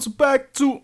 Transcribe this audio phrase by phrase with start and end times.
[0.00, 0.80] Zu Back to.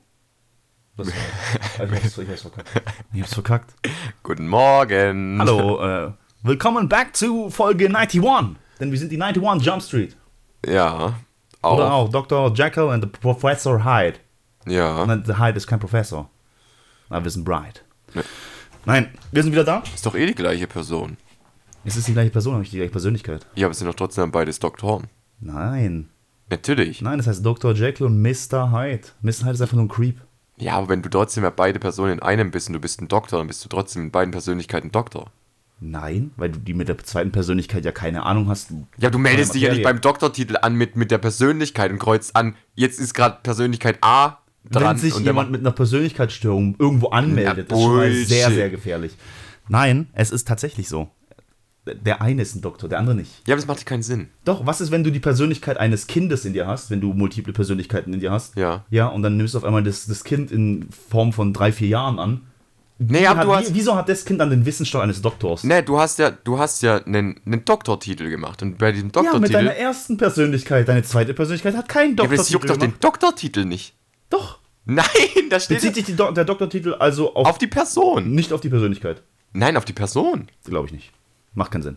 [0.96, 1.08] Was?
[1.78, 2.68] Also, ich, hab's verkackt.
[3.14, 3.74] ich hab's verkackt.
[4.22, 5.38] Guten Morgen.
[5.38, 6.12] Hallo, äh,
[6.42, 8.20] willkommen back zu Folge 91.
[8.78, 10.16] Denn wir sind die 91 Jump Street.
[10.66, 11.14] Ja.
[11.62, 11.76] Auch.
[11.76, 12.52] Oder auch Dr.
[12.54, 14.18] Jekyll and the Professor Hyde.
[14.66, 15.06] Ja.
[15.06, 16.28] Nein, der Hyde ist kein Professor.
[17.08, 17.80] Aber wir sind Bride.
[18.84, 19.82] Nein, wir sind wieder da.
[19.94, 21.16] Ist doch eh die gleiche Person.
[21.86, 23.46] Es ist die gleiche Person, habe ich die gleiche Persönlichkeit.
[23.54, 25.08] Ja, aber es sind doch trotzdem beides Doktoren.
[25.40, 26.10] Nein.
[26.50, 27.02] Natürlich.
[27.02, 27.74] Nein, das heißt Dr.
[27.74, 28.70] Jekyll und Mr.
[28.72, 29.08] Hyde.
[29.22, 29.44] Mr.
[29.44, 30.20] Hyde ist einfach nur ein Creep.
[30.58, 33.08] Ja, aber wenn du trotzdem ja beide Personen in einem bist und du bist ein
[33.08, 35.30] Doktor, dann bist du trotzdem in beiden Persönlichkeiten Doktor.
[35.78, 38.70] Nein, weil du die mit der zweiten Persönlichkeit ja keine Ahnung hast.
[38.96, 42.34] Ja, du meldest dich ja nicht beim Doktortitel an mit, mit der Persönlichkeit und kreuzt
[42.34, 44.38] an, jetzt ist gerade Persönlichkeit A
[44.70, 44.84] dran.
[44.84, 48.70] Wenn sich und jemand mit einer Persönlichkeitsstörung irgendwo anmeldet, Ja, das ist schon sehr, sehr
[48.70, 49.16] gefährlich.
[49.68, 51.10] Nein, es ist tatsächlich so.
[51.86, 53.30] Der eine ist ein Doktor, der andere nicht.
[53.46, 54.28] ja, aber das macht keinen Sinn.
[54.44, 57.52] Doch, was ist, wenn du die Persönlichkeit eines Kindes in dir hast, wenn du multiple
[57.52, 58.56] Persönlichkeiten in dir hast?
[58.56, 58.84] Ja.
[58.90, 61.88] Ja, und dann nimmst du auf einmal das, das Kind in Form von drei, vier
[61.88, 62.40] Jahren an.
[62.98, 65.64] Nee, aber Hat, du hast, wieso hat das Kind dann den Wissensstand eines Doktors?
[65.64, 69.20] nee, du hast ja, du hast ja einen, einen Doktortitel gemacht und bei diesem ja,
[69.20, 70.88] mit Doktortitel, deiner ersten Persönlichkeit.
[70.88, 72.52] Deine zweite Persönlichkeit hat keinen ja, aber das Doktortitel.
[72.54, 73.04] juckt doch den gemacht.
[73.04, 73.94] Doktortitel nicht.
[74.30, 74.60] Doch.
[74.86, 75.04] Nein,
[75.50, 78.30] da steht Bezieht sich Do der Doktortitel also auf, auf die Person.
[78.30, 79.22] nicht auf die Persönlichkeit?
[79.52, 80.46] Nein, auf die Person.
[80.64, 81.12] Glaube ich nicht.
[81.56, 81.96] Macht keinen Sinn.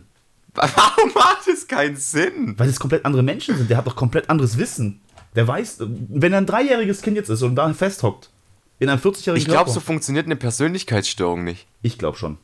[0.54, 2.54] Warum macht es keinen Sinn?
[2.58, 3.70] Weil es komplett andere Menschen sind.
[3.70, 5.00] Der hat doch komplett anderes Wissen.
[5.36, 8.30] Der weiß, wenn er ein dreijähriges Kind jetzt ist und da festhockt,
[8.80, 11.68] in einem 40-jährigen Ich glaube, so funktioniert eine Persönlichkeitsstörung nicht.
[11.82, 12.38] Ich glaube schon.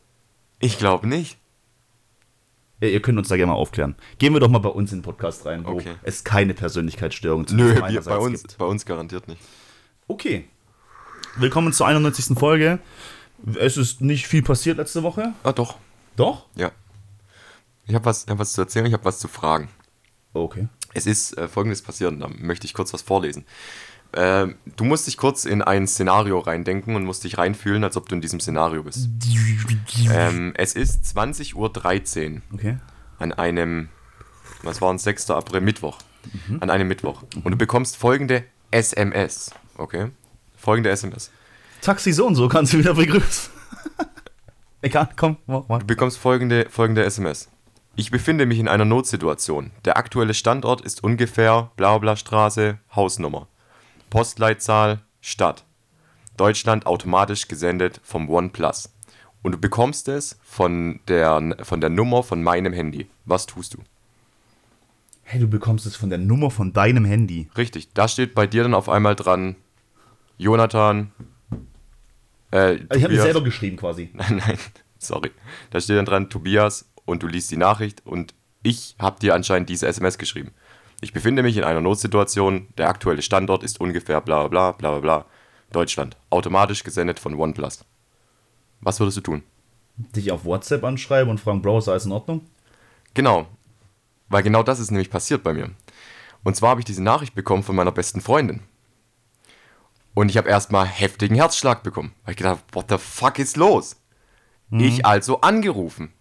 [0.61, 1.39] Ich glaube nicht.
[2.81, 3.97] Ihr, ihr könnt uns da gerne mal aufklären.
[4.19, 5.95] Gehen wir doch mal bei uns in den Podcast rein, wo Okay.
[6.03, 8.59] es keine Persönlichkeitsstörung Nö, wir, bei, uns, gibt.
[8.59, 9.41] bei uns garantiert nicht.
[10.07, 10.45] Okay.
[11.37, 12.39] Willkommen zur 91.
[12.39, 12.79] Folge.
[13.59, 15.33] Es ist nicht viel passiert letzte Woche.
[15.43, 15.77] Ah, doch.
[16.17, 16.47] Doch?
[16.55, 16.71] Ja.
[17.87, 19.69] Ich habe was, ich hab was zu erzählen, ich habe was zu fragen.
[20.33, 20.69] Okay.
[20.95, 23.45] Es ist äh, folgendes passiert und da möchte ich kurz was vorlesen.
[24.13, 28.09] Ähm, du musst dich kurz in ein Szenario reindenken und musst dich reinfühlen, als ob
[28.09, 29.09] du in diesem Szenario bist.
[30.11, 31.55] Ähm, es ist 20.13
[32.37, 32.79] Uhr Okay.
[33.19, 33.89] an einem,
[34.63, 35.31] was war ein 6.
[35.31, 35.99] April, Mittwoch.
[36.61, 37.23] An einem Mittwoch.
[37.45, 39.51] Und du bekommst folgende SMS.
[39.77, 40.11] Okay?
[40.57, 41.31] Folgende SMS.
[41.83, 43.51] Taxi so und so kannst du wieder begrüßen.
[44.83, 45.79] Egal, komm, mach mal.
[45.81, 47.49] Du bekommst folgende, folgende SMS.
[47.99, 49.71] Ich befinde mich in einer Notsituation.
[49.87, 53.49] Der aktuelle Standort ist ungefähr Blaubla Straße, Hausnummer.
[54.11, 55.65] Postleitzahl, Stadt.
[56.37, 58.93] Deutschland automatisch gesendet vom OnePlus.
[59.43, 63.09] Und du bekommst es von der, von der Nummer von meinem Handy.
[63.25, 63.79] Was tust du?
[65.23, 67.49] Hey, du bekommst es von der Nummer von deinem Handy.
[67.57, 69.57] Richtig, da steht bei dir dann auf einmal dran
[70.37, 71.13] Jonathan.
[72.53, 74.11] Äh, Ich habe mir selber geschrieben quasi.
[74.13, 74.59] Nein, nein,
[74.99, 75.31] sorry.
[75.71, 79.71] Da steht dann dran Tobias und du liest die Nachricht und ich habe dir anscheinend
[79.71, 80.53] diese SMS geschrieben.
[81.01, 85.01] Ich befinde mich in einer Notsituation, der aktuelle Standort ist ungefähr bla bla bla bla
[85.01, 85.27] bla.
[85.73, 86.17] Deutschland.
[86.31, 87.85] Automatisch gesendet von OnePlus.
[88.81, 89.43] Was würdest du tun?
[89.97, 92.47] Dich auf WhatsApp anschreiben und fragen, Bro, ist alles in Ordnung?
[93.15, 93.47] Genau.
[94.29, 95.71] Weil genau das ist nämlich passiert bei mir.
[96.45, 98.61] Und zwar habe ich diese Nachricht bekommen von meiner besten Freundin.
[100.15, 102.13] Und ich habe erstmal heftigen Herzschlag bekommen.
[102.25, 103.97] Weil ich gedacht, what the fuck ist los?
[104.71, 106.13] Ich also angerufen.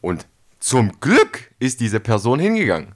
[0.00, 0.26] Und
[0.58, 2.94] zum Glück ist diese Person hingegangen.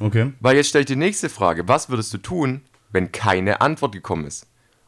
[0.00, 0.32] Okay.
[0.40, 1.68] Weil jetzt stelle ich die nächste Frage.
[1.68, 4.46] Was würdest du tun, wenn keine Antwort gekommen ist?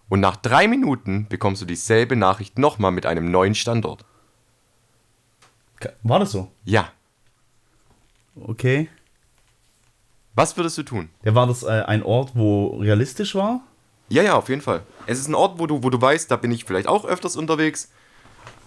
[0.08, 4.04] Und nach drei Minuten bekommst du dieselbe Nachricht nochmal mit einem neuen Standort.
[6.02, 6.50] War das so?
[6.64, 6.90] Ja.
[8.34, 8.88] Okay.
[10.34, 11.08] Was würdest du tun?
[11.24, 13.62] Ja, war das äh, ein Ort, wo realistisch war?
[14.08, 14.82] Ja, ja, auf jeden Fall.
[15.06, 17.36] Es ist ein Ort, wo du, wo du weißt, da bin ich vielleicht auch öfters
[17.36, 17.90] unterwegs.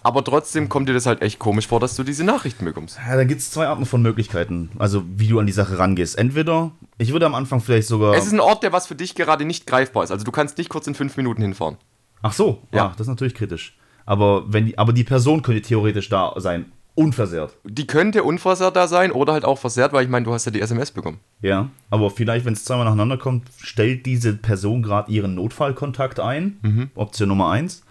[0.02, 2.98] Aber trotzdem kommt dir das halt echt komisch vor, dass du diese Nachrichten bekommst.
[3.06, 4.70] Ja, da gibt es zwei Arten von Möglichkeiten.
[4.78, 6.16] Also, wie du an die Sache rangehst.
[6.16, 8.14] Entweder, ich würde am Anfang vielleicht sogar.
[8.14, 10.10] Es ist ein Ort, der was für dich gerade nicht greifbar ist.
[10.10, 11.76] Also du kannst nicht kurz in fünf Minuten hinfahren.
[12.22, 13.76] Ach so, ja, ah, das ist natürlich kritisch.
[14.06, 17.56] Aber, wenn die, aber die Person könnte theoretisch da sein, unversehrt.
[17.64, 20.50] Die könnte unversehrt da sein oder halt auch versehrt, weil ich meine, du hast ja
[20.50, 21.18] die SMS bekommen.
[21.40, 26.90] Ja, aber vielleicht, wenn es zweimal nacheinander kommt, stellt diese Person gerade ihren Notfallkontakt ein.
[26.94, 27.82] Option Nummer eins.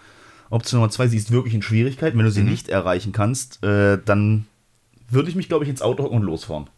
[0.50, 2.18] Option Nummer zwei, sie ist wirklich in Schwierigkeiten.
[2.18, 4.46] Wenn du sie nicht erreichen kannst, äh, dann
[5.08, 6.68] würde ich mich, glaube ich, ins Auto hocken und losfahren.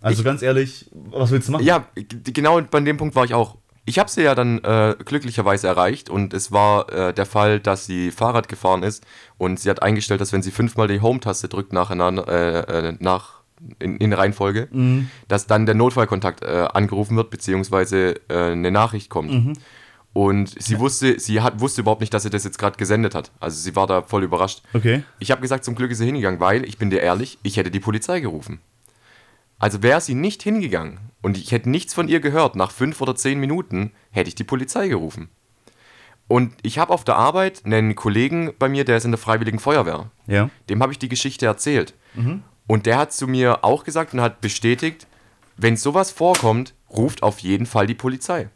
[0.00, 1.64] Also Ich- ganz ehrlich, was willst du machen?
[1.64, 1.86] Ja,
[2.24, 3.56] genau bei dem Punkt war ich auch.
[3.86, 7.86] Ich habe sie ja dann äh, glücklicherweise erreicht und es war äh, der Fall, dass
[7.86, 9.04] sie Fahrrad gefahren ist
[9.36, 13.40] und sie hat eingestellt, dass wenn sie fünfmal die Home-Taste drückt nacheinander, äh, äh, nach,
[13.78, 14.68] in, in Reihenfolge,
[15.28, 19.58] dass dann der Notfallkontakt äh, angerufen wird, beziehungsweise äh, eine Nachricht kommt.
[20.12, 23.30] Und sie wusste, sie hat, wusste überhaupt nicht, dass sie das jetzt gerade gesendet hat.
[23.38, 24.62] Also sie war da voll überrascht.
[24.72, 25.04] Okay.
[25.20, 27.70] Ich habe gesagt, zum Glück ist sie hingegangen, weil, ich bin dir ehrlich, ich hätte
[27.70, 28.60] die Polizei gerufen.
[29.60, 33.14] Also wäre sie nicht hingegangen und ich hätte nichts von ihr gehört, nach fünf oder
[33.14, 35.28] zehn Minuten hätte ich die Polizei gerufen.
[36.26, 39.58] Und ich habe auf der Arbeit einen Kollegen bei mir, der ist in der Freiwilligen
[39.58, 40.10] Feuerwehr.
[40.26, 40.48] Ja.
[40.68, 41.94] Dem habe ich die Geschichte erzählt.
[42.66, 45.06] Und der hat zu mir auch gesagt und hat bestätigt,
[45.56, 48.48] wenn sowas vorkommt, ruft auf jeden Fall die Polizei.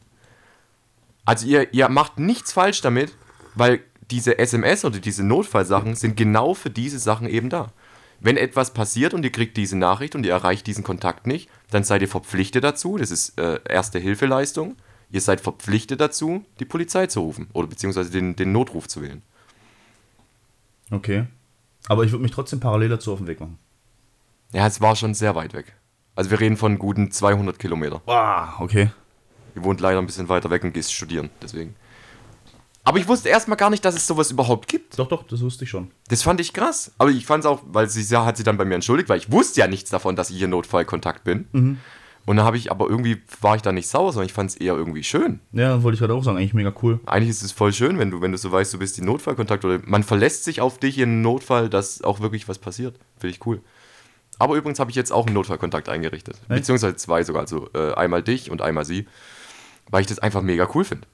[1.25, 3.15] Also ihr, ihr macht nichts falsch damit,
[3.55, 3.81] weil
[4.11, 7.73] diese SMS oder diese Notfallsachen sind genau für diese Sachen eben da.
[8.21, 11.85] Wenn etwas passiert und ihr kriegt diese Nachricht und ihr erreicht diesen Kontakt nicht, dann
[11.85, 14.76] seid ihr verpflichtet dazu, das ist äh, erste Hilfeleistung,
[15.11, 19.23] ihr seid verpflichtet dazu, die Polizei zu rufen oder beziehungsweise den, den Notruf zu wählen.
[20.91, 21.27] Okay.
[21.88, 23.59] Aber ich würde mich trotzdem parallel dazu auf den Weg machen.
[24.53, 25.75] Ja, es war schon sehr weit weg.
[26.15, 28.00] Also wir reden von guten 200 Kilometer.
[28.06, 28.91] Ah, okay.
[29.55, 31.75] Ihr wohnt leider ein bisschen weiter weg und gehst studieren, deswegen.
[32.87, 34.99] Aber ich wusste erstmal gar nicht, dass es sowas überhaupt gibt.
[34.99, 35.91] Doch, doch, das wusste ich schon.
[36.09, 36.93] Das fand ich krass.
[36.99, 39.33] Aber ich fand es auch, weil sie hat sie dann bei mir entschuldigt, weil ich
[39.33, 41.79] wusste ja nichts davon, dass ich in Notfallkontakt bin.
[42.27, 44.56] Und dann habe ich, aber irgendwie war ich da nicht sauer, sondern ich fand es
[44.56, 45.41] eher irgendwie schön.
[45.53, 46.37] Ja, wollte ich gerade auch sagen.
[46.37, 47.01] Eigentlich mega cool.
[47.06, 49.65] Eigentlich ist es voll schön, wenn du, wenn du so weißt, du bist in Notfallkontakt
[49.65, 52.99] oder man verlässt sich auf dich in Notfall, dass auch wirklich was passiert.
[53.19, 53.61] Finde ich cool.
[54.39, 56.37] Aber übrigens habe ich jetzt auch einen Notfallkontakt eingerichtet.
[56.49, 57.43] Beziehungsweise zwei sogar.
[57.43, 59.06] Also äh, einmal dich und einmal sie.
[59.91, 61.07] Weil ich das einfach mega cool finde.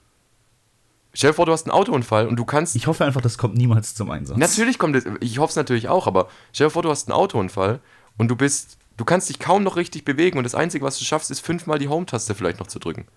[1.13, 2.75] Stell dir vor, du hast einen Autounfall und du kannst.
[2.75, 4.37] Ich hoffe einfach, das kommt niemals zum Einsatz.
[4.37, 7.17] Natürlich kommt es, ich hoffe es natürlich auch, aber stell dir vor, du hast einen
[7.17, 7.81] Autounfall
[8.17, 11.03] und du bist, du kannst dich kaum noch richtig bewegen und das Einzige, was du
[11.03, 13.07] schaffst, ist fünfmal die Home-Taste vielleicht noch zu drücken.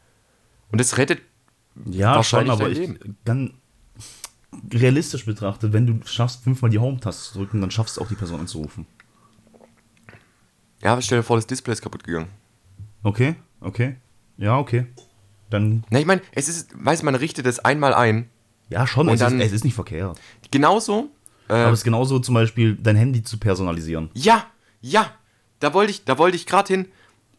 [0.73, 1.21] Und das rettet,
[1.87, 3.17] Ja, schon, Wahrscheinlich aber dein ich Leben.
[3.25, 3.55] dann
[4.73, 8.15] realistisch betrachtet, wenn du schaffst, fünfmal die Home-Taste zu drücken, dann schaffst du auch die
[8.17, 8.87] Person anzurufen.
[10.83, 12.29] ja, aber stell dir vor, das Display ist kaputt gegangen.
[13.05, 13.97] Okay, okay.
[14.37, 14.87] Ja, okay.
[15.55, 18.29] Dann, Na, ich meine, es ist, weiß man, richtet es einmal ein.
[18.69, 20.21] ja, schon, Und es, dann- ist, es ist nicht verkehrt.
[20.51, 21.11] Genauso,
[21.49, 24.11] äh, Aber es ist genauso zum Beispiel, dein Handy zu personalisieren.
[24.15, 24.47] ja,
[24.81, 25.11] ja,
[25.61, 26.89] da wollte ich, da wollte ich gerade hin.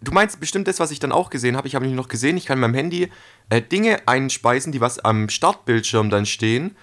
[0.02, 1.68] Du meinst bestimmt das, was ich dann auch gesehen habe.
[1.68, 3.10] Ich habe nämlich noch gesehen, ich kann in meinem Handy
[3.50, 6.76] äh, Dinge einspeisen, die was am Startbildschirm dann stehen,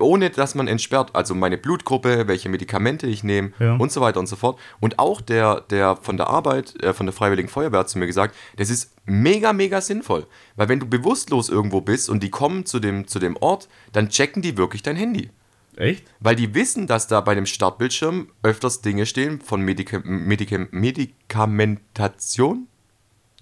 [0.00, 1.10] ohne dass man entsperrt.
[1.14, 3.76] Also meine Blutgruppe, welche Medikamente ich nehme Ja.
[3.76, 4.58] und so weiter und so fort.
[4.80, 8.06] Und auch der, der von der Arbeit, äh, von der Freiwilligen Feuerwehr hat zu mir
[8.06, 10.26] gesagt, das ist mega, mega sinnvoll.
[10.56, 14.08] Weil wenn du bewusstlos irgendwo bist und die kommen zu dem, zu dem Ort, dann
[14.08, 15.30] checken die wirklich dein Handy.
[15.76, 16.04] Echt?
[16.20, 22.66] Weil die wissen, dass da bei dem Startbildschirm öfters Dinge stehen von Medika Medika Medikamentation,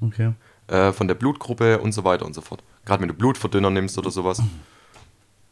[0.01, 0.33] Okay.
[0.67, 2.63] äh, von der Blutgruppe und so weiter und so fort.
[2.85, 4.43] Gerade wenn du Blutverdünner nimmst oder sowas.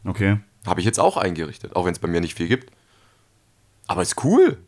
[0.05, 0.39] Okay.
[0.67, 2.73] Habe ich jetzt auch eingerichtet, auch wenn es bei mir nicht viel gibt.
[3.87, 4.59] Aber ist cool.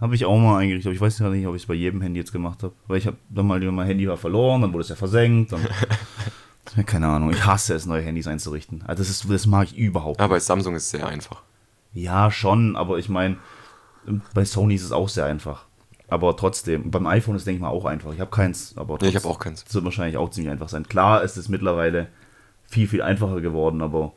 [0.00, 2.00] Habe ich auch mal eingerichtet, aber ich weiß gar nicht, ob ich es bei jedem
[2.00, 2.74] Handy jetzt gemacht habe.
[2.86, 5.52] Weil ich habe dann mal mein Handy war verloren, dann wurde es ja versenkt.
[5.52, 5.66] Dann,
[6.76, 8.82] Ja, keine Ahnung, ich hasse es, neue Handys einzurichten.
[8.86, 11.42] Also das, ist, das mag ich überhaupt Ja, bei Samsung ist es sehr einfach.
[11.92, 13.38] Ja, schon, aber ich meine,
[14.34, 15.66] bei Sony ist es auch sehr einfach.
[16.08, 18.12] Aber trotzdem, beim iPhone ist, denke ich mal, auch einfach.
[18.12, 19.64] Ich habe keins, aber Nee, ich trotzdem- habe auch keins.
[19.66, 20.84] Es wird wahrscheinlich auch ziemlich einfach sein.
[20.86, 22.08] Klar ist es mittlerweile
[22.68, 24.12] viel, viel einfacher geworden, aber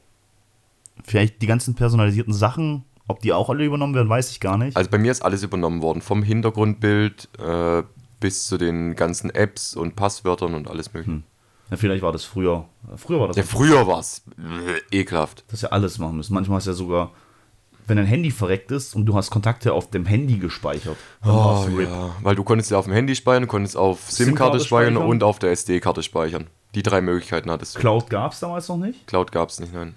[1.04, 4.78] vielleicht die ganzen personalisierten Sachen, ob die auch alle übernommen werden, weiß ich gar nicht.
[4.78, 6.02] Also bei mir ist alles übernommen worden.
[6.02, 7.84] Vom Hintergrundbild äh,
[8.20, 11.24] bis zu den ganzen Apps und Passwörtern und alles mögliche.
[11.70, 12.66] ja, vielleicht war das früher.
[12.96, 14.24] Früher war das, Ja, früher war es
[14.92, 15.44] ekelhaft.
[15.50, 16.34] das ja alles machen müssen.
[16.34, 17.12] Manchmal ist ja sogar,
[17.88, 20.96] wenn dein Handy verreckt ist und du hast Kontakte auf dem Handy gespeichert.
[21.26, 22.16] Oh, ja.
[22.22, 25.10] Weil du konntest ja auf dem Handy speichern, konntest auf SIM-Karte SIM-Karte speichern speichern.
[25.10, 26.48] und auf der SD-Karte speichern.
[26.76, 27.80] Die drei Möglichkeiten hattest du.
[27.82, 29.06] Cloud gab es damals noch nicht.
[29.08, 29.94] Cloud gab es nicht, nein.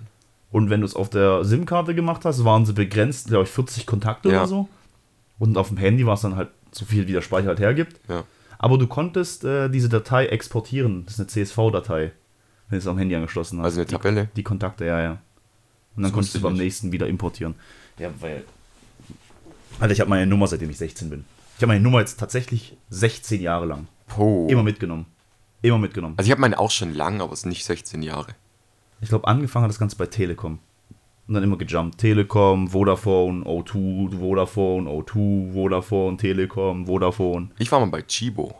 [0.57, 3.85] Und wenn du es auf der SIM-Karte gemacht hast, waren sie begrenzt, glaube ich, 40
[3.85, 4.39] Kontakte Ja.
[4.39, 4.69] oder so.
[5.39, 8.01] Und auf dem Handy war es dann halt so viel, wie der Speicher halt hergibt.
[8.09, 8.25] Ja.
[8.59, 11.05] Aber du konntest äh, diese Datei exportieren.
[11.05, 12.13] Das ist eine CSV-Datei,
[12.71, 13.67] wenn du es am Handy angeschlossen hast.
[13.67, 14.29] Also eine die, Tabelle.
[14.35, 15.11] Die Kontakte, ja, ja.
[15.11, 15.19] Und
[15.97, 16.63] dann Das konntest du beim nicht.
[16.63, 17.55] nächsten wieder importieren.
[17.99, 18.43] Ja, weil.
[19.79, 21.27] Alter, ich habe meine Nummer, seitdem ich 16 bin.
[21.59, 23.89] Ich habe meine Nummer jetzt tatsächlich 16 Jahre lang.
[24.07, 24.47] Po.
[24.49, 25.05] Immer mitgenommen.
[25.61, 26.15] Immer mitgenommen.
[26.17, 28.29] Also ich habe meine auch schon lang, aber es ist nicht 16 Jahre.
[29.01, 30.59] Ich glaube, angefangen hat das Ganze bei Telekom.
[31.29, 31.99] Und dann immer gejumpt.
[31.99, 37.51] Telekom, Vodafone, O2, Vodafone, O2, Vodafone, Telekom, Vodafone.
[37.59, 38.55] Ich war mal bei Chibo.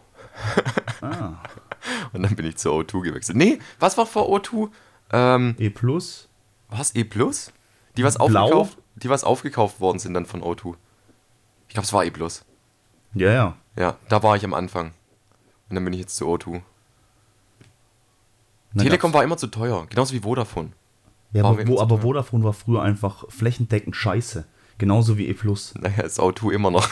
[1.01, 1.35] Ah.
[2.13, 3.39] Und dann bin ich zur O2 gewechselt.
[3.39, 4.69] Nee, was war vor O2?
[5.13, 6.29] Ähm, E Plus.
[6.69, 6.95] was?
[6.97, 7.53] E Plus?
[7.97, 8.27] Die was Blau?
[8.43, 10.75] aufgekauft, die was aufgekauft worden sind dann von O2.
[11.69, 12.45] Ich glaube, es war E Plus.
[13.15, 13.57] Ja, ja.
[13.79, 14.89] Ja, da war ich am Anfang.
[15.69, 16.61] Und dann bin ich jetzt zu O2.
[18.77, 20.71] Telekom war immer zu teuer, genauso wie Vodafone.
[21.33, 21.99] Ja, aber, wo, aber.
[21.99, 24.45] Vodafone war früher einfach flächendeckend scheiße.
[24.79, 25.37] Genauso wie E.
[25.81, 26.91] Naja, ist O2 immer noch.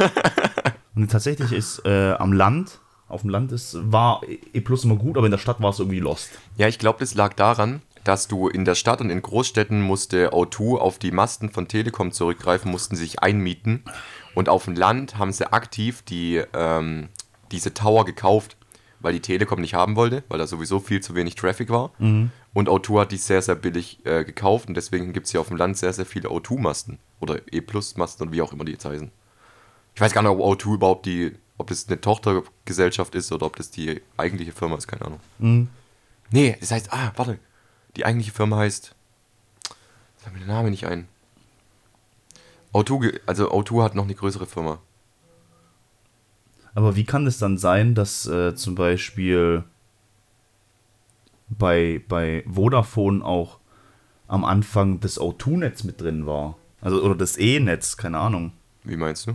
[0.95, 5.17] Und tatsächlich ist äh, am Land, auf dem Land ist, war E Plus immer gut,
[5.17, 6.31] aber in der Stadt war es irgendwie lost.
[6.57, 10.33] ja, ich glaube, das lag daran, dass du in der Stadt und in Großstädten musste
[10.33, 13.83] O2 auf die Masten von Telekom zurückgreifen, mussten sich einmieten.
[14.35, 17.09] Und auf dem Land haben sie aktiv die, ähm,
[17.50, 18.57] diese Tower gekauft,
[19.04, 21.92] weil die Telekom nicht haben wollte, weil da sowieso viel zu wenig Traffic war.
[21.99, 22.30] Mhm.
[22.52, 25.49] Und O2 hat die sehr, sehr billig äh, gekauft und deswegen gibt es hier auf
[25.49, 29.11] dem Land sehr, sehr viele O2-Masten oder E-Plus-Masten und wie auch immer die jetzt heißen.
[29.94, 33.56] Ich weiß gar nicht, ob O2 überhaupt die, ob das eine Tochtergesellschaft ist oder ob
[33.56, 35.20] das die eigentliche Firma ist, keine Ahnung.
[35.38, 35.68] Mhm.
[36.30, 37.38] Nee, das heißt, ah, warte,
[37.96, 38.94] die eigentliche Firma heißt,
[40.25, 41.06] sag mir den Namen nicht ein.
[42.73, 44.80] O2, ge- also O2 hat noch eine größere Firma.
[46.75, 49.64] Aber wie kann es dann sein, dass äh, zum Beispiel
[51.49, 53.59] bei, bei Vodafone auch
[54.26, 56.57] am Anfang das O2-Netz mit drin war?
[56.81, 58.52] Also, oder das E-Netz, keine Ahnung.
[58.83, 59.35] Wie meinst du?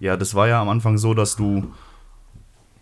[0.00, 1.72] Ja, das war ja am Anfang so, dass du,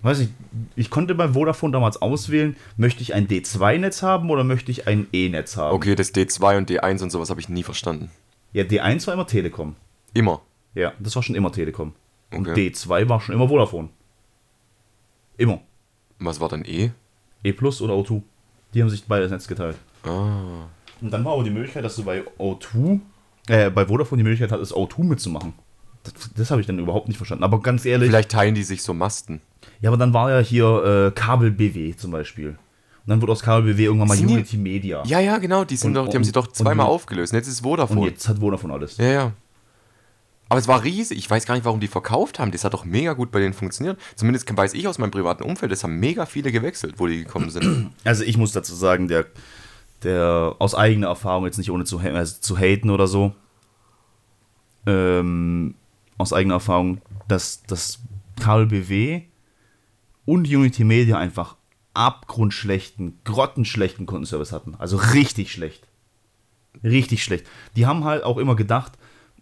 [0.00, 0.31] weiß ich,
[0.75, 5.07] ich konnte bei Vodafone damals auswählen, möchte ich ein D2-Netz haben oder möchte ich ein
[5.12, 5.75] E-Netz haben?
[5.75, 8.11] Okay, das D2 und D1 und sowas habe ich nie verstanden.
[8.52, 9.76] Ja, D1 war immer Telekom.
[10.14, 10.40] Immer.
[10.75, 11.93] Ja, das war schon immer Telekom.
[12.33, 12.69] Und Okay.
[12.69, 13.89] D2 war schon immer Vodafone.
[15.37, 15.61] Immer.
[16.19, 16.91] Was war dann E?
[17.43, 18.23] E Plus oder O2.
[18.75, 19.77] Die haben sich beide das Netz geteilt.
[20.05, 20.67] Ah.
[21.01, 23.01] Und dann war aber die Möglichkeit, dass du bei O2,
[23.49, 25.55] äh, bei Vodafone die Möglichkeit hattest, O2 mitzumachen.
[26.03, 27.45] Das, das habe ich dann überhaupt nicht verstanden.
[27.45, 29.41] Aber ganz ehrlich, Vielleicht teilen die sich so Masten.
[29.81, 32.51] ja, aber dann war ja hier äh, Kabel BW zum Beispiel.
[32.51, 32.57] Und
[33.07, 35.03] dann wurde aus Kabel BW irgendwann mal Sind die- Unity Media.
[35.07, 35.65] Ja, ja, genau.
[35.65, 37.33] Die, sind Und- doch, die haben sie doch und- zweimal und- aufgelöst.
[37.33, 38.07] Und jetzt ist Und Vodafone.
[38.09, 38.97] jetzt hat Vodafone alles.
[38.99, 39.33] Ja, ja.
[40.50, 41.16] Aber es war riesig.
[41.16, 42.50] Ich weiß gar nicht, warum die verkauft haben.
[42.50, 44.00] Das hat doch mega gut bei denen funktioniert.
[44.16, 47.50] Zumindest weiß ich aus meinem privaten Umfeld, es haben mega viele gewechselt, wo die gekommen
[47.50, 47.92] sind.
[48.04, 49.26] Also ich muss dazu sagen, der,
[50.02, 53.33] der aus eigener Erfahrung, jetzt nicht ohne zu, also zu haten oder so,
[54.87, 55.76] ähm,
[56.19, 58.00] aus eigener Erfahrung, dass das
[58.40, 59.23] Kabel BW
[60.25, 61.57] und Unity Media einfach
[61.95, 64.75] abgrundschlechten, grottenschlechten Kundenservice hatten.
[64.78, 65.87] Also richtig schlecht.
[66.83, 67.47] Richtig schlecht.
[67.76, 68.92] Die haben halt auch immer gedacht,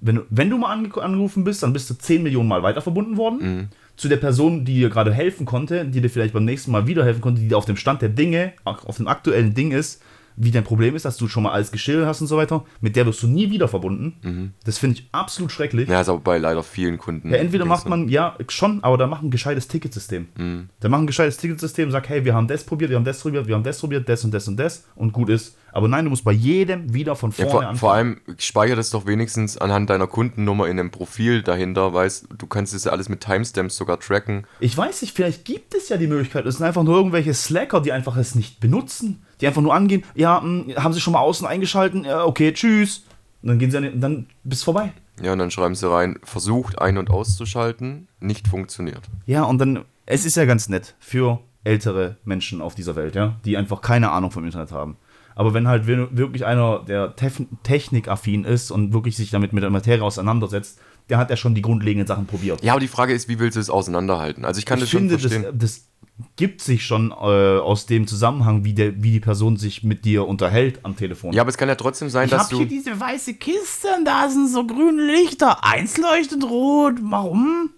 [0.00, 2.80] wenn, du- wenn du mal ange angerufen bist, dann bist du 10 Millionen Mal weiter
[2.80, 3.68] verbunden worden.
[3.96, 7.04] Zu der Person, die dir gerade helfen konnte, die dir vielleicht beim nächsten Mal wieder
[7.04, 10.00] helfen konnte, die auf dem Stand der Dinge, auf dem aktuellen Ding ist,
[10.40, 12.94] wie dein Problem ist, dass du schon mal alles geschildert hast und so weiter, mit
[12.94, 14.52] der wirst du nie wieder verbunden.
[14.62, 15.88] Das finde ich absolut schrecklich.
[15.88, 17.30] ja, ist aber bei leider vielen Kunden.
[17.30, 17.90] Ja, entweder macht ne?
[17.90, 20.28] man, ja, schon, aber da macht ein gescheites Ticketsystem.
[20.36, 20.68] Mhm.
[20.78, 23.48] Da macht ein gescheites Ticketsystem, sagt, hey, wir haben das probiert, wir haben das probiert,
[23.48, 25.56] wir haben das probiert, das und das und das und gut ist.
[25.72, 27.78] Aber nein, du musst bei jedem wieder von Ja, vorne vor, anfangen.
[27.78, 32.46] vor allem speicher das doch wenigstens anhand deiner Kundennummer in einem Profil dahinter, weißt du,
[32.46, 34.46] kannst das ja alles mit Timestamps sogar tracken.
[34.60, 36.46] Ich weiß nicht, vielleicht gibt es ja die Möglichkeit.
[36.46, 39.22] Es sind einfach nur irgendwelche Slacker, die einfach es nicht benutzen.
[39.40, 43.04] Die einfach nur angehen, ja, mh, haben sie schon mal außen eingeschalten, ja, okay, tschüss.
[43.42, 44.92] Und dann gehen sie an den, dann bist vorbei.
[45.22, 49.02] Ja, und dann schreiben sie rein, versucht ein- und auszuschalten, nicht funktioniert.
[49.26, 53.37] Ja, und dann, es ist ja ganz nett für ältere Menschen auf dieser Welt, ja,
[53.44, 54.96] die einfach keine Ahnung vom Internet haben.
[55.38, 59.62] Aber wenn halt wir- wirklich einer, der tef- technikaffin ist und wirklich sich damit mit
[59.62, 62.62] der Materie auseinandersetzt, der hat ja schon die grundlegenden Sachen probiert.
[62.62, 64.45] Ja, aber die Frage ist, wie willst du es auseinanderhalten?
[64.45, 65.57] Also ich kann ich das schon finde, das, verstehen.
[65.59, 65.87] das
[66.35, 70.26] gibt sich schon äh, aus dem Zusammenhang, wie, der, wie die Person sich mit dir
[70.26, 71.33] unterhält am Telefon.
[71.33, 72.71] ja, aber es kann ja trotzdem sein, ich dass habe hier du...
[72.75, 75.64] diese weiße Kiste und da sind so grüne Lichter.
[75.64, 76.95] Eins leuchtet rot.
[77.02, 77.71] Warum?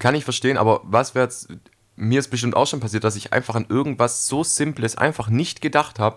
[0.00, 1.28] Kann ich verstehen, aber was wäre.
[1.94, 5.60] Mir ist bestimmt auch schon passiert, dass ich einfach an irgendwas so Simples einfach nicht
[5.60, 6.16] gedacht habe.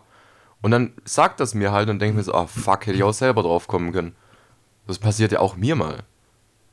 [0.62, 3.14] Und dann sagt das mir halt und denke mir so, ah fuck, hätte ich auch
[3.14, 4.16] selber drauf kommen können.
[4.88, 6.04] Das passiert ja auch mir mal.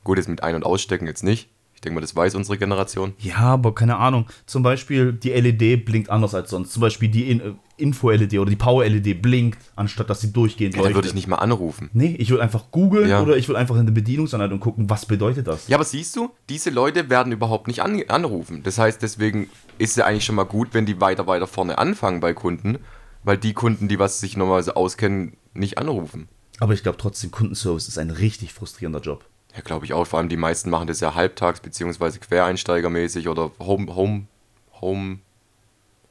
[0.05, 1.49] Gut, jetzt mit Ein- und Ausstecken jetzt nicht.
[1.75, 3.12] Ich denke mal, das weiß unsere Generation.
[3.19, 4.27] Ja, aber keine Ahnung.
[4.47, 6.73] Zum Beispiel die LED blinkt anders als sonst.
[6.73, 10.91] Zum Beispiel die äh, Info-LED oder die Power-LED blinkt, anstatt dass sie durchgehend Ja, dann
[10.91, 11.11] würde leuchtet.
[11.11, 11.91] ich nicht mal anrufen.
[11.93, 13.21] Nee, ich würde einfach googeln Ja.
[13.21, 15.67] oder ich würde einfach in der Bedienungsanleitung gucken, was bedeutet das.
[15.67, 18.62] Ja, aber siehst du, diese Leute werden überhaupt nicht an anrufen.
[18.62, 21.79] Das heißt, deswegen ist es ja eigentlich schon mal gut, wenn die weiter, weiter vorne
[21.79, 22.79] anfangen bei Kunden,
[23.25, 26.29] weil die Kunden, die was sich normalerweise auskennen, nicht anrufen.
[26.61, 29.25] Aber ich glaube trotzdem, Kundenservice ist ein richtig frustrierender Job.
[29.55, 30.07] Ja, glaube ich auch.
[30.07, 34.26] Vor allem die meisten machen das ja halbtags beziehungsweise quereinsteigermäßig oder Home, Home,
[34.81, 35.19] Home,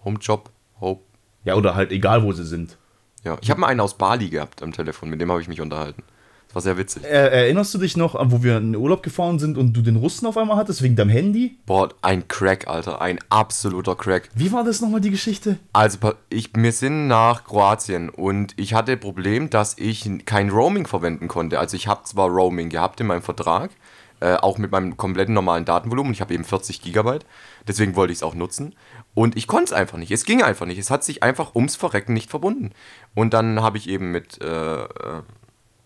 [0.04, 1.00] Home Job, Home.
[1.44, 2.78] Ja, oder halt egal, wo sie sind.
[3.24, 5.62] Ja, ich habe mal einen aus Bali gehabt am Telefon, mit dem habe ich mich
[5.62, 6.04] unterhalten.
[6.52, 7.06] Das war sehr witzig.
[7.06, 9.82] Äh, erinnerst du dich noch, an wo wir in den Urlaub gefahren sind und du
[9.82, 11.58] den Russen auf einmal hattest, wegen deinem Handy?
[11.66, 14.28] Boah, ein Crack, Alter, ein absoluter Crack.
[14.36, 15.60] Wie war das nochmal die Geschichte?
[15.72, 15.98] Also,
[16.30, 21.58] ich, wir sind nach Kroatien und ich hatte Problem, dass ich kein Roaming verwenden konnte.
[21.58, 23.72] Also ich habe zwar Roaming gehabt in meinem Vertrag,
[24.20, 26.12] äh, auch mit meinem kompletten normalen Datenvolumen.
[26.12, 27.26] Ich habe eben 40 Gigabyte,
[27.66, 28.76] deswegen wollte ich es auch nutzen.
[29.14, 30.12] Und ich konnte es einfach nicht.
[30.12, 30.80] Es ging einfach nicht.
[30.80, 32.72] Es hat sich einfach ums Verrecken nicht verbunden.
[33.16, 35.22] Und dann habe ich eben mit, äh, äh,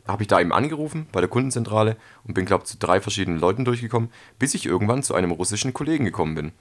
[0.08, 3.40] habe ich da eben angerufen bei der Kundenzentrale und bin, glaube ich, zu drei verschiedenen
[3.40, 6.52] Leuten durchgekommen, bis ich irgendwann zu einem russischen Kollegen gekommen bin.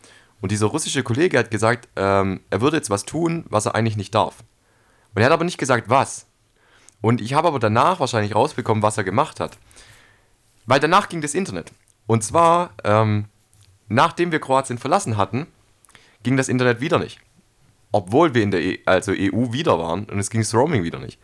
[0.40, 3.96] Und dieser russische Kollege hat gesagt, ähm, er würde jetzt was tun, was er eigentlich
[3.96, 4.44] nicht darf.
[5.14, 6.26] Und er hat aber nicht gesagt, was.
[7.00, 9.58] Und ich habe aber danach wahrscheinlich rausbekommen, was er gemacht hat.
[10.66, 11.72] Weil danach ging das Internet.
[12.06, 13.26] Und zwar, ähm,
[13.88, 15.46] nachdem wir Kroatien verlassen hatten,
[16.22, 17.20] ging das Internet wieder nicht.
[17.92, 20.98] Obwohl wir in der e also EU wieder waren und es ging das Roaming wieder
[20.98, 21.18] nicht.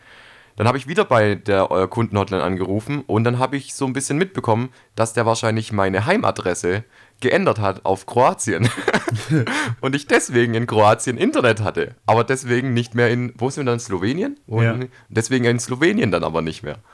[0.55, 3.93] Dann habe ich wieder bei der äh, Kundenhotline angerufen und dann habe ich so ein
[3.93, 6.83] bisschen mitbekommen, dass der wahrscheinlich meine Heimadresse
[7.19, 8.69] geändert hat auf Kroatien.
[9.81, 11.95] und ich deswegen in Kroatien Internet hatte.
[12.05, 13.79] Aber deswegen nicht mehr in, wo sind wir dann?
[13.79, 14.39] Slowenien?
[14.47, 14.75] Und Ja.
[15.09, 16.77] Deswegen in Slowenien dann aber nicht mehr.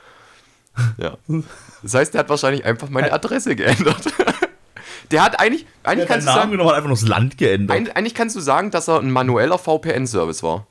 [0.96, 1.16] Ja.
[1.82, 4.12] Das heißt, der hat wahrscheinlich einfach meine Adresse geändert.
[5.10, 7.36] Der hat eigentlich, eigentlich hat kannst du Namen sagen, genommen, hat einfach nur das Land
[7.36, 7.76] geändert.
[7.76, 10.68] eigentlich, eigentlich kannst du sagen, dass er ein manueller VPN-Service war.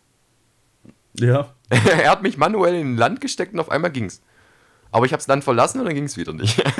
[1.15, 1.49] ja.
[1.69, 4.21] er hat mich manuell in ein Land gesteckt und auf einmal ging's.
[4.91, 6.63] Aber ich habe es dann verlassen und dann ging es wieder nicht.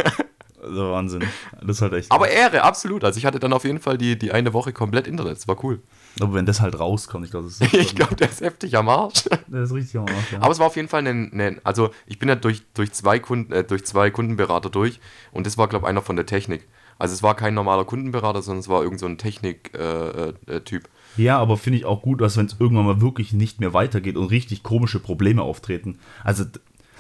[0.60, 1.24] Also Wahnsinn.
[1.62, 2.12] Das ist halt echt.
[2.12, 3.04] Aber Ehre, absolut.
[3.04, 5.38] Also ich hatte dann auf jeden Fall die, die eine Woche komplett Internet.
[5.38, 5.82] Das war cool.
[6.20, 7.74] Aber wenn das halt rauskommt, ich glaube, das ist.
[7.78, 9.26] Ich glaube, der ist heftig am Arsch.
[9.48, 10.42] Das ist richtig am Arsch, ja.
[10.42, 13.20] Aber es war auf jeden Fall ein, ein also ich bin ja durch, durch, zwei
[13.20, 15.00] Kunden, äh, durch zwei Kundenberater durch
[15.32, 16.68] und das war, glaube ich, einer von der Technik.
[16.98, 20.48] Also es war kein normaler Kundenberater, sondern es war irgend so ein Technik-Typ.
[20.48, 20.90] Äh, äh, Typ.
[21.16, 24.18] Ja, aber finde ich auch gut, dass wenn es irgendwann mal wirklich nicht mehr weitergeht
[24.18, 26.00] und richtig komische Probleme auftreten.
[26.24, 26.44] Also,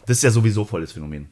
[0.05, 1.27] das ist ja sowieso voll das Phänomen.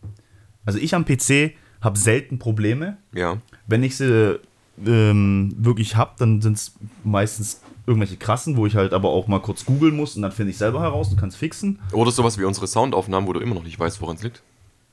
[0.65, 2.97] Also, ich am PC habe selten Probleme.
[3.13, 3.37] ja.
[3.67, 4.39] Wenn ich sie
[4.85, 9.39] ähm, wirklich habe, dann sind es meistens irgendwelche krassen, wo ich halt aber auch mal
[9.39, 11.79] kurz googeln muss und dann finde ich selber heraus und kann es fixen.
[11.91, 14.41] Oder sowas wie unsere Soundaufnahmen, wo du immer noch nicht weißt, woran es liegt.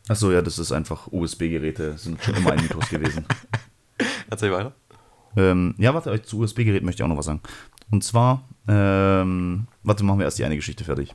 [0.08, 3.24] Achso, ja, das ist einfach USB-Geräte, sind schon immer ein Mythos gewesen.
[4.30, 4.72] Erzähl weiter.
[5.36, 7.40] Ähm, ja, warte, zu USB-Geräten möchte ich auch noch was sagen.
[7.92, 11.14] Und zwar, ähm, warte, machen wir erst die eine Geschichte fertig.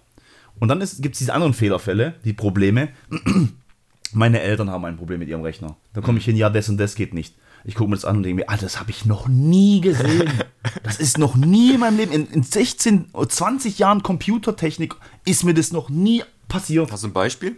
[0.59, 2.89] Und dann gibt es diese anderen Fehlerfälle, die Probleme.
[4.13, 5.75] Meine Eltern haben ein Problem mit ihrem Rechner.
[5.93, 7.35] Da komme ich hin, ja, das und das geht nicht.
[7.65, 10.31] Ich gucke mir das an und denke mir, ah, das habe ich noch nie gesehen.
[10.83, 15.43] Das ist noch nie in meinem Leben, in, in 16, oder 20 Jahren Computertechnik ist
[15.43, 16.91] mir das noch nie passiert.
[16.91, 17.55] Hast du ein Beispiel?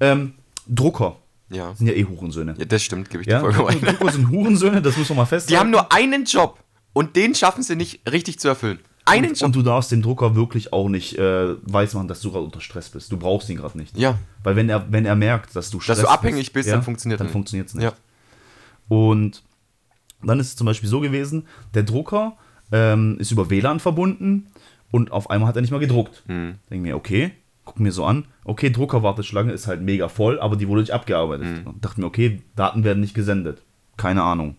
[0.00, 0.34] Ähm,
[0.66, 1.16] Drucker
[1.50, 1.74] Ja.
[1.74, 2.54] sind ja eh Hurensöhne.
[2.58, 4.00] Ja, das stimmt, gebe ich Ja, dir vollkommen recht.
[4.00, 5.60] Drucker sind Hurensöhne, das muss man mal Die festhalten.
[5.60, 6.58] haben nur einen Job
[6.92, 8.78] und den schaffen sie nicht richtig zu erfüllen.
[9.06, 12.44] Einen Und, und du darfst dem Drucker wirklich auch nicht äh, weismachen, dass du gerade
[12.44, 13.10] unter Stress bist.
[13.10, 13.96] Du brauchst ihn gerade nicht.
[13.96, 14.18] Ja.
[14.42, 17.18] Weil wenn er, wenn er merkt, dass du Stress Dass du abhängig bist, dann funktioniert
[17.18, 17.32] dann nicht.
[17.32, 17.84] funktioniert es nicht.
[17.84, 17.92] Ja.
[18.88, 19.42] Und
[20.22, 22.36] dann ist es zum Beispiel so gewesen, der Drucker
[22.72, 24.48] ähm, ist über WLAN verbunden
[24.90, 26.22] und auf einmal hat er nicht mehr gedruckt.
[26.26, 26.56] Hm.
[26.68, 27.32] Denke mir, okay,
[27.64, 31.46] guck mir so an, okay, Druckerwarteschlange ist halt mega voll, aber die wurde nicht abgearbeitet.
[31.46, 31.66] Hm.
[31.66, 33.62] Und dachte mir, okay, Daten werden nicht gesendet.
[33.96, 34.56] Keine Ahnung.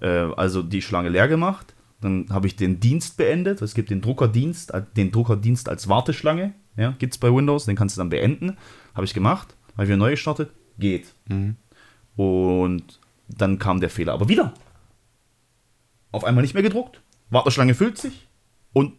[0.00, 3.62] Äh, also die Schlange leer gemacht, dann habe ich den Dienst beendet.
[3.62, 7.76] Es gibt den Druckerdienst, äh, den Druckerdienst als Warteschlange, ja, gibt es bei Windows, den
[7.76, 8.56] kannst du dann beenden.
[8.94, 11.14] Habe ich gemacht, habe wieder neu gestartet, geht.
[12.16, 14.54] Und dann kam der Fehler aber wieder.
[16.10, 17.00] Auf einmal nicht mehr gedruckt.
[17.30, 18.28] Warteschlange füllt sich
[18.72, 18.94] und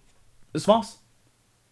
[0.53, 1.03] es war's.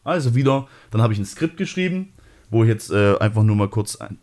[0.03, 2.13] Also wieder, dann habe ich ein Skript geschrieben,
[2.51, 4.19] wo ich jetzt äh, einfach nur mal kurz, ein,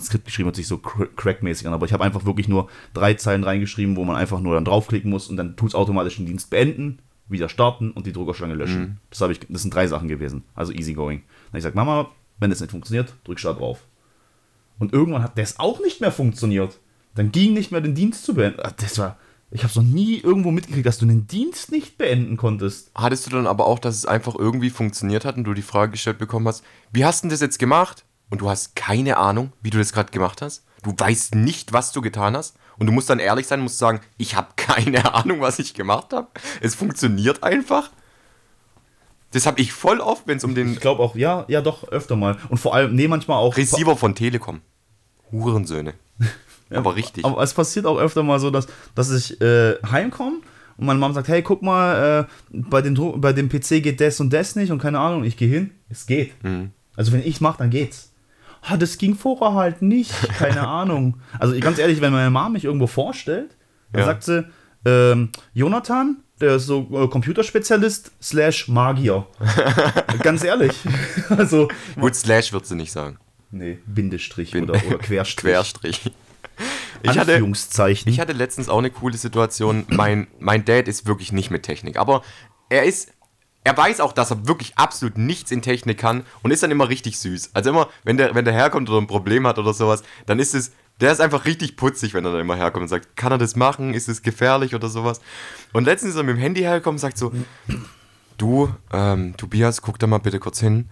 [0.00, 3.14] Skript geschrieben hört sich so cr- crackmäßig an, aber ich habe einfach wirklich nur drei
[3.14, 6.26] Zeilen reingeschrieben, wo man einfach nur dann draufklicken muss und dann tut es automatisch den
[6.26, 8.98] Dienst beenden, wieder starten und die Druckerschlange löschen.
[9.10, 11.18] Das, habe ich, das sind drei Sachen gewesen, also easy going.
[11.52, 13.84] Dann ich gesagt, Mama, wenn das nicht funktioniert, drück Start drauf.
[14.78, 16.78] Und irgendwann hat das auch nicht mehr funktioniert.
[17.14, 18.60] Dann ging nicht mehr den Dienst zu beenden.
[18.62, 19.18] Ah, Das war,
[19.50, 22.90] ich habe es noch nie irgendwo mitgekriegt, dass du einen Dienst nicht beenden konntest.
[22.94, 25.92] Hattest du dann aber auch, dass es einfach irgendwie funktioniert hat und du die Frage
[25.92, 28.04] gestellt bekommen hast, wie hast du denn das jetzt gemacht?
[28.28, 30.64] Und du hast keine Ahnung, wie du das gerade gemacht hast?
[30.82, 32.56] Du weißt nicht, was du getan hast?
[32.76, 36.12] Und du musst dann ehrlich sein, musst sagen, ich habe keine Ahnung, was ich gemacht
[36.12, 36.28] habe.
[36.60, 37.90] Es funktioniert einfach.
[39.30, 41.88] Das habe ich voll oft, wenn es um den Ich glaube auch, ja, ja doch,
[41.88, 42.38] öfter mal.
[42.48, 43.56] Und vor allem, nee, manchmal auch.
[43.56, 44.60] Receiver von Telekom.
[45.30, 45.94] Hurensöhne.
[46.70, 47.24] aber richtig.
[47.24, 50.38] Aber es passiert auch öfter mal so, dass, dass ich äh, heimkomme
[50.76, 54.20] und meine Mama sagt, hey, guck mal, äh, bei, Dru- bei dem PC geht das
[54.20, 55.24] und das nicht und keine Ahnung.
[55.24, 56.32] Ich gehe hin, es geht.
[56.96, 58.12] Also wenn ich mache, dann geht's.
[58.68, 61.20] Ah, das ging vorher halt nicht, keine Ahnung.
[61.38, 63.56] Also ganz ehrlich, wenn meine Mama mich irgendwo vorstellt,
[63.92, 64.06] dann Ja.
[64.06, 64.44] sagt sie,
[64.84, 69.26] ähm, Jonathan, der ist so äh, Computerspezialist slash Magier.
[70.22, 70.72] ganz ehrlich.
[71.30, 73.18] also, Gut, Slash wird sie nicht sagen.
[73.50, 75.52] nee, Bindestrich oder, oder Querstrich.
[75.52, 76.00] Querstrich.
[77.02, 78.10] Ich hatte, Anführungszeichen.
[78.10, 79.84] ich hatte letztens auch eine coole Situation.
[79.88, 82.22] Mein, mein Dad ist wirklich nicht mit Technik, aber
[82.68, 83.12] er ist.
[83.64, 86.88] Er weiß auch, dass er wirklich absolut nichts in Technik kann und ist dann immer
[86.88, 87.50] richtig süß.
[87.52, 90.54] Also immer, wenn der, wenn der herkommt oder ein Problem hat oder sowas, dann ist
[90.54, 93.38] es, der ist einfach richtig putzig, wenn er dann immer herkommt und sagt, kann er
[93.38, 93.92] das machen?
[93.92, 95.20] Ist es gefährlich oder sowas?
[95.72, 97.32] Und letztens ist er mit dem Handy hergekommen und sagt so,
[98.38, 100.88] du, ähm, Tobias, guck da mal bitte kurz hin.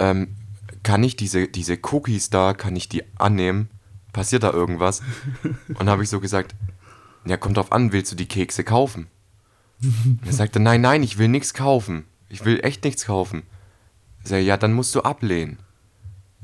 [0.00, 0.34] Ähm,
[0.82, 3.70] kann ich diese, diese Cookies da, kann ich die annehmen?
[4.16, 5.02] Passiert da irgendwas?
[5.78, 6.54] Und habe ich so gesagt,
[7.26, 9.08] ja, kommt drauf an, willst du die Kekse kaufen?
[9.82, 12.06] Und er sagte, nein, nein, ich will nichts kaufen.
[12.30, 13.42] Ich will echt nichts kaufen.
[14.22, 15.58] Ich sage, ja, dann musst du ablehnen.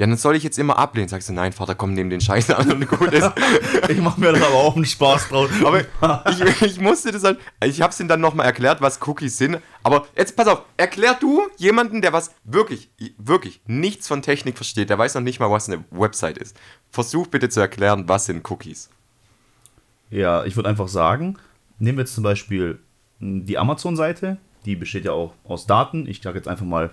[0.02, 1.08] Ja, dann soll ich jetzt immer ablehnen.
[1.08, 3.30] Sagst du, nein, Vater, komm, nimm den Scheiß an und gut ist.
[3.88, 5.48] Ich mache mir da aber auch einen Spaß draus.
[5.64, 5.80] Aber
[6.28, 9.60] ich, ich musste das halt, ich hab's ihm dann nochmal erklärt, was Cookies sind.
[9.84, 14.90] Aber jetzt pass auf, erklär du jemanden, der was wirklich, wirklich nichts von Technik versteht,
[14.90, 16.56] der weiß noch nicht mal, was eine Website ist.
[16.90, 18.90] Versuch bitte zu erklären, was sind Cookies.
[20.10, 21.38] Ja, ich würde einfach sagen,
[21.78, 22.80] nehmen wir jetzt zum Beispiel
[23.20, 26.08] die Amazon-Seite, die besteht ja auch aus Daten.
[26.08, 26.90] Ich sage jetzt einfach mal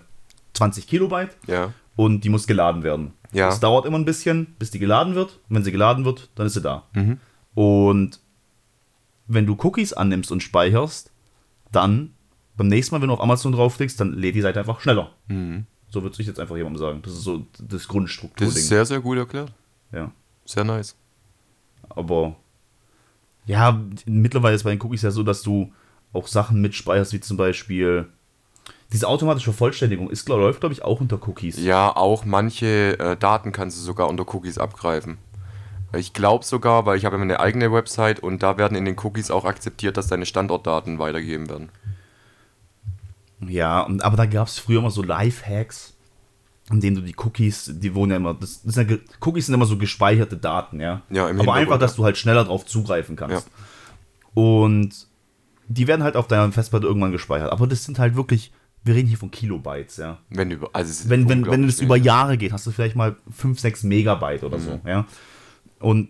[0.54, 1.36] 20 Kilobyte.
[1.48, 1.74] Ja.
[2.00, 3.12] Und die muss geladen werden.
[3.34, 3.48] Ja.
[3.48, 5.42] Das dauert immer ein bisschen, bis die geladen wird.
[5.50, 6.88] Und wenn sie geladen wird, dann ist sie da.
[6.94, 7.18] Mhm.
[7.56, 8.22] Und
[9.28, 11.12] wenn du Cookies annimmst und speicherst,
[11.74, 12.14] dann
[12.56, 15.12] beim nächsten Mal, wenn du auf Amazon draufklickst, dann lädt die Seite einfach schneller.
[15.90, 17.02] So würde ich jetzt einfach jemandem sagen.
[17.02, 18.54] Das ist so das Grundstrukturding.
[18.54, 19.52] Das ist sehr, sehr gut erklärt.
[19.92, 20.10] ja.
[20.46, 20.96] Sehr nice.
[21.90, 22.38] Aber
[23.46, 25.74] ja, mittlerweile ist bei den Cookies ja so, dass du
[26.14, 28.08] auch Sachen mitspeicherst, wie zum Beispiel
[28.92, 31.60] diese automatische Vervollständigung ist, glaub, läuft, glaube ich, auch unter Cookies.
[31.60, 35.18] Ja, auch manche äh, Daten kannst du sogar unter Cookies abgreifen.
[35.94, 39.32] Ich glaube sogar, weil ich habe eine eigene Website und da werden in den Cookies
[39.32, 41.70] auch akzeptiert, dass deine Standortdaten weitergegeben werden.
[43.48, 45.96] Ja, und, aber da gab es früher immer so Lifehacks,
[46.72, 49.56] in denen du die Cookies, die wurden ja immer, das, das sind ja, Cookies sind
[49.56, 51.02] immer so gespeicherte Daten, ja.
[51.10, 51.78] Ja, im aber einfach, ja.
[51.80, 53.50] dass du halt schneller drauf zugreifen kannst.
[54.34, 55.08] Und
[55.68, 57.52] die werden halt auf deiner Festplatte irgendwann gespeichert.
[57.52, 58.52] Aber das sind halt wirklich,
[58.90, 60.18] wir reden hier von Kilobytes, ja.
[60.30, 61.96] Wenn, über, also wenn, wenn, wenn es über.
[61.96, 65.06] Jahre geht, hast du vielleicht mal 5, 6 Megabyte oder so, ja.
[65.80, 66.10] Und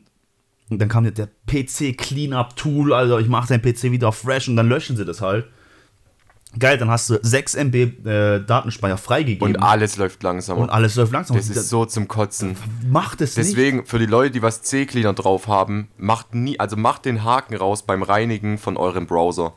[0.70, 4.70] dann kam der- PC Cleanup Tool, also ich mache deinen PC wieder fresh und dann
[4.70, 5.46] löschen sie das halt.
[6.58, 10.60] Geil, dann hast du 6 MB äh, Datenspeicher freigegeben Und alles läuft langsamer.
[10.62, 11.38] und alles läuft langsam.
[11.38, 12.56] das ist so zum Kotzen.
[12.90, 13.50] Macht es nicht.
[13.50, 17.56] Deswegen, für die Leute, die was C-Cleaner drauf haben, macht nie, also macht den Haken
[17.56, 19.54] raus beim Reinigen von eurem Browser.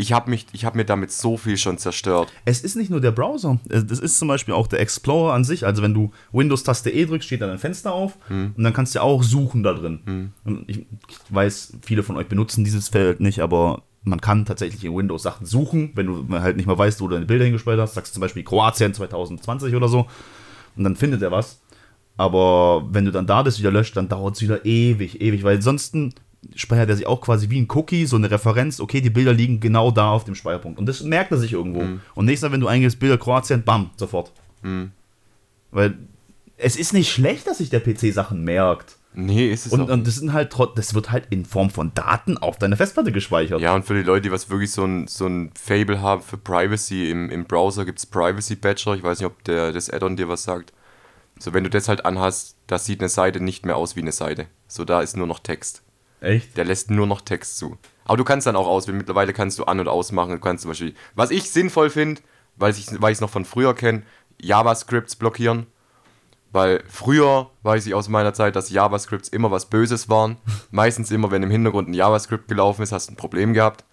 [0.00, 2.32] Ich habe habe mir damit so viel schon zerstört.
[2.44, 5.44] Es ist nicht nur der Browser, es- das ist zum Beispiel auch der Explorer an
[5.44, 5.66] sich.
[5.66, 8.54] Also wenn du Windows-Taste E drückst, steht dann ein Fenster auf Hm.
[8.56, 10.32] und dann kannst du auch suchen da drin.
[10.44, 14.82] Und ich, ich weiß, viele von euch benutzen dieses Feld nicht, aber man kann tatsächlich
[14.84, 17.80] in Windows Sachen suchen, wenn du halt nicht mehr weißt, wo du deine Bilder hingespeichert
[17.82, 17.94] hast.
[17.94, 20.06] Sagst zum Beispiel Kroatien 2020 oder so
[20.76, 21.60] und dann findet er was.
[22.16, 25.60] Aber wenn du dann da das wieder löscht, dann dauert es wieder ewig, ewig, weil
[25.62, 25.94] sonst
[26.54, 29.60] speichert er sich auch quasi wie ein Cookie, so eine Referenz, okay, die Bilder liegen
[29.60, 30.78] genau da auf dem Speicherpunkt.
[30.78, 31.84] Und das merkt er sich irgendwo.
[32.14, 34.32] Und nächstes Mal, wenn du eingibst, Bilder Kroatien, bam, sofort.
[35.70, 35.98] Weil
[36.56, 38.96] es ist nicht schlecht, dass sich der PC Sachen merkt.
[39.12, 41.92] Nee, ist es Und, auch und das sind halt das wird halt in Form von
[41.94, 43.60] Daten auf deine Festplatte gespeichert.
[43.60, 46.36] Ja, und für die Leute, die was wirklich so ein, so ein Fable haben für
[46.36, 48.94] Privacy, im, im Browser gibt es Privacy Badger.
[48.94, 50.72] Ich weiß nicht, ob der, das Add-on dir was sagt.
[51.40, 54.12] So, wenn du das halt anhast, da sieht eine Seite nicht mehr aus wie eine
[54.12, 54.46] Seite.
[54.68, 55.82] So, da ist nur noch Text.
[56.20, 56.56] Echt?
[56.56, 57.78] Der lässt nur noch Text zu.
[58.04, 58.98] Aber du kannst dann auch auswählen.
[58.98, 60.32] Mittlerweile kannst du an- und ausmachen.
[60.32, 62.20] Du kannst zum Beispiel, was ich sinnvoll finde,
[62.56, 64.02] weil ich es noch von früher kenne,
[64.40, 65.66] JavaScripts blockieren.
[66.52, 70.36] Weil früher weiß ich aus meiner Zeit, dass JavaScripts immer was Böses waren.
[70.70, 73.84] Meistens immer, wenn im Hintergrund ein JavaScript gelaufen ist, hast du ein Problem gehabt.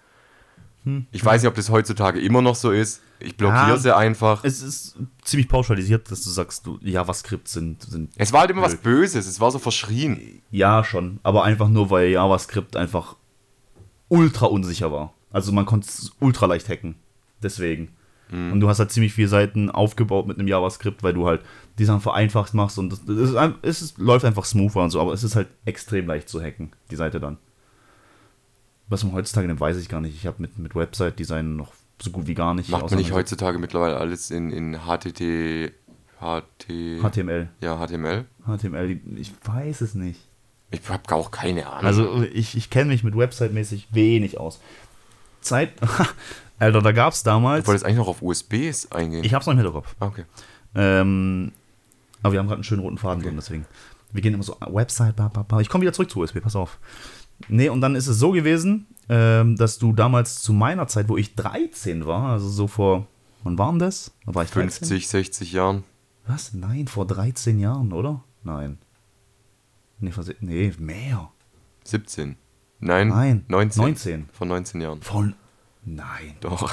[1.12, 3.02] Ich weiß nicht, ob das heutzutage immer noch so ist.
[3.20, 3.78] Ich blockiere Ja.
[3.78, 4.44] sie einfach.
[4.44, 8.62] Es ist ziemlich pauschalisiert, dass du sagst, du JavaScript sind, sind Es war halt immer
[8.62, 8.84] was Blöd.
[9.02, 9.28] Böses.
[9.28, 10.42] Es war so verschrien.
[10.52, 11.20] Ja, schon.
[11.24, 13.16] Aber einfach nur, weil JavaScript einfach
[14.10, 15.14] ultra unsicher war.
[15.32, 16.96] Also man konnte es ultra leicht hacken.
[17.42, 17.90] Deswegen.
[18.30, 21.40] Und du hast halt ziemlich viele Seiten aufgebaut mit einem JavaScript, weil du halt
[21.80, 25.38] die Sachen vereinfacht machst und ist, es läuft einfach smoother und so, aber es ist
[25.38, 27.38] halt extrem leicht zu hacken, die Seite dann.
[28.90, 30.16] Was man heutzutage nimmt, weiß ich gar nicht.
[30.16, 32.70] Ich habe mit, mit Website-Design noch so gut wie gar nicht.
[32.70, 35.74] Macht man nicht heutzutage mittlerweile alles in, in HTT,
[36.20, 37.50] HT, HTML.
[37.62, 38.26] ja, HTML?
[38.46, 40.22] HTML, ich weiß es nicht.
[40.72, 41.86] Ich habe auch keine Ahnung.
[41.86, 44.60] Also ich, ich kenne mich mit Website-mäßig wenig aus.
[45.42, 45.72] Zeit,
[46.60, 49.24] Alter, da gab es damals, ich wollte jetzt eigentlich noch auf USBs eingehen.
[49.24, 49.96] ich hab's noch im Hinterkopf.
[50.00, 50.26] Ah, okay.
[50.76, 51.52] Ähm,
[52.24, 53.66] aber wir haben gerade einen schönen roten Faden drin, deswegen.
[54.12, 55.60] Wir gehen immer so, Website, bla, bla, bla.
[55.60, 56.80] Ich komme wieder zurück zu USB, pass auf.
[57.48, 61.18] Nee, und dann ist es so gewesen, ähm, dass du damals zu meiner Zeit, wo
[61.18, 63.08] ich 13 war, also so vor,
[63.44, 64.12] wann war denn das?
[64.26, 64.88] Da war ich 13?
[64.88, 65.84] 50, 60 Jahren.
[66.26, 66.54] Was?
[66.54, 68.24] Nein, vor 13 Jahren, oder?
[68.44, 68.80] Nein.
[70.00, 71.30] Nee, vor, nee mehr.
[71.86, 72.36] 17.
[72.80, 73.82] Nein, Nein, 19.
[73.84, 74.30] 19.
[74.34, 75.02] Von 19 Jahren.
[75.02, 75.34] Von,
[75.86, 76.36] nein.
[76.42, 76.72] Doch.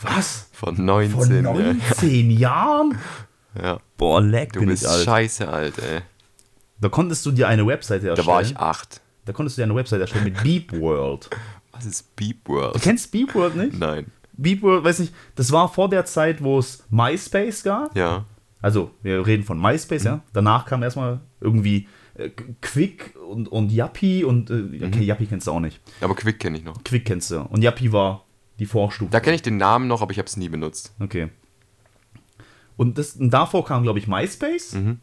[0.00, 0.48] Was?
[0.52, 1.44] Von Von 19.
[1.44, 1.52] ja.
[1.52, 2.98] 19 Jahren?
[3.60, 3.78] ja.
[3.96, 5.04] Boah, leck Du bin bist ich alt.
[5.04, 6.00] scheiße alt, ey.
[6.80, 8.26] Da konntest du dir eine Webseite Da erstellen.
[8.28, 9.00] war ich 8.
[9.24, 11.30] Da konntest du dir eine Webseite erstellen mit Beep World.
[11.72, 12.74] Was ist Beep World?
[12.74, 13.78] Du kennst Beep World nicht?
[13.78, 14.06] Nein.
[14.32, 17.96] Beep World, weiß nicht, das war vor der Zeit, wo es MySpace gab.
[17.96, 18.24] Ja.
[18.60, 20.22] Also, wir reden von MySpace, ja.
[20.32, 22.30] Danach kam erstmal irgendwie äh,
[22.60, 25.80] Quick und, und Yappi und, äh, okay, Yappi kennst du auch nicht.
[26.00, 26.82] Aber Quick kenne ich noch.
[26.84, 27.40] Quick kennst du.
[27.40, 28.24] Und Yappi war
[28.58, 29.10] die Vorstufe.
[29.10, 30.94] Da kenne ich den Namen noch, aber ich habe es nie benutzt.
[31.00, 31.28] Okay.
[32.76, 34.74] Und, das, und davor kam, glaube ich, MySpace.
[34.74, 35.00] Mhm.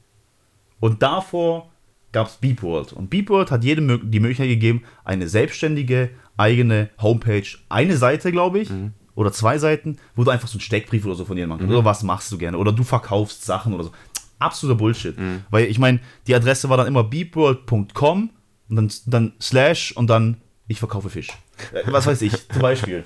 [0.79, 1.68] Und davor
[2.12, 2.93] gab es Beepworld.
[2.93, 8.69] Und Beepworld hat jedem die Möglichkeit gegeben, eine selbstständige eigene Homepage, eine Seite, glaube ich,
[9.15, 11.78] oder zwei Seiten, wo du einfach so einen Steckbrief oder so von jemandem machst.
[11.78, 12.58] Oder was machst du gerne?
[12.58, 13.91] Oder du verkaufst Sachen oder so.
[14.39, 15.15] Absoluter Bullshit.
[15.50, 18.30] Weil ich meine, die Adresse war dann immer beepworld.com
[18.69, 20.38] und dann, dann slash und dann
[20.69, 21.30] ich verkaufe Fisch.
[21.74, 23.04] Äh, Was weiß ich, zum Beispiel.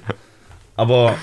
[0.76, 1.16] Aber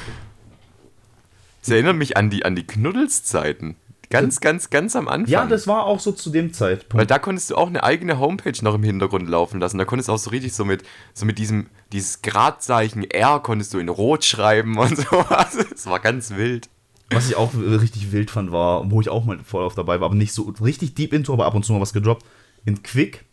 [1.60, 3.76] Das erinnert mich an die, an die Knuddelszeiten.
[4.10, 5.30] Ganz, ganz, ganz am Anfang.
[5.32, 6.94] ja, das war auch so zu dem Zeitpunkt.
[6.94, 9.78] Weil da konntest du auch eine eigene Homepage noch im Hintergrund laufen lassen.
[9.78, 10.82] Da konntest du auch so richtig so mit,
[11.14, 15.56] so mit diesem, dieses Gradzeichen R konntest du in Rot schreiben und sowas.
[15.70, 16.68] Das war ganz wild.
[17.12, 20.06] Was ich auch richtig wild fand, war, wo ich auch mal voll auf dabei war,
[20.06, 22.24] aber nicht so richtig deep into, aber ab und zu mal was gedroppt.
[22.64, 23.24] In Quick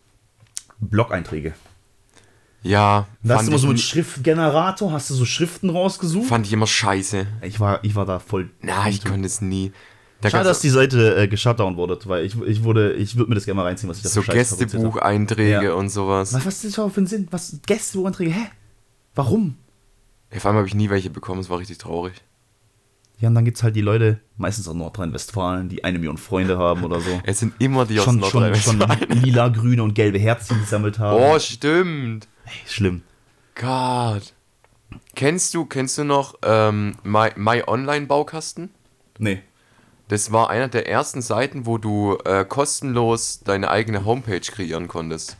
[0.79, 1.53] Blog-Einträge.
[2.63, 6.27] Ja, Da hast du immer so nie- Schriftgenerator, hast du so Schriften rausgesucht.
[6.27, 7.27] fand ich immer scheiße.
[7.43, 8.49] Ich war, ich war da voll.
[8.61, 9.71] Na, ich konnte es nie.
[10.21, 13.35] Da Schade, dass die Seite äh, geshutdown wurde, weil ich, ich wurde, ich würde mir
[13.35, 14.21] das gerne mal reinziehen, was ich da so.
[14.23, 15.73] Gästebucheinträge Ja.
[15.73, 16.33] und sowas.
[16.33, 17.27] Was, was ist das überhaupt für ein Sinn?
[17.29, 18.31] Was Gästebucheinträge?
[18.31, 18.47] Hä?
[19.13, 19.57] Warum?
[20.33, 22.13] Ja, vor allem habe ich nie welche bekommen, es war richtig traurig.
[23.19, 26.57] Ja, und dann gibt es halt die Leute, meistens aus Nordrhein-Westfalen, die eine Million Freunde
[26.57, 27.19] haben oder so.
[27.23, 29.23] Es sind immer die aus schon, schon, schon Nordrhein-Westfalen.
[29.23, 31.19] lila, grüne und gelbe Herzchen gesammelt haben.
[31.19, 32.27] Oh, stimmt.
[32.45, 33.01] Ey, schlimm.
[33.55, 34.33] Gott.
[35.15, 38.69] Kennst du, kennst du noch ähm, My, My Online Baukasten?
[39.17, 39.41] Nee.
[40.07, 45.37] Das war einer der ersten Seiten, wo du äh, kostenlos deine eigene Homepage kreieren konntest.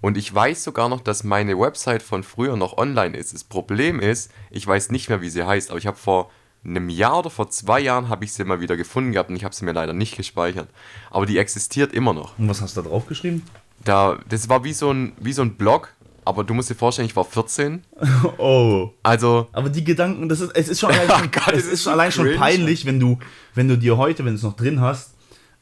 [0.00, 3.34] Und ich weiß sogar noch, dass meine Website von früher noch online ist.
[3.34, 6.30] Das Problem ist, ich weiß nicht mehr, wie sie heißt, aber ich habe vor
[6.64, 9.44] einem Jahr oder vor zwei Jahren habe ich sie mal wieder gefunden gehabt und ich
[9.44, 10.68] habe sie mir leider nicht gespeichert.
[11.10, 12.38] Aber die existiert immer noch.
[12.38, 13.44] Und was hast du da drauf geschrieben?
[13.84, 15.92] Da, das war wie so ein, wie so ein Blog,
[16.28, 17.82] aber du musst dir vorstellen, ich war 14.
[18.38, 18.90] Oh.
[19.02, 21.82] Also, Aber die Gedanken, das ist, es ist schon allein, schon, Gott, es ist ist
[21.84, 23.18] schon allein schon peinlich, wenn du,
[23.54, 25.14] wenn du dir heute, wenn du es noch drin hast,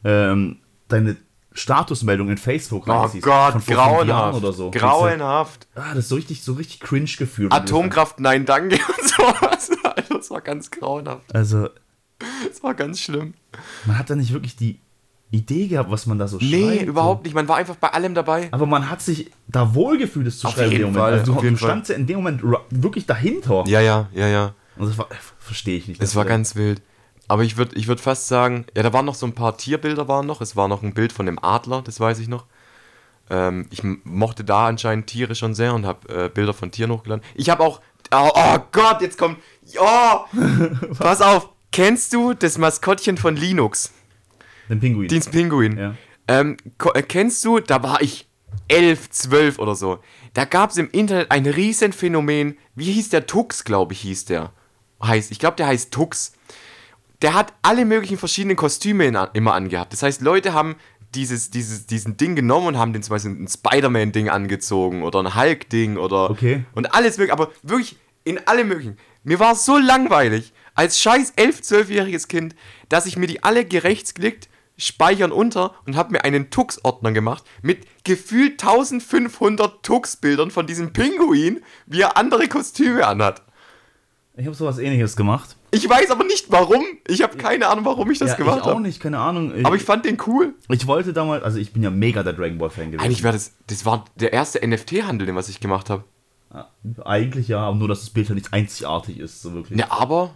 [0.05, 1.17] ähm, deine
[1.53, 3.25] Statusmeldung in Facebook oh reinziehst.
[3.25, 4.39] Gott, fünf Jahren grauenhaft.
[4.39, 4.71] oder so.
[4.73, 5.69] Grauenhaft.
[5.77, 7.53] Ah, das ist so richtig, so richtig cringe gefühlt.
[7.53, 9.71] Atomkraft, nein, danke und sowas.
[9.85, 11.33] Alter, das war ganz grauenhaft.
[11.35, 11.69] Also,
[12.49, 13.35] Das war ganz schlimm.
[13.87, 14.81] man hat da nicht wirklich die
[15.37, 16.89] Idee gehabt, was man da so Nee, schreibt.
[16.89, 17.35] überhaupt nicht.
[17.35, 18.49] Man war einfach bei allem dabei.
[18.51, 20.95] Aber man hat sich da wohlgefühlt, es zu Auf schreiben jeden.
[20.95, 21.69] Fall, also, du, auf jeden du Fall.
[21.71, 23.65] standst ja in dem Moment wirklich dahinter.
[23.67, 24.55] Ja, ja, ja, ja.
[24.77, 26.03] Und das war, verstehe ich nicht.
[26.03, 26.83] Es war ganz wild.
[27.29, 30.07] Aber ich würde ich würd fast sagen, ja, da waren noch so ein paar Tierbilder
[30.09, 30.41] waren noch.
[30.41, 32.45] Es war noch ein Bild von dem Adler, das weiß ich noch.
[33.31, 37.25] Ähm, ich mochte da anscheinend Tiere schon sehr und habe äh, Bilder von Tieren hochgeladen.
[37.35, 37.81] Ich habe auch,
[38.15, 40.25] oh, oh Gott, jetzt kommt, ja,
[40.99, 41.49] pass auf.
[41.73, 43.93] Kennst du das Maskottchen von Linux?
[44.69, 45.09] Den Pinguin.
[45.09, 45.79] Dienst Pinguin.
[45.79, 45.95] Ja.
[46.29, 46.57] Ähm,
[46.95, 48.29] äh, kennst du, da war ich
[48.69, 49.99] elf, zwölf oder so.
[50.35, 52.59] Da gab es im Internet ein Riesenphänomen.
[52.75, 54.53] Wie hieß der Tux, glaube ich, hieß der.
[55.03, 56.33] Heißt, ich glaube, der heißt Tux.
[57.23, 59.93] Der hat alle möglichen verschiedenen Kostüme in, immer angehabt.
[59.93, 60.77] Das heißt, Leute haben
[61.15, 65.35] dieses, dieses, diesen Ding genommen und haben den zum Beispiel ein Spider-Man-Ding angezogen oder ein
[65.35, 66.31] Hulk-Ding oder.
[66.31, 66.65] Okay.
[66.75, 68.99] Und alles mögliche, aber wirklich in alle möglichen.
[69.25, 72.55] Mir war es so langweilig, als scheiß 11-, 12-jähriges Kind,
[72.89, 77.87] dass ich mir die alle gerechtsklickt, speichern unter und habe mir einen Tux-Ordner gemacht mit
[78.05, 83.43] gefühlt 1500 Tux-Bildern von diesem Pinguin, wie er andere Kostüme anhat.
[84.37, 85.57] Ich habe sowas ähnliches gemacht.
[85.71, 86.85] Ich weiß aber nicht warum.
[87.09, 88.83] Ich habe keine Ahnung, warum ich das ja, gemacht ich auch habe.
[88.83, 89.55] nicht, keine Ahnung.
[89.57, 90.55] Ich, Aber ich fand den cool.
[90.69, 93.05] ich wollte damals, also ich bin ja mega der Dragon Ball Fan gewesen.
[93.05, 96.05] Eigentlich war das, das war der erste NFT-Handel, den was ich gemacht habe.
[96.53, 96.71] Ja,
[97.05, 99.79] Eigentlich ja, aber nur, dass das Bild ja nicht einzigartig ist, so wirklich.
[99.79, 100.35] Ja, aber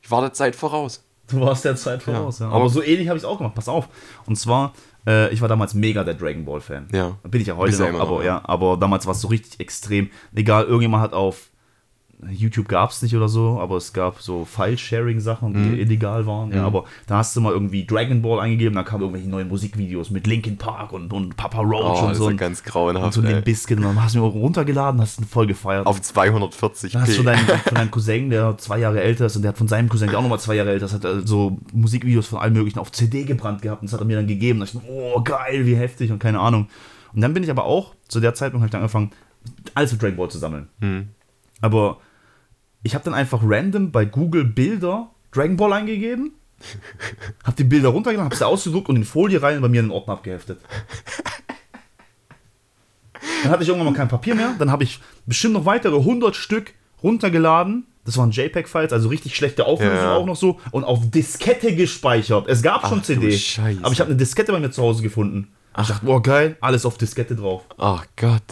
[0.00, 1.04] ich war der Zeit voraus.
[1.30, 2.46] Du warst der Zeit voraus, ja.
[2.46, 3.88] aber- Aber, so ähnlich habe ich es auch gemacht, pass auf.
[4.26, 4.72] Und zwar,
[5.06, 6.88] äh, ich war damals mega der Dragon Ball Fan.
[6.92, 7.16] Ja.
[7.22, 8.36] Bin ich ja heute ja noch, immer noch, aber ja.
[8.36, 10.10] ja, aber damals war es so richtig extrem.
[10.34, 11.50] Egal, irgendjemand hat auf
[12.30, 15.74] YouTube gab es nicht oder so, aber es gab so File-Sharing-Sachen, die Mhm.
[15.78, 16.52] illegal waren.
[16.52, 20.10] Ja, aber da hast du mal irgendwie Dragon Ball eingegeben, dann kamen irgendwelche neuen Musikvideos
[20.10, 22.24] mit Linkin Park und, und Papa Roach Oh, und das so.
[22.24, 23.12] war Und, ganz und grauenhaft.
[23.14, 23.32] so ey.
[23.34, 25.86] Limp Bizkit und dann hast du mir runtergeladen, hast ihn voll gefeiert.
[25.86, 26.92] Auf 240p.
[26.92, 29.58] Dann hast du deinen, von deinem Cousin, der zwei Jahre älter ist und der hat
[29.58, 32.40] von seinem Cousin, der auch nochmal zwei Jahre älter ist, hat äh, so Musikvideos von
[32.40, 34.58] allem möglichen auf CD gebrannt gehabt und das hat er mir dann gegeben.
[34.58, 36.66] Da ich, oh geil, wie heftig und keine Ahnung.
[37.14, 39.10] Und dann bin ich aber auch, zu der Zeitpunkt habe ich dann angefangen,
[39.74, 40.66] alles für Dragon Ball zu sammeln.
[40.80, 41.08] Hm.
[41.60, 41.98] Aber
[42.82, 46.32] ich habe dann einfach random bei Google Bilder Dragon Ball eingegeben,
[47.44, 49.86] habe die Bilder runtergeladen, habe sie ausgedruckt und in Folie rein und bei mir in
[49.86, 50.60] den Ordner abgeheftet.
[53.42, 54.54] Dann hatte ich irgendwann mal kein Papier mehr.
[54.58, 57.86] Dann habe ich bestimmt noch weitere 100 Stück runtergeladen.
[58.04, 60.16] Das waren JPEG-Files, also richtig schlechte Auflösung Ja.
[60.16, 60.58] auch noch so.
[60.70, 62.48] Und auf Diskette gespeichert.
[62.48, 63.38] Es gab schon Ach du CD.
[63.82, 65.52] Aber ich habe eine Diskette bei mir zu Hause gefunden.
[65.78, 67.64] Ich dachte, boah, geil, alles auf Diskette drauf.
[67.76, 68.42] Ach Gott.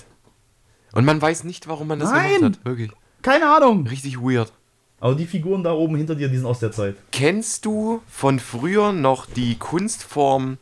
[0.93, 2.35] Und man weiß nicht, warum man das Nein.
[2.37, 2.65] gemacht hat.
[2.65, 2.91] Wirklich.
[3.27, 3.85] Keine Ahnung.
[3.89, 4.53] Richtig weird.
[5.01, 6.95] Aber die Figuren da oben hinter dir, die sind aus der Zeit.
[7.11, 10.59] Kennst du von früher noch die Kunstform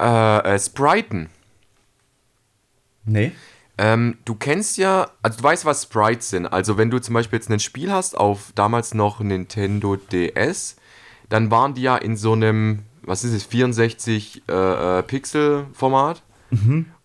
[0.00, 1.28] Äh, äh, Spriten.
[3.04, 3.32] Nee.
[3.78, 6.46] Ähm, du kennst ja, also du weißt, was Sprites sind.
[6.46, 10.76] Also wenn du zum Beispiel jetzt ein Spiel hast auf damals noch Nintendo DS,
[11.28, 16.22] dann waren die ja in so einem, was ist es, 64 äh, äh, Pixel Format.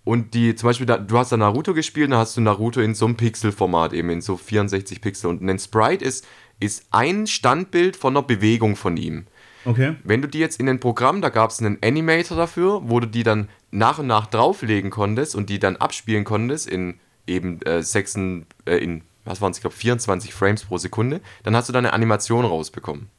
[0.07, 2.95] Und die, zum Beispiel, da, du hast da Naruto gespielt, dann hast du Naruto in
[2.95, 5.29] so einem Pixel-Format, eben in so 64 Pixel.
[5.29, 6.25] Und ein Sprite ist,
[6.61, 9.25] ist ein Standbild von einer Bewegung von ihm.
[9.65, 9.97] Okay.
[10.05, 13.07] Wenn du die jetzt in ein Programm, da gab es einen Animator dafür, wo du
[13.07, 17.83] die dann nach und nach drauflegen konntest und die dann abspielen konntest in eben äh,
[17.83, 21.73] sechsen, äh, in, was waren es, ich glaube 24 Frames pro Sekunde, dann hast du
[21.73, 23.09] da eine Animation rausbekommen.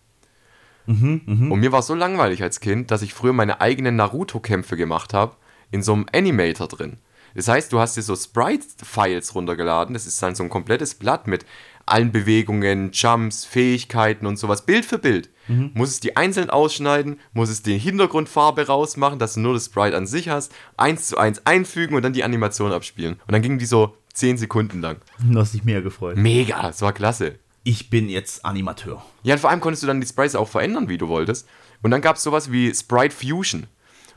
[1.53, 5.13] Und mir war es so langweilig als Kind, dass ich früher meine eigenen Naruto-Kämpfe gemacht
[5.13, 5.37] habe,
[5.71, 6.99] in so einem Animator drin.
[7.35, 11.27] Das heißt, du hast dir so Sprite-Files runtergeladen, das ist dann so ein komplettes Blatt
[11.27, 11.45] mit
[11.87, 15.31] allen Bewegungen, Jumps, Fähigkeiten und sowas, Bild für Bild.
[15.73, 19.97] Muss es die einzeln ausschneiden, muss es die Hintergrundfarbe rausmachen, dass du nur das Sprite
[19.97, 23.15] an sich hast, eins zu eins einfügen und dann die Animation abspielen.
[23.15, 24.99] Und dann gingen die so 10 Sekunden lang.
[25.19, 26.19] Du hast dich mehr gefreut.
[26.19, 27.37] Mega, das war klasse.
[27.65, 29.03] Ich bin jetzt Animateur.
[29.23, 31.49] Ja, und vor allem konntest du dann die Sprites auch verändern, wie du wolltest.
[31.83, 33.69] Und dann gab es sowas wie Sprite Fusion.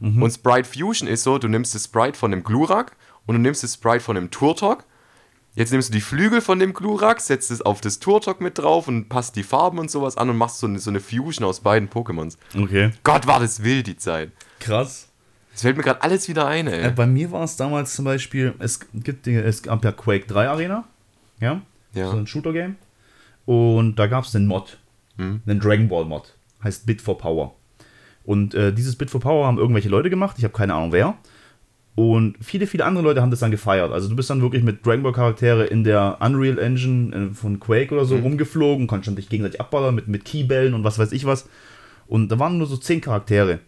[0.02, 2.96] Und Sprite Fusion ist so, du nimmst das Sprite von dem Glurak
[3.28, 4.84] und du nimmst das Sprite von dem Turtok.
[5.54, 8.88] Jetzt nimmst du die Flügel von dem Glurak, setzt es auf das Turtok mit drauf
[8.88, 11.60] und passt die Farben und sowas an und machst so eine, so eine Fusion aus
[11.60, 12.38] beiden Pokémons.
[12.58, 12.92] Okay.
[13.04, 14.32] Gott, war das wild, die Zeit.
[14.60, 15.10] Krass.
[15.54, 16.88] Es fällt mir gerade alles wieder ein, ey.
[16.88, 20.48] Äh, bei mir war es damals zum Beispiel, es gibt es gab ja Quake 3
[20.50, 20.86] Arena.
[21.40, 21.62] Ja.
[21.94, 22.10] Ja.
[22.10, 22.78] So ein Shooter-Game.
[23.46, 24.78] Und da gab es einen Mod.
[25.18, 26.34] Einen Dragon Ball Mod.
[26.64, 27.54] Heißt Bit for Power.
[28.24, 30.38] Und äh, dieses Bit for Power haben irgendwelche Leute gemacht.
[30.38, 31.16] Ich habe keine Ahnung wer.
[31.96, 33.92] Und viele, viele andere Leute haben das dann gefeiert.
[33.92, 37.60] Also du bist dann wirklich mit Dragon Ball Charaktere in der Unreal Engine äh, von
[37.60, 41.12] Quake oder so rumgeflogen, konntest dann dich gegenseitig abballern mit, mit Keybällen und was weiß
[41.12, 41.50] ich was.
[42.08, 43.60] Und da waren nur so zehn Charaktere.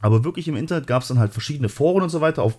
[0.00, 2.58] Aber wirklich im Internet gab es dann halt verschiedene Foren und so weiter auf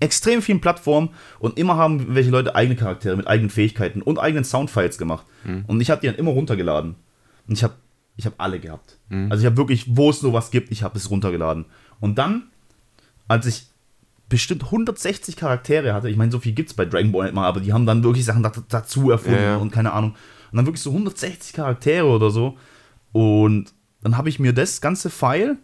[0.00, 4.44] extrem vielen Plattformen und immer haben welche Leute eigene Charaktere mit eigenen Fähigkeiten und eigenen
[4.44, 5.24] Soundfiles gemacht.
[5.66, 6.96] Und ich habe die dann immer runtergeladen.
[7.46, 7.74] Und ich habe
[8.16, 8.95] ich hab alle gehabt.
[9.08, 11.66] Also ich habe wirklich, wo es sowas gibt, ich habe es runtergeladen.
[12.00, 12.48] Und dann,
[13.28, 13.66] als ich
[14.28, 17.46] bestimmt 160 Charaktere hatte, ich meine, so viel gibt es bei Dragon Ball nicht mal,
[17.46, 19.56] aber die haben dann wirklich Sachen da, dazu erfunden Ja, ja.
[19.58, 20.16] und keine Ahnung.
[20.50, 22.56] Und dann wirklich so 160 Charaktere oder so.
[23.12, 25.56] Und dann habe ich mir das ganze File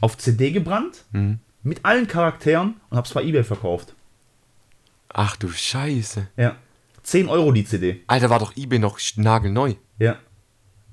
[0.00, 1.04] auf CD gebrannt
[1.62, 3.94] mit allen Charakteren und habe es bei eBay verkauft.
[5.08, 6.28] Ach du Scheiße.
[6.36, 6.56] Ja.
[7.02, 8.02] 10 Euro die CD.
[8.06, 9.74] Alter, war doch eBay noch nagelneu.
[9.98, 10.16] Ja.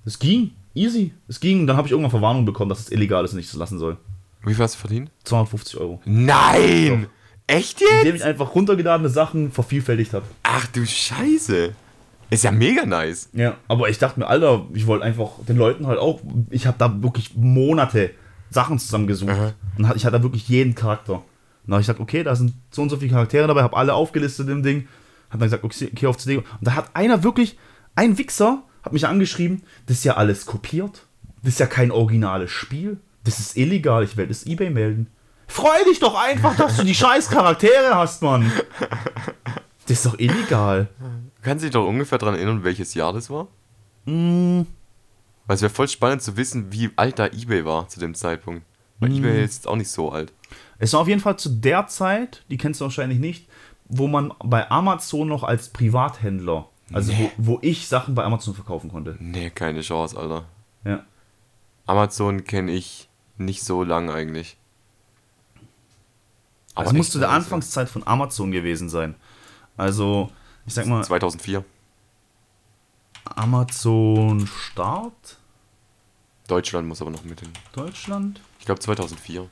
[0.06, 0.52] Es ging.
[0.74, 1.14] Easy.
[1.28, 1.68] Es ging.
[1.68, 3.98] Dann habe ich irgendwann Verwarnung bekommen, dass es illegal ist und ich das lassen soll.
[4.44, 5.12] Wie viel hast du verdient?
[5.24, 6.02] 250 Euro.
[6.06, 7.08] Nein!
[7.48, 7.92] Echt jetzt?
[8.00, 10.26] Indem ich einfach runtergeladene Sachen vervielfältigt habe.
[10.44, 11.74] Ach du Scheiße.
[12.30, 13.30] Ist ja mega nice.
[13.34, 13.58] Ja.
[13.68, 16.22] Aber ich dachte mir, Alter, ich wollte einfach den Leuten halt auch.
[16.50, 18.12] Ich habe da wirklich Monate
[18.50, 19.32] Sachen zusammengesucht.
[19.32, 19.54] Aha.
[19.78, 21.16] Und ich hatte da wirklich jeden Charakter.
[21.16, 21.24] Und
[21.66, 23.94] dann habe ich gesagt, okay, da sind so und so viele Charaktere dabei, habe alle
[23.94, 24.88] aufgelistet im Ding.
[25.30, 26.38] Hat dann gesagt, okay, okay auf CD.
[26.38, 27.58] Und da hat einer wirklich,
[27.96, 31.06] ein Wichser, hat mich angeschrieben, das ist ja alles kopiert.
[31.44, 32.98] Das ist ja kein originales Spiel.
[33.24, 35.08] Das ist illegal, ich werde das Ebay melden.
[35.48, 38.52] Freu dich doch einfach, dass du die scheiß Charaktere hast, Mann.
[39.88, 40.88] Das ist doch illegal.
[41.42, 43.48] Kannst du dich doch ungefähr daran erinnern, welches Jahr das war?
[44.06, 44.62] Mm,
[45.48, 48.64] Weil es wäre voll spannend zu wissen, wie alt da eBay war zu dem Zeitpunkt.
[49.00, 50.32] Weil eBay ist jetzt auch nicht so alt.
[50.80, 53.48] Es war auf jeden Fall zu der Zeit, die kennst du wahrscheinlich nicht,
[53.90, 57.32] wo man bei Amazon noch als Privathändler, also Nee.
[57.38, 59.16] wo, wo ich Sachen bei Amazon verkaufen konnte.
[59.20, 60.46] Nee, keine Chance, Alter.
[60.84, 61.04] Ja.
[61.86, 64.58] Amazon kenne ich nicht so lang eigentlich.
[66.76, 69.16] Das echt muss zu der Anfangszeit von Amazon gewesen sein.
[69.78, 70.32] Also,
[70.66, 71.04] ich sag mal, ja.
[71.04, 71.66] 2004.
[73.26, 75.38] Amazon Start,
[76.48, 77.50] Deutschland muss aber noch mit hin.
[77.74, 78.42] Deutschland.
[78.60, 79.48] Ich glaube 2004.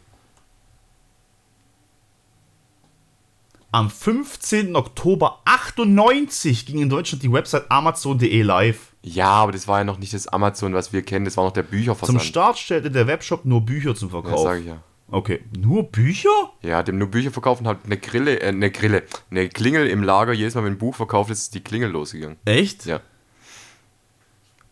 [3.72, 4.76] Am 15.
[4.76, 8.94] Oktober 98 ging in Deutschland die Website amazon.de live.
[9.04, 11.26] Ja, aber das war ja noch nicht das Amazon, was wir kennen.
[11.26, 12.22] Das war noch der Zum Bücherversand.
[12.24, 14.42] Start stellte der Webshop nur Bücher zum Ja, Verkauf.
[14.44, 14.82] sag ich ja.
[15.12, 16.30] okay, nur Bücher?
[16.64, 20.34] Ja, dem nur Bücher verkaufen hat eine Grille, äh, eine Grille, eine Klingel im Lager.
[20.34, 22.38] Jedes Mal, wenn ein Buch verkauft ist, ist die Klingel losgegangen.
[22.46, 22.86] Echt?
[22.88, 23.02] Ja.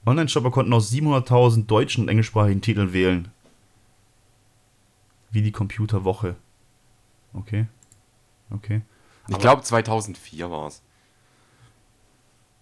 [0.07, 3.27] Online-Shopper konnten aus 700.000 deutschen und englischsprachigen Titeln wählen.
[5.31, 6.35] Wie die Computerwoche.
[7.33, 7.67] Okay.
[8.49, 8.81] Okay.
[9.29, 10.81] Ich glaube 2004 war es.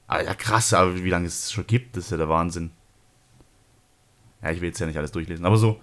[0.09, 2.71] Ja, krass, aber wie lange es schon gibt, das ist ja der Wahnsinn.
[4.41, 5.81] Ja, ich will jetzt ja nicht alles durchlesen, aber so,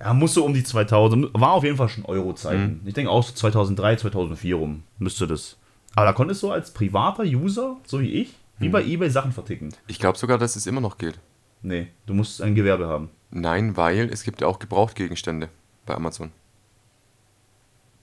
[0.00, 2.82] ja, muss so um die 2000, war auf jeden Fall schon Euro-Zeiten.
[2.84, 5.56] Ich denke auch so 2003, 2004 rum müsste das.
[5.94, 9.72] Aber da konntest du als privater User, so wie ich, wie bei eBay Sachen verticken.
[9.86, 11.20] Ich glaube sogar, dass es immer noch gilt.
[11.62, 13.10] Nee, du musst ein Gewerbe haben.
[13.30, 15.48] Nein, weil es gibt ja auch Gebrauchtgegenstände
[15.86, 16.32] bei Amazon.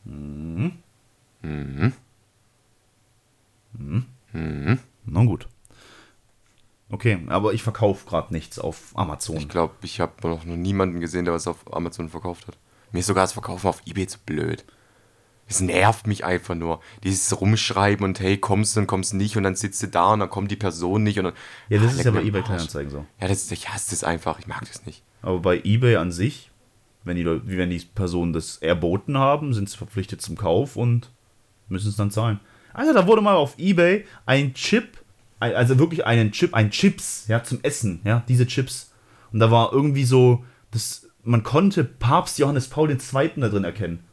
[0.05, 0.73] Mhm.
[1.41, 1.93] Mhm.
[4.33, 4.79] Mhm.
[5.05, 5.47] Na gut.
[6.89, 9.37] Okay, aber ich verkaufe gerade nichts auf Amazon.
[9.37, 12.57] Ich glaube, ich habe noch niemanden gesehen, der was auf Amazon verkauft hat.
[12.91, 14.65] Mir ist sogar das Verkaufen auf Ebay zu blöd.
[15.47, 16.81] Es nervt mich einfach nur.
[17.03, 20.19] Dieses Rumschreiben und hey, kommst du und kommst nicht und dann sitzt du da und
[20.19, 21.33] dann kommt die Person nicht und dann.
[21.69, 22.41] ja, das Ah, ist ja bei eBay.
[22.41, 23.05] Kleinanzeigen so.
[23.21, 24.39] Ja, das, ich hasse das einfach.
[24.39, 25.03] Ich mag das nicht.
[25.21, 26.51] Aber bei eBay an sich,
[27.05, 31.09] wenn die, Leute, wenn die Personen das erboten haben, sind sie verpflichtet zum Kauf und
[31.71, 32.39] müssen es dann zahlen.
[32.73, 34.97] Also da wurde mal auf eBay ein Chip,
[35.39, 38.91] also wirklich einen Chip, ein Chips, ja, zum Essen, ja, diese Chips.
[39.33, 43.31] Und da war irgendwie so, das, man konnte Papst Johannes Paul II.
[43.37, 44.03] da drin erkennen.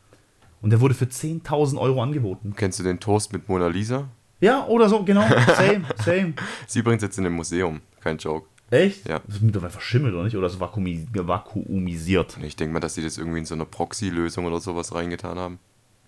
[0.61, 2.54] Und der wurde für 10.000 Euro angeboten.
[2.56, 4.09] Kennst du den Toast mit Mona Lisa?
[4.40, 5.22] Ja, oder so, genau.
[5.56, 6.34] Same, same.
[6.66, 7.80] Sie bringt jetzt in einem Museum.
[8.00, 8.48] Kein Joke.
[8.70, 9.09] Echt?
[9.09, 9.20] Ja.
[9.26, 10.36] Das ist mittlerweile verschimmelt, oder nicht?
[10.36, 12.38] Oder ist vakuumi vakuumisiert?
[12.42, 15.59] Ich denke mal, dass sie das irgendwie in so eine Proxy-Lösung oder sowas reingetan haben.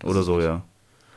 [0.04, 0.62] Oder so, ja.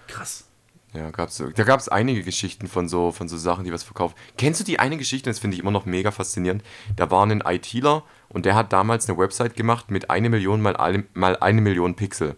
[0.07, 0.45] Krass.
[0.93, 3.81] Ja, gab's, so- da gab es einige Geschichten von so, von so Sachen, die was
[3.83, 4.15] verkauft.
[4.37, 6.63] Kennst du die eine Geschichte, das finde ich immer noch mega faszinierend.
[6.95, 10.77] Da war ein ITler und der hat damals eine Website gemacht mit eine Million mal,
[10.77, 12.35] eine- mal eine Million Pixel.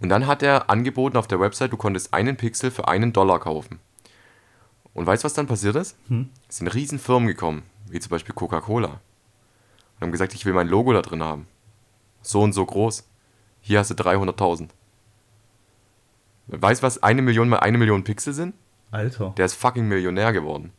[0.00, 3.38] Und dann hat er angeboten auf der Website, du konntest einen Pixel für einen Dollar
[3.38, 3.78] kaufen.
[4.92, 5.96] Und weißt du, was dann passiert ist?
[6.48, 8.88] Es sind riesen Firmen gekommen, wie zum Beispiel Coca-Cola.
[8.88, 11.46] Und haben gesagt, ich will mein Logo da drin haben.
[12.22, 13.04] So und so groß.
[13.60, 14.68] Hier hast du 300.000.
[16.46, 18.54] Weißt du, was eine Million mal eine Million Pixel sind?
[18.90, 19.34] Alter.
[19.36, 20.72] Der ist fucking Millionär geworden.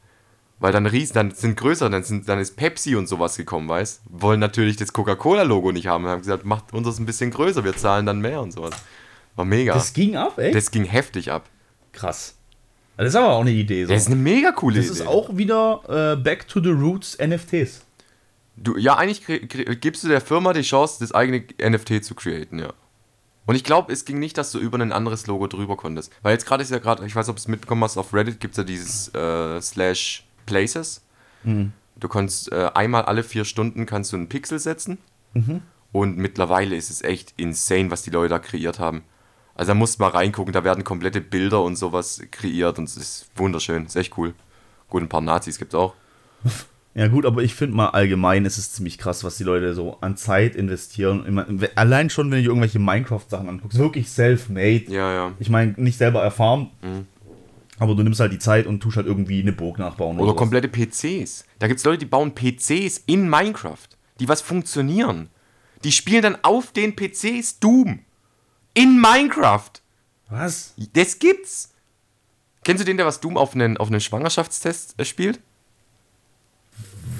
[0.60, 4.04] Weil dann ries, dann sind größer, dann, sind, dann ist Pepsi und sowas gekommen, weißt
[4.10, 6.06] Wollen natürlich das Coca-Cola-Logo nicht haben.
[6.08, 8.74] haben gesagt, macht uns das ein bisschen größer, wir zahlen dann mehr und sowas.
[9.36, 9.74] War mega.
[9.74, 10.72] Das Das, ging ab, echt?
[10.72, 11.50] ging heftig ab.
[11.92, 12.36] Krass.
[12.96, 13.84] Das ist aber auch eine Idee.
[13.84, 13.92] So.
[13.92, 14.94] Das ist eine mega coole Das Idee.
[15.02, 17.82] ist auch wieder äh, Back to the Roots NFTs.
[18.56, 19.24] Du, ja, eigentlich
[19.82, 22.72] gibst du der Firma die Chance, das eigene NFT zu createn, ja.
[23.46, 26.12] Und ich glaube, es ging nicht, dass du über ein anderes Logo drüber konntest.
[26.24, 28.40] Weil jetzt gerade ist ja gerade, ich weiß, ob du es mitbekommen hast, auf Reddit
[28.40, 31.04] gibt es ja dieses äh, Slash Places.
[31.98, 34.98] Du kannst äh, einmal alle vier Stunden kannst du einen Pixel setzen.
[35.92, 39.04] Und mittlerweile ist es echt insane, was die Leute da kreiert haben.
[39.54, 42.98] Also da musst du mal reingucken, da werden komplette Bilder und sowas kreiert und es
[42.98, 44.34] ist wunderschön, ist echt cool.
[44.90, 45.94] Gut, ein paar Nazis gibt es auch.
[46.98, 49.98] Ja gut, aber ich finde mal allgemein ist es ziemlich krass, was die Leute so
[50.00, 51.26] an Zeit investieren.
[51.26, 54.86] Immer- Allein schon, wenn du irgendwelche Minecraft-Sachen anguckst, wirklich self-made.
[54.88, 55.34] Ja, ja.
[55.40, 56.70] Ich meine, nicht selber erfahren,
[57.80, 60.16] aber du nimmst halt die Zeit und tust halt irgendwie eine Burg nachbauen.
[60.18, 60.38] Oder sowas.
[60.38, 61.44] komplette PCs.
[61.60, 63.90] Da gibt es Leute, die bauen PCs in Minecraft,
[64.22, 65.28] die was funktionieren.
[65.84, 68.00] Die spielen dann auf den PCs Doom.
[68.74, 69.70] In Minecraft.
[70.30, 70.74] Was?
[70.94, 71.74] Das gibt's.
[72.64, 75.40] Kennst du den, der was Doom auf einen, auf einen Schwangerschaftstest äh, spielt?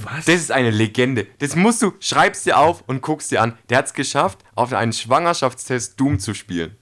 [0.06, 0.26] Was?
[0.26, 1.28] Das ist eine Legende.
[1.40, 3.58] Das musst du, schreibst dir auf und guckst dir an.
[3.70, 6.76] Der hat es geschafft, auf einen Schwangerschaftstest Doom zu spielen.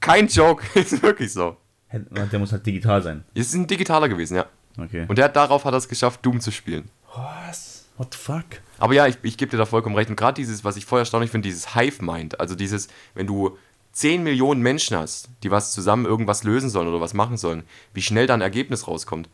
[0.00, 1.56] Kein Joke, ist wirklich so.
[1.92, 3.24] Der muss halt digital sein.
[3.34, 4.46] Es ist ein digitaler gewesen, ja.
[4.78, 5.04] Okay.
[5.08, 6.88] Und der hat darauf hat er es geschafft, Doom zu spielen.
[7.14, 7.72] was?
[7.98, 8.44] What the fuck?
[8.78, 10.08] Aber ja, ich, ich gebe dir da vollkommen recht.
[10.08, 13.58] Und gerade dieses, was ich vorher erstaunlich finde, dieses Hive-Mind, also dieses, wenn du
[13.92, 17.62] 10 Millionen Menschen hast, die was zusammen irgendwas lösen sollen oder was machen sollen,
[17.92, 19.28] wie schnell da ein Ergebnis rauskommt.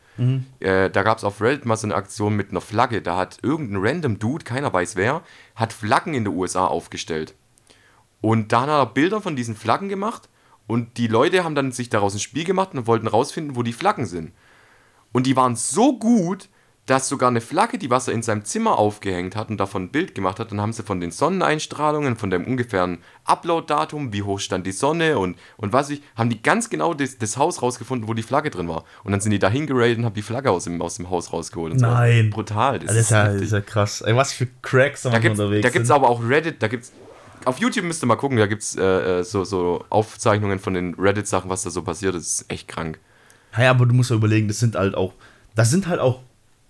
[0.59, 3.39] Äh, da gab es auf Reddit mal so eine Aktion mit einer Flagge, da hat
[3.41, 5.21] irgendein random Dude, keiner weiß wer,
[5.55, 7.35] hat Flaggen in den USA aufgestellt.
[8.21, 10.27] Und dann hat er Bilder von diesen Flaggen gemacht
[10.67, 13.73] und die Leute haben dann sich daraus ein Spiel gemacht und wollten rausfinden, wo die
[13.73, 14.33] Flaggen sind.
[15.13, 16.49] Und die waren so gut,
[16.89, 19.89] dass sogar eine Flagge, die was er in seinem Zimmer aufgehängt hat und davon ein
[19.89, 24.39] Bild gemacht hat, dann haben sie von den Sonneneinstrahlungen, von dem ungefähren Upload-Datum, wie hoch
[24.39, 28.07] stand die Sonne und, und was ich, haben die ganz genau das, das Haus rausgefunden,
[28.07, 28.85] wo die Flagge drin war.
[29.03, 31.31] Und dann sind die da hingeradet und haben die Flagge aus dem, aus dem Haus
[31.31, 31.73] rausgeholt.
[31.73, 32.31] Und Nein.
[32.31, 32.79] Brutal.
[32.79, 34.01] Das Das ist ja, das ist ja krass.
[34.01, 35.95] Ey, was für Cracks da Da gibt's, unterwegs da gibt's sind.
[35.95, 36.91] aber auch Reddit, da gibt's.
[37.45, 40.95] Auf YouTube müsst ihr mal gucken, da gibt's äh, äh, so, so Aufzeichnungen von den
[40.95, 42.25] Reddit-Sachen, was da so passiert ist.
[42.25, 42.99] Das ist echt krank.
[43.57, 45.13] Ja, aber du musst ja überlegen, das sind halt auch,
[45.55, 46.21] das sind halt auch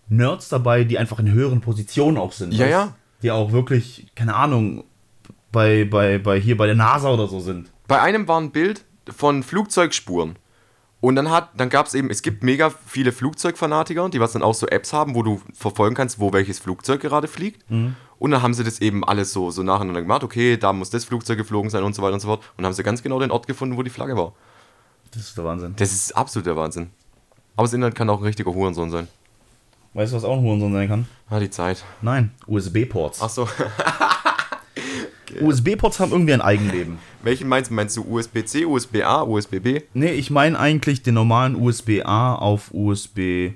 [0.10, 2.54] Nerds dabei, die einfach in höheren Positionen auch sind.
[2.54, 2.96] Ja, ja.
[3.22, 4.84] Die auch wirklich, keine Ahnung,
[5.52, 7.72] bei, bei, bei hier bei der NASA oder so sind.
[7.88, 10.38] Bei einem war ein Bild von Flugzeugspuren.
[11.02, 14.44] Und dann hat, dann gab es eben, es gibt mega viele Flugzeugfanatiker, die was dann
[14.44, 17.64] auch so Apps haben, wo du verfolgen kannst, wo welches Flugzeug gerade fliegt.
[18.20, 21.06] Und dann haben sie das eben alles so, so nacheinander gemacht, okay, da muss das
[21.06, 22.44] Flugzeug geflogen sein und so weiter und so fort.
[22.58, 24.34] Und haben sie ganz genau den Ort gefunden, wo die Flagge war.
[25.12, 25.74] Das ist der Wahnsinn.
[25.78, 26.90] Das ist absolut der Wahnsinn.
[27.56, 29.08] Aber das Internet kann auch ein richtiger Hurensohn sein.
[29.94, 31.08] Weißt du, was auch ein Hurensohn sein kann?
[31.30, 31.84] Ah, die Zeit.
[32.02, 33.22] Nein, USB-Ports.
[33.22, 33.48] Ach so.
[35.42, 37.00] USB-Ports haben irgendwie ein Eigenleben.
[37.24, 37.76] Welchen meinst du?
[37.76, 39.82] Meinst du USB-C, USB-A, USB-B?
[39.94, 43.52] Nee, ich meine eigentlich den normalen USB-A auf USB.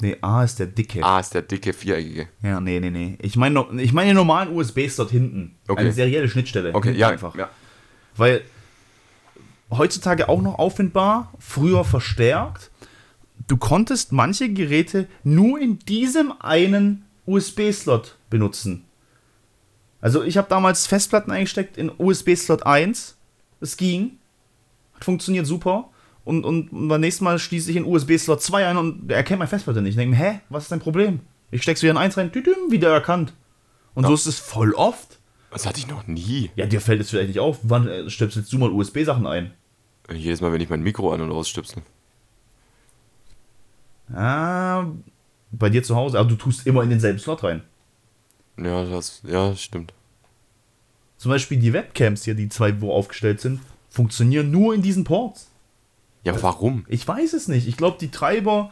[0.00, 1.04] Nee, A ist der dicke.
[1.04, 2.28] A ist der dicke viereckige.
[2.42, 3.18] Ja, nee, nee, nee.
[3.20, 5.56] Ich meine ich mein den normalen USBs dort hinten.
[5.68, 5.80] Okay.
[5.80, 6.74] Eine serielle Schnittstelle.
[6.74, 7.34] Okay, ja, einfach.
[7.36, 7.50] ja.
[8.16, 8.42] Weil
[9.70, 12.69] heutzutage auch noch auffindbar, früher verstärkt.
[13.50, 18.84] Du konntest manche Geräte nur in diesem einen USB-Slot benutzen.
[20.00, 23.18] Also ich habe damals Festplatten eingesteckt in USB-Slot 1.
[23.60, 24.18] Es ging.
[24.94, 25.90] Hat funktioniert super.
[26.24, 29.40] Und, und, und beim nächsten Mal schließe ich in USB-Slot 2 ein und er erkennt
[29.40, 29.94] meine Festplatte nicht.
[29.94, 31.18] Ich denke mir, hä, was ist dein Problem?
[31.50, 33.32] Ich steck's wieder in 1 rein, tütüm, wieder erkannt.
[33.94, 35.18] Und so ist es voll oft.
[35.50, 36.52] Das hatte ich noch nie.
[36.54, 37.58] Ja, dir fällt es vielleicht nicht auf.
[37.64, 39.50] Wann äh, stöpselst du mal USB-Sachen ein?
[40.08, 41.82] Jedes Mal, wenn ich mein Mikro an- und ausstöpsel.
[44.12, 44.86] Ah,
[45.50, 46.18] bei dir zu Hause.
[46.18, 47.62] Aber du tust immer in denselben Slot rein.
[48.56, 49.92] Ja, das, ja, stimmt.
[51.16, 55.50] Zum Beispiel die Webcams hier, die zwei, wo aufgestellt sind, funktionieren nur in diesen Ports.
[56.24, 56.84] Ja, warum?
[56.88, 57.66] Ich weiß es nicht.
[57.66, 58.70] Ich glaube, die Treiber.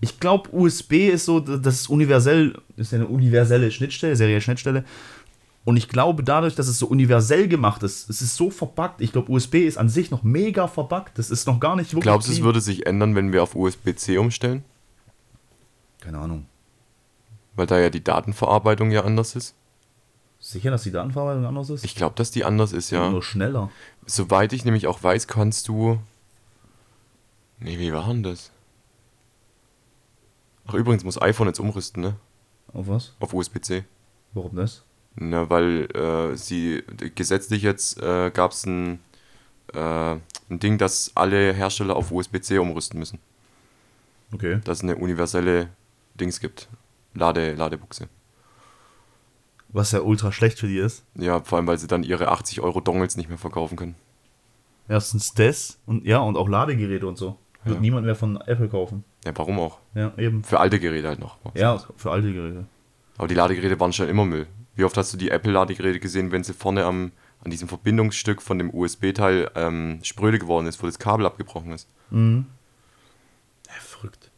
[0.00, 4.84] Ich glaube, USB ist so, das ist universell, ist ja eine universelle Schnittstelle, serielle Schnittstelle.
[5.68, 9.02] Und ich glaube, dadurch, dass es so universell gemacht ist, es ist so verbuggt.
[9.02, 11.18] Ich glaube, USB ist an sich noch mega verbuggt.
[11.18, 12.04] Das ist noch gar nicht wirklich.
[12.04, 14.64] Glaubst du, es würde sich ändern, wenn wir auf USB-C umstellen?
[16.00, 16.46] Keine Ahnung.
[17.54, 19.54] Weil da ja die Datenverarbeitung ja anders ist.
[20.38, 21.84] Sicher, dass die Datenverarbeitung anders ist?
[21.84, 23.10] Ich glaube, dass die anders ist, ja.
[23.10, 23.70] Nur schneller.
[24.06, 25.98] Soweit ich nämlich auch weiß, kannst du.
[27.58, 28.52] Nee, wie war denn das?
[30.66, 32.16] Ach, übrigens muss iPhone jetzt umrüsten, ne?
[32.72, 33.12] Auf was?
[33.20, 33.84] Auf USB-C.
[34.32, 34.82] Warum das?
[35.20, 36.82] Na, weil äh, sie
[37.14, 39.00] gesetzlich jetzt äh, gab es ein,
[39.74, 43.18] äh, ein Ding, dass alle Hersteller auf USB-C umrüsten müssen.
[44.32, 44.60] Okay.
[44.64, 45.70] Dass es eine universelle
[46.14, 46.68] Dings gibt.
[47.14, 48.08] Lade, Ladebuchse.
[49.70, 51.04] Was ja ultra schlecht für die ist.
[51.14, 53.96] Ja, vor allem, weil sie dann ihre 80 Euro Dongles nicht mehr verkaufen können.
[54.88, 57.36] Erstens das und ja, und auch Ladegeräte und so.
[57.64, 57.80] Wird Ja.
[57.80, 59.04] niemand mehr von Apple kaufen.
[59.24, 59.78] Ja, warum auch?
[59.94, 60.44] Ja, eben.
[60.44, 61.36] Für alte Geräte halt noch.
[61.54, 62.64] Ja, für alte Geräte.
[63.18, 64.46] Aber die Ladegeräte waren schon immer Müll.
[64.78, 67.10] Wie oft hast du die Apple-Ladegeräte gesehen, wenn sie vorne am,
[67.42, 71.88] an diesem Verbindungsstück von dem USB-Teil ähm, spröde geworden ist, wo das Kabel abgebrochen ist?
[72.10, 72.46] Mhm.
[73.66, 74.30] Ja, verrückt.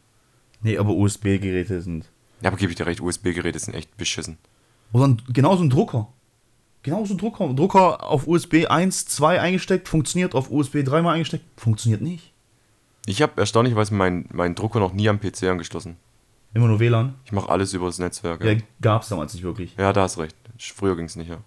[0.63, 2.09] Nee, aber USB-Geräte sind.
[2.41, 4.39] Ja, aber gebe ich dir recht, USB-Geräte sind echt beschissen.
[4.93, 6.11] Oder ein, genauso ein Drucker.
[6.81, 7.43] Genauso ein Drucker.
[7.43, 12.33] Ein Drucker auf USB 1, 2 eingesteckt, funktioniert, auf USB 3 mal eingesteckt, funktioniert nicht.
[13.05, 15.97] Ich habe erstaunlicherweise meinen mein Drucker noch nie am PC angeschlossen.
[16.53, 17.15] Immer nur WLAN.
[17.25, 18.43] Ich mache alles über das Netzwerk.
[18.43, 19.75] Ja, Ja, gab's damals nicht wirklich.
[19.77, 20.35] ja da hast recht.
[20.57, 21.37] Früher ging es nicht, ja.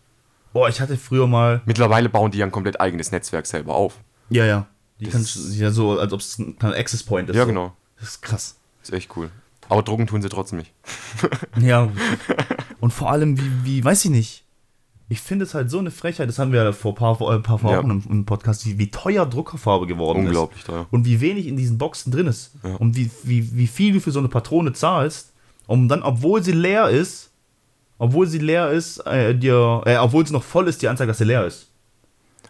[0.53, 1.61] Boah, ich hatte früher mal.
[1.67, 3.99] Mittlerweile bauen die ja ein komplett eigenes Netzwerk selber auf.
[4.31, 4.67] Ja, ja.
[5.01, 7.37] Die Das- kannst ja so, als ob es ein Access Point ist.
[7.37, 7.49] Ja, so.
[7.49, 7.77] genau.
[7.99, 8.57] Das ist krass.
[8.83, 9.31] Ist echt cool.
[9.69, 10.73] Aber drucken tun sie trotzdem nicht.
[11.61, 11.89] Ja.
[12.81, 14.44] Und vor allem, wie, wie, weiß ich nicht.
[15.09, 17.39] Ich finde es halt so eine Frechheit, das haben wir ja vor ein paar, äh,
[17.41, 17.79] paar Ja.
[17.79, 20.29] Wochen im, im Podcast, wie, wie teuer Druckerfarbe geworden ist.
[20.29, 20.87] Unglaublich teuer.
[20.91, 22.53] Und wie wenig in diesen Boxen drin ist.
[22.63, 22.77] Ja.
[22.77, 25.33] Und wie, wie, wie viel du für so eine Patrone zahlst,
[25.67, 27.31] um dann, obwohl sie leer ist,
[27.99, 31.19] obwohl sie leer ist, äh, dir, äh, obwohl sie noch voll ist, die Anzeige, dass
[31.19, 31.69] sie leer ist.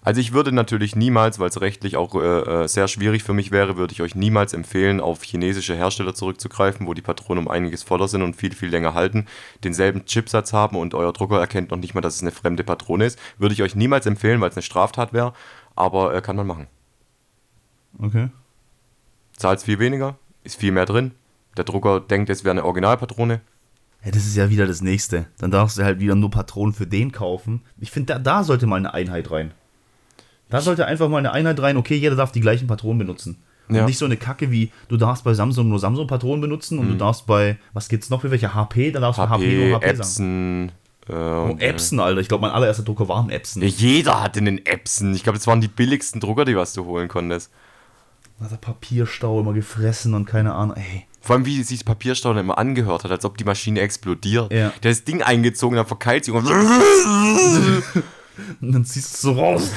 [0.04, 3.50] Also ich würde natürlich niemals, weil es rechtlich auch äh, äh, sehr schwierig für mich
[3.50, 7.82] wäre, würde ich euch niemals empfehlen, auf chinesische Hersteller zurückzugreifen, wo die Patronen um einiges
[7.82, 9.24] voller sind und viel, viel länger halten,
[9.64, 13.06] denselben Chipsatz haben und euer Drucker erkennt noch nicht mal, dass es eine fremde Patrone
[13.06, 13.18] ist.
[13.38, 15.32] Würde ich euch niemals empfehlen, weil es eine Straftat wäre,
[15.74, 16.66] aber äh, kann man machen.
[17.98, 18.28] Okay.
[19.38, 21.12] Zahlst viel weniger, ist viel mehr drin.
[21.56, 23.40] Der Drucker denkt, es wäre eine Originalpatrone.
[24.04, 25.26] Ja, das ist ja wieder das Nächste.
[25.38, 27.62] Dann darfst du halt wieder nur Patronen für den kaufen.
[27.78, 29.54] Ich finde, da, da sollte mal eine Einheit rein.
[30.50, 33.42] Da sollte einfach mal eine Einheit rein, okay, jeder darf die gleichen Patronen benutzen.
[33.68, 33.86] Und Ja.
[33.86, 37.26] nicht so eine Kacke wie, du darfst bei Samsung nur Samsung-Patronen benutzen und du darfst
[37.26, 38.54] bei, was gibt's noch für welche?
[38.54, 39.98] HP, da darfst du HP HP, nur HP sagen.
[39.98, 40.68] Epson.
[40.68, 42.20] Äh, Oh, und, Epson, Alter.
[42.20, 43.60] Ich glaube, mein allererster Drucker war ein Epson.
[43.62, 45.14] Ja, jeder hatte einen Epson.
[45.14, 47.50] Ich glaube, das waren die billigsten Drucker, die was du holen konntest.
[48.38, 50.76] Da hat der Papierstau immer gefressen und keine Ahnung.
[50.76, 51.04] Ey.
[51.20, 54.52] Vor allem, wie sich das Papierstau dann immer angehört hat, als ob die Maschine explodiert.
[54.52, 54.72] Ja.
[54.82, 56.44] Der ist das Ding eingezogen, dann verkeilt sich und
[58.60, 59.72] Und dann ziehst du so raus.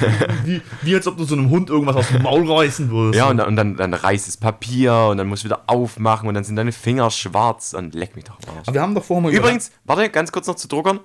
[0.45, 3.19] wie, wie als ob du so einem Hund irgendwas aus dem Maul reißen würdest.
[3.19, 6.27] Ja, und, dann, und dann, dann reißt das Papier und dann musst du wieder aufmachen
[6.27, 8.67] und dann sind deine Finger schwarz und leck mich doch Arsch.
[8.67, 10.99] Aber wir haben doch vorher mal Übrigens, warte, ganz kurz noch zu Druckern.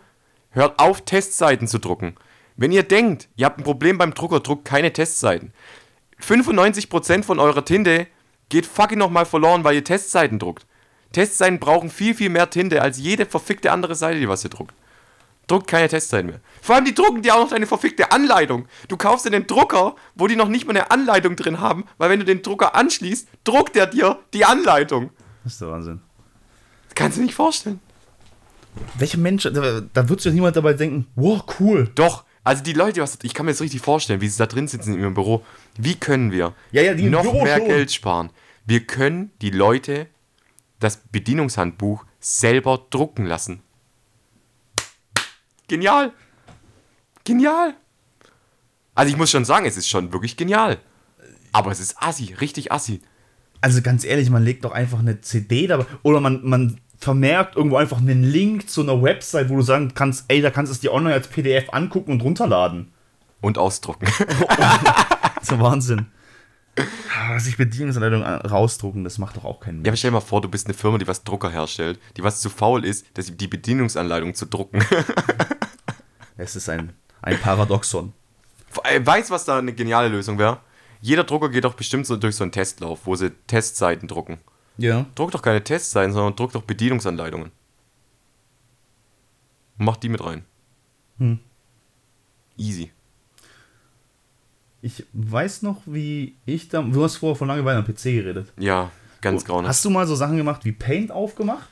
[0.51, 2.15] Hört auf, Testseiten zu drucken.
[2.57, 5.53] Wenn ihr denkt, ihr habt ein Problem beim Drucker, druckt keine Testseiten.
[6.21, 8.07] 95% von eurer Tinte
[8.49, 10.67] geht fucking nochmal verloren, weil ihr Testseiten druckt.
[11.13, 14.75] Testseiten brauchen viel, viel mehr Tinte als jede verfickte andere Seite, die was ihr druckt.
[15.47, 16.41] Druckt keine Testseiten mehr.
[16.61, 18.67] Vor allem, die drucken dir auch noch deine verfickte Anleitung.
[18.89, 22.11] Du kaufst dir den Drucker, wo die noch nicht mal eine Anleitung drin haben, weil
[22.11, 25.11] wenn du den Drucker anschließt, druckt er dir die Anleitung.
[25.45, 26.01] Das ist der Wahnsinn.
[26.89, 27.81] Das kannst du nicht vorstellen.
[28.97, 31.91] Welcher Mensch, da, wird sich niemand dabei denken, wow, cool.
[31.95, 34.69] Doch, also die Leute, was, ich kann mir das richtig vorstellen, wie sie da drin
[34.69, 35.45] sitzen in ihrem Büro.
[35.77, 37.67] Wie können wir Ja, ja, noch Büro mehr schon.
[37.67, 38.31] Geld sparen?
[38.65, 40.07] Wir können die Leute
[40.81, 43.63] das Bedienungshandbuch selber drucken lassen.
[45.73, 46.13] Genial.
[47.25, 47.73] Genial.
[48.95, 50.77] Also ich muss schon sagen, es ist schon wirklich genial.
[51.51, 53.01] Aber es ist assi, richtig assi.
[53.63, 55.87] Also ganz ehrlich, man legt doch einfach eine CD dabei.
[56.03, 60.27] Oder man, man vermerkt irgendwo einfach einen Link zu einer Website, wo du sagen kannst,
[60.29, 62.93] ey, da kannst du es dir online als PDF angucken und runterladen.
[63.41, 64.09] Und ausdrucken.
[65.37, 66.07] Das ist ja Wahnsinn.
[66.77, 70.41] Aber Sich Bedienungsanleitung rausdrucken, das macht doch auch keinen Ja, aber stell dir mal vor,
[70.41, 73.49] du bist eine Firma, die was Drucker herstellt, die was zu faul ist, dass die
[73.49, 74.85] Bedienungsanleitung zu drucken.
[76.39, 78.15] Es ist ein, ein Paradoxon.
[79.01, 80.61] Weißt du, was da eine geniale Lösung wäre?
[81.01, 84.39] Jeder Drucker geht doch bestimmt so durch so einen Testlauf, wo sie Testseiten drucken.
[84.79, 85.07] Ja.
[85.15, 87.53] Druck doch keine Testseiten, sondern druck doch Bedienungsanleitungen.
[89.79, 90.45] Und mach die mit rein.
[91.19, 91.39] Hm.
[92.57, 92.93] Easy.
[94.83, 96.83] Ich weiß noch, wie ich da.
[96.83, 98.53] Du hast vorher von Langeweile am PC geredet.
[98.59, 99.69] Ja, ganz grauenhaft.
[99.71, 101.69] Hast du mal so Sachen gemacht wie Paint aufgemacht?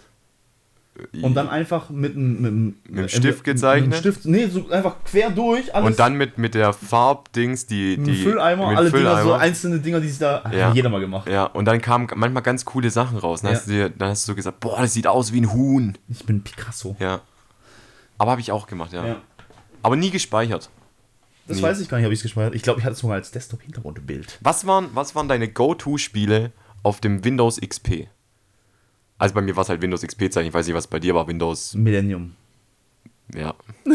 [1.22, 3.88] Und dann einfach mit einem dem Stift gezeichnet?
[3.88, 7.66] Mit einem Stift, nee, so einfach quer durch, alles Und dann mit, mit der Farbdings,
[7.66, 7.96] die.
[7.96, 9.38] die Fülleimer, alle Dinger, so Fülleimer.
[9.38, 10.42] einzelne Dinger, die sich da.
[10.52, 10.68] Ja.
[10.68, 11.26] Hat jeder mal gemacht.
[11.28, 13.40] Ja, und dann kamen manchmal ganz coole Sachen raus.
[13.40, 13.56] Dann, Ja.
[13.58, 15.96] hast du dir, dann hast du so gesagt, boah, das sieht aus wie ein Huhn.
[16.08, 16.96] Ich bin Picasso.
[16.98, 17.22] Ja.
[18.18, 19.06] Aber habe ich auch gemacht, ja.
[19.06, 19.16] Ja.
[19.82, 20.68] Aber nie gespeichert.
[21.50, 21.62] Das Nee.
[21.64, 22.54] weiß ich gar nicht, habe ich es gespeichert.
[22.54, 24.38] Ich glaube, ich hatte es sogar als Desktop-Hintergrundbild.
[24.40, 28.06] Was waren, was waren deine Go-To-Spiele auf dem Windows XP?
[29.18, 30.48] Also bei mir war es halt Windows XP zeichen.
[30.48, 31.26] Ich weiß nicht, was bei dir war.
[31.28, 32.34] Windows, Millennium.
[33.34, 33.54] ja.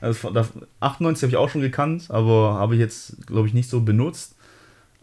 [0.00, 0.46] Also von- da-
[0.78, 4.36] 98 habe ich auch schon gekannt, aber habe ich jetzt, glaube ich, nicht so benutzt.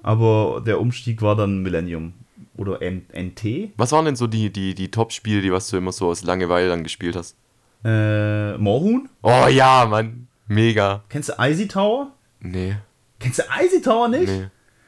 [0.03, 2.13] Aber der Umstieg war dann Millennium.
[2.55, 3.71] Oder M NT.
[3.75, 6.69] Was waren denn so die, die, die Top-Spiele, die was du immer so aus Langeweile
[6.69, 7.35] dann gespielt hast?
[7.83, 9.09] Äh, Moorhuhn.
[9.21, 10.27] Oh ja, Mann.
[10.47, 11.03] Mega.
[11.09, 12.11] Kennst du Icy Tower?
[12.39, 12.75] Nee,
[13.19, 14.27] Kennst du Icy Tower nicht?
[14.27, 14.47] nee.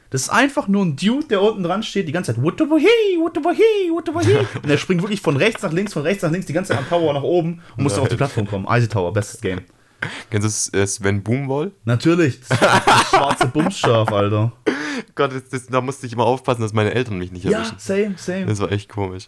[0.10, 2.88] Das ist einfach nur ein Dude, der unten dran steht, die ganze Zeit Wutabahi,
[3.20, 4.38] Wutabahi, Wutabahi.
[4.56, 6.78] Und der springt wirklich von rechts nach links, von rechts nach links, die ganze Zeit
[6.80, 8.66] am Tower nach oben und muss auf die Plattform kommen.
[8.70, 9.64] Icy Tower, bestes Game.
[10.30, 11.72] Kennst du äh, Sven Boomwall?
[11.84, 14.54] Natürlich, das, das schwarze Bumsschaf, Alter.
[15.16, 17.78] Gott, das, das, da musste ich immer aufpassen, dass meine Eltern mich nicht Ja, erwischen.
[17.78, 18.46] same, same.
[18.46, 19.28] Das war echt komisch.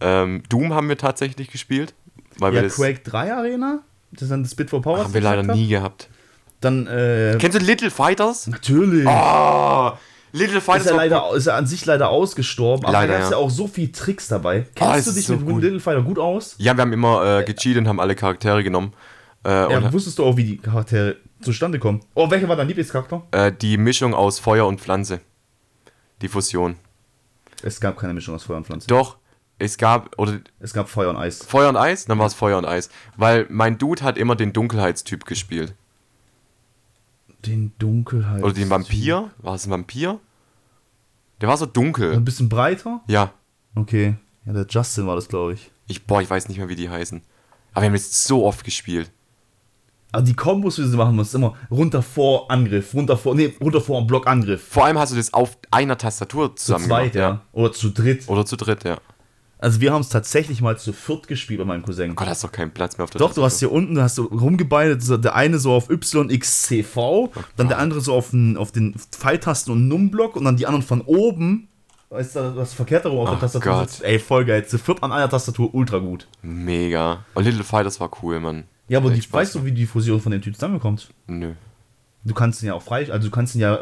[0.00, 1.94] Ähm, Doom haben wir tatsächlich gespielt.
[2.38, 5.04] Weil Ja, wir das Quake 3 Arena, das ist dann das Bit for Power.
[5.04, 6.08] haben wir leider nie gehabt.
[6.60, 8.46] Dann, äh, Kennst du Little Fighters?
[8.46, 9.06] natürlich.
[9.06, 9.92] Oh,
[10.32, 13.24] Little Fighters ist, er leider, ist er an sich leider ausgestorben, aber Leider, da gab
[13.24, 13.36] es ja.
[13.38, 13.42] ja.
[13.44, 14.66] auch so viel Tricks dabei.
[14.78, 15.62] Ah, Kennst es du dich so mit gut.
[15.62, 16.54] Little Fighter gut aus?
[16.58, 18.92] Ja, wir haben immer äh, gecheatet und haben alle Charaktere genommen.
[19.44, 22.00] Äh, Ja, und, wusstest du auch, wie die Charaktere zustande kommen?
[22.14, 23.22] Oh, welcher war dein Lieblingscharakter?
[23.32, 25.20] äh, die Mischung aus Feuer und Pflanze.
[26.22, 26.76] Die Fusion.
[27.62, 28.86] Es gab keine Mischung aus Feuer und Pflanze.
[28.86, 29.16] Doch,
[29.60, 31.44] es gab, oder Es gab Feuer und Eis.
[31.44, 32.88] Feuer und Eis, dann war es Feuer und Eis.
[33.16, 35.74] Weil mein Dude hat immer den Dunkelheitstyp gespielt.
[37.46, 38.42] Den Dunkelheit.
[38.42, 39.30] Oder den Vampir.
[39.38, 40.18] War es ein Vampir?
[41.40, 42.12] Der war so dunkel.
[42.14, 43.00] Ein bisschen breiter?
[43.06, 43.32] Ja.
[43.74, 44.16] Okay.
[44.44, 45.70] Ja, der Justin war das, glaube ich.
[45.86, 47.22] Ich, boah, ich weiß nicht mehr, wie die heißen.
[47.72, 49.10] Aber wir haben jetzt so oft gespielt.
[50.12, 53.80] Aber die Kombos, die du machen musst, immer runter vor Angriff, runter vor, nee, runter
[53.80, 54.66] vor Block Angriff.
[54.66, 57.42] Vor allem hast du das auf einer Tastatur Zu zusammen zweit, gemacht, ja.
[57.52, 58.28] Oder zu dritt.
[58.28, 58.98] Oder zu dritt, ja.
[59.60, 62.14] Also wir haben es tatsächlich mal zu viert gespielt bei meinem Cousin.
[62.14, 64.14] Gott, hast doch keinen Platz mehr auf der Doch, du hast hier unten, du hast
[64.14, 68.72] so rumgebeidet, so der eine so auf YXCV, dann der andere so auf den, auf
[68.72, 71.68] den Pfeiltasten und Num-Block und dann die anderen von oben.
[72.08, 73.90] Weißt du, das verkehrt darum auf der Ach Tastatur Gott.
[73.90, 74.02] sitzt.
[74.04, 74.66] Ey, voll geil.
[74.66, 76.26] Zu viert an einer Tastatur, ultra gut.
[76.42, 77.24] Mega.
[77.34, 78.64] Und Little Fighters war cool, Mann.
[78.88, 81.12] Ja, aber die, weißt du, wie die Fusion von dem Typ zusammenkommt?
[81.28, 81.52] Nö.
[82.24, 83.78] Du kannst ihn ja auch frei, also du kannst ihn ja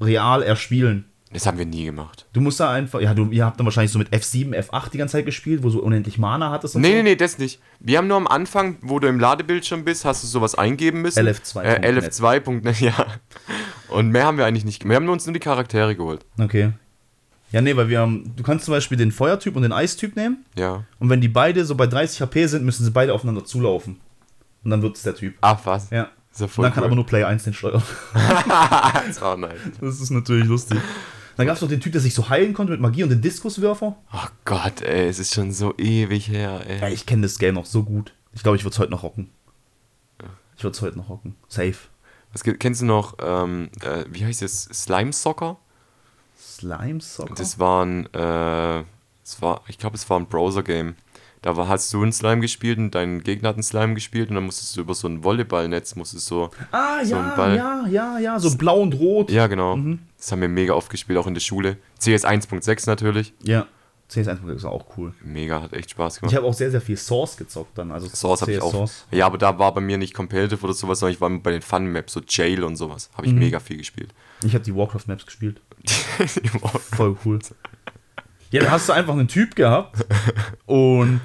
[0.00, 1.04] real erspielen.
[1.32, 2.24] Das haben wir nie gemacht.
[2.32, 4.98] Du musst da einfach, ja, du, ihr habt dann wahrscheinlich so mit F7, F8 die
[4.98, 6.94] ganze Zeit gespielt, wo du unendlich Mana hattest und Nee, so.
[6.94, 7.60] nee, nee, das nicht.
[7.80, 11.18] Wir haben nur am Anfang, wo du im Ladebildschirm bist, hast du sowas eingeben müssen.
[11.26, 11.84] LF2.net.
[11.84, 13.06] Äh, LF2.net, ja.
[13.88, 14.88] Und mehr haben wir eigentlich nicht.
[14.88, 16.24] Wir haben uns nur die Charaktere geholt.
[16.38, 16.72] Okay.
[17.52, 20.44] Ja, nee, weil wir haben, du kannst zum Beispiel den Feuertyp und den Eistyp nehmen
[20.56, 20.84] Ja.
[20.98, 24.00] und wenn die beide so bei 30 HP sind, müssen sie beide aufeinander zulaufen.
[24.64, 25.34] Und dann wird es der Typ.
[25.40, 25.88] Ach, was?
[25.90, 26.08] Ja.
[26.30, 26.96] Ist ja Und voll dann kann aber cool.
[26.96, 27.82] nur Player 1 den steuern.
[29.06, 29.52] Das war nice.
[29.80, 30.78] Das ist natürlich lustig.
[31.38, 33.20] Dann gab es noch den Typ, der sich so heilen konnte mit Magie und den
[33.20, 33.96] Diskuswerfer.
[34.12, 36.80] Oh Gott, ey, es ist schon so ewig her, ey.
[36.80, 38.12] Ja, ich kenne das Game noch so gut.
[38.32, 39.30] Ich glaube, ich würde es heute noch rocken.
[40.56, 41.36] Ich würde es heute noch rocken.
[41.46, 41.76] Safe.
[42.32, 44.64] Was, kennst du noch, ähm, äh, wie heißt das?
[44.64, 45.58] Slime Soccer?
[46.36, 47.36] Slime Soccer?
[47.36, 48.80] Das war ein, äh,
[49.22, 50.96] es war, ich glaube, es war ein Browser-Game.
[51.42, 54.34] Da war, hast du einen Slime gespielt und dein Gegner hat einen Slime gespielt und
[54.34, 57.56] dann musstest du über so ein Volleyballnetz, musstest so, ah, so ja, Ball.
[57.56, 58.38] ja, ja, ja.
[58.40, 59.30] So blau und rot.
[59.30, 60.00] ja genau, Mhm.
[60.16, 61.76] das haben wir mega oft gespielt, auch in der Schule.
[62.00, 63.66] CS 1.6 natürlich, Ja.
[64.10, 65.12] CS1 ist auch cool.
[65.22, 66.34] mega, hat echt Spaß Ich gemacht.
[66.34, 67.92] habe auch sehr, sehr viel Source gezockt dann.
[67.92, 68.72] Also Source habe ich CS auch.
[68.72, 69.04] Source.
[69.10, 71.60] Ja, aber da war bei mir nicht Competitive oder sowas, sondern ich war bei den
[71.60, 73.38] Fun-Maps, so Jail und sowas, habe ich Mhm.
[73.38, 74.14] mega viel gespielt.
[74.42, 75.60] Ich habe die Warcraft-Maps gespielt.
[76.96, 77.38] Voll cool.
[78.50, 80.04] Ja, da hast du einfach einen Typ gehabt
[80.66, 81.20] und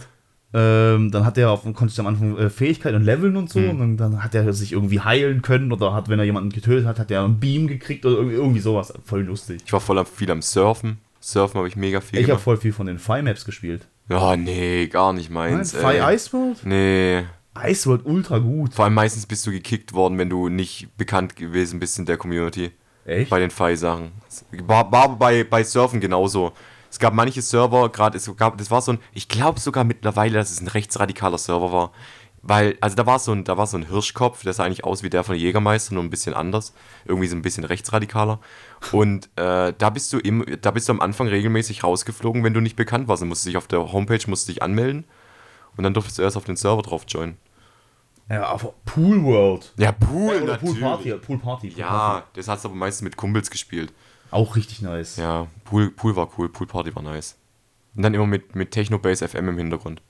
[0.55, 3.57] Ähm, dann hat er auf, konnte ich am Anfang äh, Fähigkeiten und Leveln und so.
[3.57, 6.99] Und dann, hat er sich irgendwie heilen können oder hat, wenn er jemanden getötet hat,
[6.99, 8.93] hat er einen Beam gekriegt oder irgendwie, irgendwie sowas.
[9.03, 9.63] Voll lustig.
[9.65, 10.99] Ich war voll am, viel am Surfen.
[11.19, 13.87] Surfen habe ich mega viel Ich habe voll viel von den Fire Maps gespielt.
[14.09, 15.71] Ja, nee, gar nicht meins.
[15.71, 16.15] Fire ey.
[16.15, 16.63] Ice World?
[16.65, 17.23] Nee.
[17.65, 18.75] Ice World ultra gut.
[18.75, 22.17] Vor allem meistens bist du gekickt worden, wenn du nicht bekannt gewesen bist in der
[22.17, 22.69] Community.
[23.05, 23.31] Echt?
[23.31, 24.11] Bei den Fire-Sachen.
[24.67, 26.53] War, war bei, bei Surfen genauso.
[26.93, 30.37] Es gab manche Server, gerade es gab, das war so ein, ich glaube sogar mittlerweile,
[30.37, 31.91] dass es ein rechtsradikaler Server war.
[32.43, 35.01] Weil, also da war so ein, da war so ein Hirschkopf, der sah eigentlich aus
[35.01, 36.71] wie der von Jägermeister, nur ein bisschen anders.
[37.05, 38.39] Irgendwie so ein bisschen rechtsradikaler.
[38.91, 42.59] Und äh, da bist du im, da bist du am Anfang regelmäßig rausgeflogen, wenn du
[42.61, 43.23] nicht bekannt warst.
[43.23, 45.05] Du musst dich auf der Homepage musst dich anmelden
[45.75, 47.37] und dann durftest du erst auf den Server drauf joinen.
[48.29, 49.73] Ja, aber Pool World.
[49.77, 50.81] Ja, Pool, Oder Pool natürlich.
[50.81, 51.13] Party.
[51.25, 51.69] Pool Party.
[51.69, 52.27] Pool Ja, Party.
[52.33, 53.91] das hast du aber meistens mit Kumpels gespielt.
[54.33, 55.17] Auch richtig nice.
[55.17, 57.35] Ja, Pool, Pool war cool, Pool Party war nice.
[57.95, 60.01] Und dann immer mit, mit Techno Base FM im Hintergrund.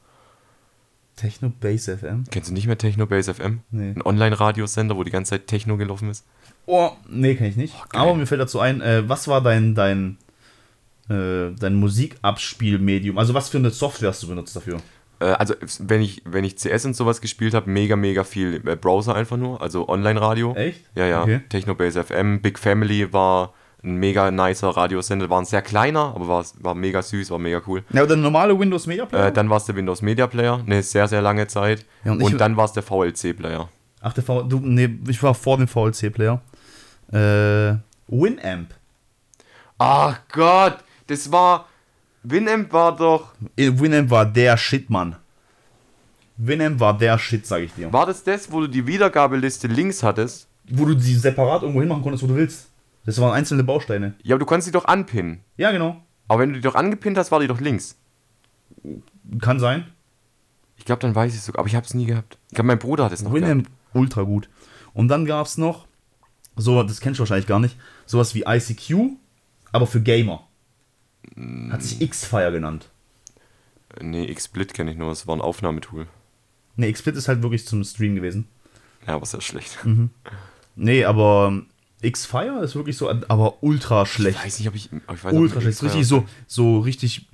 [1.15, 2.23] Techno Base FM.
[2.31, 3.59] Kennst du nicht mehr Techno Base FM?
[3.69, 3.91] Nee.
[3.91, 6.25] Ein Online-Radiosender, wo die ganze Zeit Techno gelaufen ist.
[6.65, 7.73] Oh, nee, kann ich nicht.
[7.89, 8.01] geil.
[8.01, 10.17] Aber mir fällt dazu ein, äh, was war dein, dein,
[11.09, 13.17] äh, dein Musikabspielmedium?
[13.17, 14.77] Also was für eine Software hast du benutzt dafür?
[15.19, 18.75] Äh, also, wenn ich, wenn ich CS und sowas gespielt habe, mega, mega viel äh,
[18.77, 20.55] Browser einfach nur, also Online-Radio.
[20.55, 20.81] Echt?
[20.95, 21.23] Ja, ja.
[21.23, 21.41] Okay.
[21.49, 23.53] Techno Base FM, Big Family war
[23.83, 27.61] ein mega nicer Radiosender, war ein sehr kleiner, aber war, war mega süß, war mega
[27.67, 27.83] cool.
[27.91, 29.27] Ja, der normale Windows Media Player?
[29.27, 31.85] Äh, dann war es der Windows Media Player, eine sehr, sehr lange Zeit.
[32.05, 33.69] Ja, und und dann war es der VLC Player.
[34.01, 36.41] Ach, der v du, nee, ich war vor dem VLC Player.
[37.11, 37.75] Äh,
[38.07, 38.73] Winamp.
[39.77, 40.77] Ach Gott,
[41.07, 41.67] das war.
[42.23, 43.33] Winamp war doch.
[43.57, 45.17] Äh, Winamp war der Shit, Mann.
[46.37, 47.91] Winamp war der Shit, sag ich dir.
[47.91, 50.47] War das das, wo du die Wiedergabeliste links hattest?
[50.69, 52.69] Wo du sie separat irgendwo hinmachen konntest, wo du willst.
[53.05, 54.15] Das waren einzelne Bausteine.
[54.23, 55.41] Ja, aber du konntest sie doch anpinnen.
[55.57, 56.01] Ja, genau.
[56.27, 57.97] Aber wenn du die doch angepinnt hast, war die doch links.
[59.39, 59.85] Kann sein.
[60.77, 61.59] Ich glaube, dann weiß ich es sogar.
[61.59, 62.37] Aber ich habe es nie gehabt.
[62.49, 63.49] Ich glaube, mein Bruder hat es noch gehabt.
[63.49, 64.49] Winamp ultra gut.
[64.93, 65.87] Und dann gab es noch,
[66.55, 69.17] so, das kennst du wahrscheinlich gar nicht, sowas wie ICQ,
[69.71, 70.47] aber für Gamer.
[71.71, 72.89] Hat sich X-Fire genannt.
[74.01, 75.09] Nee, XSplit kenne ich nur.
[75.09, 76.07] Das war ein Aufnahmetool.
[76.75, 78.47] Ne, XSplit ist halt wirklich zum Stream gewesen.
[79.07, 79.77] Ja, aber sehr schlecht.
[80.75, 81.67] Nee, aber ähm,
[82.03, 84.37] X-Fire ist wirklich so, aber ultra schlecht.
[84.39, 84.89] Ich weiß nicht, ob ich.
[85.07, 85.83] ob ich weiß, ultra ob ich schlecht.
[85.83, 87.27] Richtig so, so richtig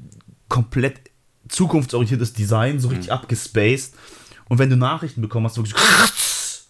[0.47, 1.09] komplett
[1.47, 3.95] zukunftsorientiertes Design, so richtig abgespaced.
[4.47, 5.80] Und wenn du Nachrichten bekommen hast, wirklich so,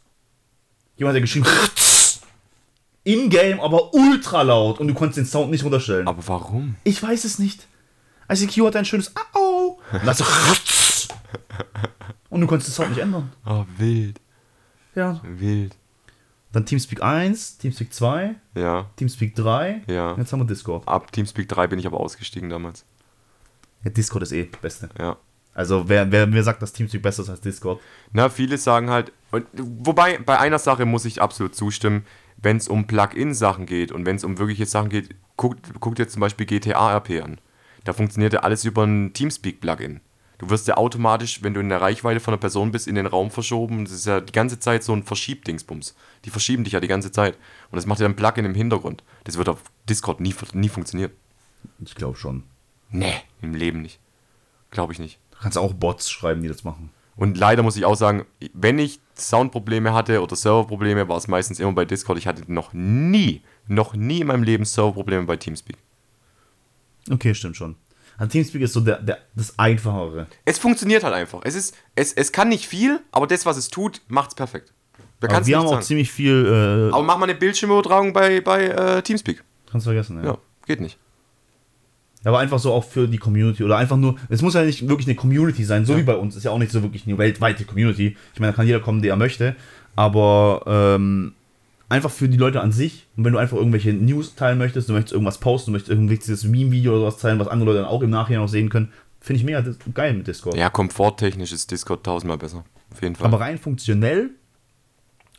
[0.98, 1.48] jemand hat geschrieben,
[3.04, 6.08] in-game, aber ultra laut und du konntest den Sound nicht runterstellen.
[6.08, 6.76] Aber warum?
[6.84, 7.68] Ich weiß es nicht.
[8.32, 10.24] ICQ hat ein schönes Au und dann so
[12.30, 13.32] und du konntest den Sound nicht ändern.
[13.46, 14.20] Oh, wild.
[14.94, 15.20] Ja.
[15.24, 15.76] Wild.
[16.52, 18.90] Dann Teamspeak 1, Teamspeak 2, Ja.
[18.96, 19.84] Teamspeak 3.
[19.88, 20.16] Ja.
[20.18, 20.88] Jetzt haben wir Discord.
[20.88, 22.86] Ab Teamspeak 3 bin ich aber ausgestiegen damals.
[23.84, 24.90] Ja, Discord ist eh das Beste.
[24.98, 25.18] Ja.
[25.54, 27.80] Also wer, wer mir sagt, dass Teamspeak besser ist als Discord.
[28.14, 32.06] Na, viele sagen halt, und, wobei bei einer Sache muss ich absolut zustimmen,
[32.38, 36.14] wenn es um Plugin-Sachen geht und wenn es um wirkliche Sachen geht, guckt, guckt jetzt
[36.14, 37.40] zum Beispiel GTA RP an.
[37.84, 40.00] Da funktioniert ja alles über ein Teamspeak-Plugin.
[40.40, 43.06] Du wirst ja automatisch, wenn du in der Reichweite von einer Person bist, in den
[43.06, 43.84] Raum verschoben.
[43.84, 45.96] Das ist ja die ganze Zeit so ein Verschiebdingsbums.
[46.26, 47.38] Die verschieben dich ja die ganze Zeit.
[47.70, 49.04] Und das macht ja ein Plugin im Hintergrund.
[49.26, 51.12] Das wird auf Discord nie, nie funktionieren.
[51.84, 52.44] Ich glaube schon.
[52.90, 54.00] Nee, im Leben nicht.
[54.72, 55.20] Glaube ich nicht.
[55.32, 56.90] Du kannst auch Bots schreiben, die das machen.
[57.18, 61.60] Und leider muss ich auch sagen, wenn ich Soundprobleme hatte oder Serverprobleme, war es meistens
[61.60, 62.18] immer bei Discord.
[62.18, 65.76] Ich hatte noch nie, noch nie in meinem Leben Serverprobleme bei Teamspeak.
[67.12, 67.76] Okay, stimmt schon.
[68.20, 70.28] Also Teamspeak ist so der, der, das Einfachere.
[70.44, 71.40] Es funktioniert halt einfach.
[71.46, 74.74] Es, ist, es, es kann nicht viel, aber das, was es tut, macht es perfekt.
[75.22, 75.82] Wir haben nichts auch sagen.
[75.84, 76.46] ziemlich viel.
[76.46, 79.44] Äh, Aber mach mal eine Bildschirmübertragung bei, bei äh, Teamspeak.
[79.72, 80.32] kannst vergessen, ja.
[80.32, 80.98] Ja, geht nicht.
[82.26, 84.18] Aber einfach so auch für die Community oder einfach nur.
[84.28, 86.36] Es muss ja nicht wirklich eine Community sein, so wie bei uns.
[86.36, 88.18] Ist ja auch nicht so wirklich eine weltweite Community.
[88.34, 89.56] Ich meine, da kann jeder kommen, der möchte.
[89.96, 91.34] Aber ähm,
[91.90, 93.08] einfach für die Leute an sich.
[93.18, 96.12] Und wenn du einfach irgendwelche News teilen möchtest, du möchtest irgendwas posten, du möchtest irgendein
[96.12, 98.92] wichtiges Meme-Video oder sowas teilen, was andere Leute dann auch im Nachhinein noch sehen können,
[99.20, 99.64] finde ich mega
[99.94, 100.56] geil mit Discord.
[100.56, 102.64] Ja, komforttechnisch ist Discord tausendmal besser.
[102.92, 103.28] Auf jeden Fall.
[103.28, 104.30] Aber rein funktionell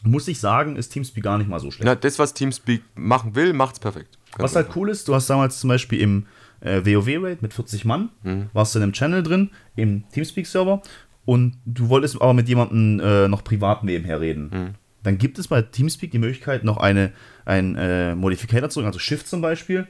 [0.02, 1.84] muss ich sagen, ist Teamspeak gar nicht mal so schlecht.
[1.84, 4.18] Na, das, was Teamspeak machen will, macht's perfekt.
[4.32, 4.76] Ganz Was halt einfach.
[4.76, 6.26] cool ist, du hast damals zum Beispiel im
[6.60, 8.10] äh, WoW-Raid mit 40 Mann,
[8.52, 10.82] warst du in einem Channel drin, im Teamspeak-Server,
[11.26, 14.76] und du wolltest aber mit jemandem äh, noch privat nebenher reden.
[15.02, 17.12] Dann gibt es bei Teamspeak die Möglichkeit, noch eine,
[17.44, 19.86] ein äh, Modificator zu drücken, also Shift zum Beispiel.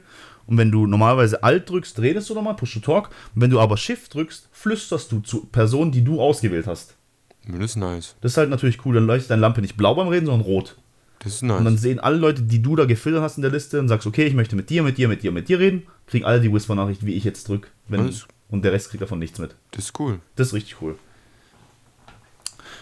[0.47, 3.09] Und wenn du normalerweise Alt drückst, redest du nochmal, Push to Talk.
[3.35, 6.95] Und wenn du aber Shift drückst, flüsterst du zu Personen, die du ausgewählt hast.
[7.47, 8.15] Das ist nice.
[8.21, 10.77] Das ist halt natürlich cool, dann leuchtet deine Lampe nicht blau beim Reden, sondern rot.
[11.19, 11.81] Das ist Und dann nice.
[11.81, 14.33] sehen alle Leute, die du da gefiltert hast in der Liste und sagst, okay, ich
[14.33, 17.13] möchte mit dir, mit dir, mit dir, mit dir reden, kriegen alle die Whisper-Nachricht, wie
[17.13, 18.11] ich jetzt drücke, wenn
[18.49, 19.55] Und der Rest kriegt davon nichts mit.
[19.71, 20.19] Das ist cool.
[20.35, 20.97] Das ist richtig cool.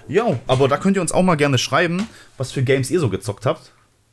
[0.09, 2.07] Ja, aber da könnt ihr uns auch mal gerne schreiben,
[2.37, 3.71] was für Games ihr so gezockt habt.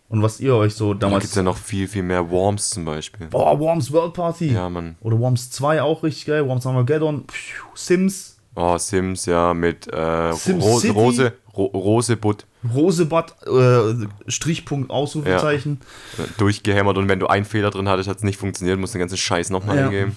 [0.09, 1.22] Und was ihr euch so Da damals.
[1.22, 3.26] gibt es ja noch viel, viel mehr Worms zum Beispiel.
[3.26, 4.53] Boah, Worms World Party.
[4.53, 4.94] Ja, Mann.
[5.01, 6.47] Oder Worms 2 auch richtig geil.
[6.47, 7.24] Worms Armageddon.
[7.26, 8.36] Pfiuh, Sims.
[8.55, 10.92] Oh, Sims, ja, mit äh, Sim Ro City?
[10.97, 15.80] Rose, Ro Rosebud Rosebud, äh, Strichpunkt, Ausrufezeichen.
[16.18, 19.01] äh, durchgehämmert und wenn du einen Fehler drin hattest, hat es nicht funktioniert, musst den
[19.01, 19.84] ganzen Scheiß nochmal Ja.
[19.86, 20.16] eingeben.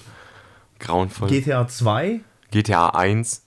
[0.78, 1.28] Grauenvoll.
[1.28, 2.20] GTA 2.
[2.52, 3.42] GTA 1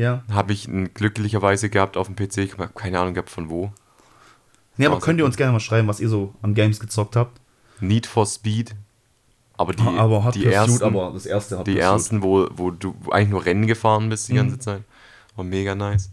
[0.00, 0.22] Ja.
[0.32, 2.38] habe ich glücklicherweise gehabt auf dem PC.
[2.38, 3.70] Ich habe keine Ahnung gehabt von wo.
[4.76, 7.16] Nee, aber Außer- könnt ihr uns gerne mal schreiben, was ihr so an Games gezockt
[7.16, 7.38] habt?
[7.80, 8.74] Need for Speed.
[9.58, 11.82] Aber die, aber Hot die Pursuit, ersten, aber das erste Hot die Pursuit.
[11.90, 14.36] ersten wo, wo du eigentlich nur Rennen gefahren bist die Mhm.
[14.38, 14.82] ganze Zeit.
[15.36, 16.10] War mega nice.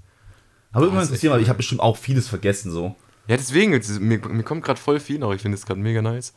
[0.73, 2.93] Aber immer Ah, ist interessiert, weil ich habe bestimmt auch vieles vergessen so.
[3.27, 5.33] Ja, deswegen, mir, mir kommt gerade voll viel noch.
[5.33, 6.33] Ich finde es gerade mega nice.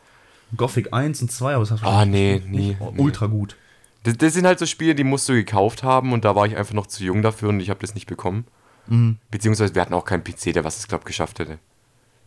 [0.55, 2.77] Gothic 1 und 2, aber das hast du Ah, nee, nie.
[2.79, 3.01] Oh, nee.
[3.01, 3.57] Ultra gut.
[4.03, 6.57] Das, das sind halt so Spiele, die musst du gekauft haben und da war ich
[6.57, 8.45] einfach noch zu jung dafür und ich habe das nicht bekommen.
[8.87, 9.17] Mhm.
[9.29, 11.59] Beziehungsweise wir hatten auch keinen PC, der was es, glaube geschafft hätte.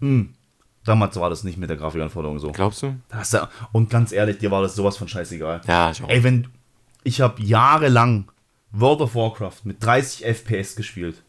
[0.00, 0.34] Mhm.
[0.84, 2.52] Damals war das nicht mit der Grafikanforderung so.
[2.52, 2.94] Glaubst du?
[3.10, 3.38] Du-
[3.72, 5.62] Und ganz ehrlich, dir war das sowas von scheißegal.
[5.66, 6.08] Ja, ich auch.
[6.08, 6.48] Ey, wenn.
[7.04, 8.30] Ich habe jahrelang
[8.72, 11.22] World of Warcraft mit 30 FPS gespielt.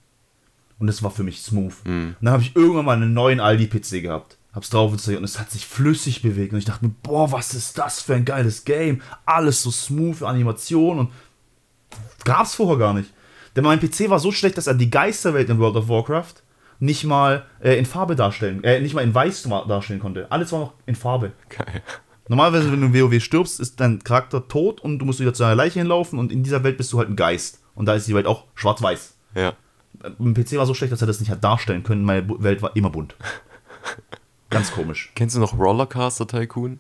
[0.77, 1.73] Und das war für mich smooth.
[1.85, 4.34] Und dann habe ich irgendwann mal einen neuen Aldi-PC gehabt.
[4.55, 6.53] Hab's drauf installiert und es hat sich flüssig bewegt.
[6.53, 9.01] Und ich dachte mir, boah, was ist das für ein geiles Game?
[9.25, 11.11] Alles so smooth, Animation und
[12.23, 13.11] gab's vorher gar nicht.
[13.55, 16.35] Denn mein PC war so schlecht, dass er die Geisterwelt in World of Warcraft
[16.79, 20.31] nicht mal äh, in Farbe darstellen, äh, nicht mal in Weiß darstellen konnte.
[20.31, 21.33] Alles war noch in Farbe.
[21.49, 21.81] Geil.
[22.27, 25.43] Normalerweise, wenn du in WoW stirbst, ist dein Charakter tot und du musst wieder zu
[25.43, 27.61] einer Leiche hinlaufen und in dieser Welt bist du halt ein Geist.
[27.75, 29.15] Und da ist die Welt auch schwarz-weiß.
[29.35, 29.53] Ja.
[30.17, 32.03] Mein PC war so schlecht, dass er das nicht hat darstellen können.
[32.03, 33.15] Meine Welt war immer bunt.
[34.55, 35.11] Ganz komisch.
[35.15, 36.79] Kennst du noch Rollercoaster Tycoon?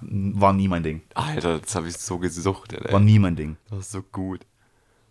[0.00, 1.02] War nie mein Ding.
[1.14, 2.72] Alter, das habe ich so gesucht.
[2.72, 2.92] Ey.
[2.92, 3.56] War nie mein Ding.
[3.68, 4.46] Das ist so gut.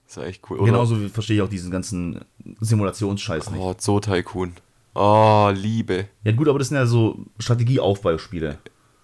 [0.05, 0.59] Das ist echt cool.
[0.59, 0.71] Oder?
[0.71, 2.23] Genauso verstehe ich auch diesen ganzen
[2.59, 3.59] Simulationsscheiß nicht.
[3.59, 4.53] Oh, Zoo Tycoon.
[4.95, 6.07] Oh, Liebe.
[6.23, 8.57] Ja gut, aber das sind ja so Strategieaufbauspiele.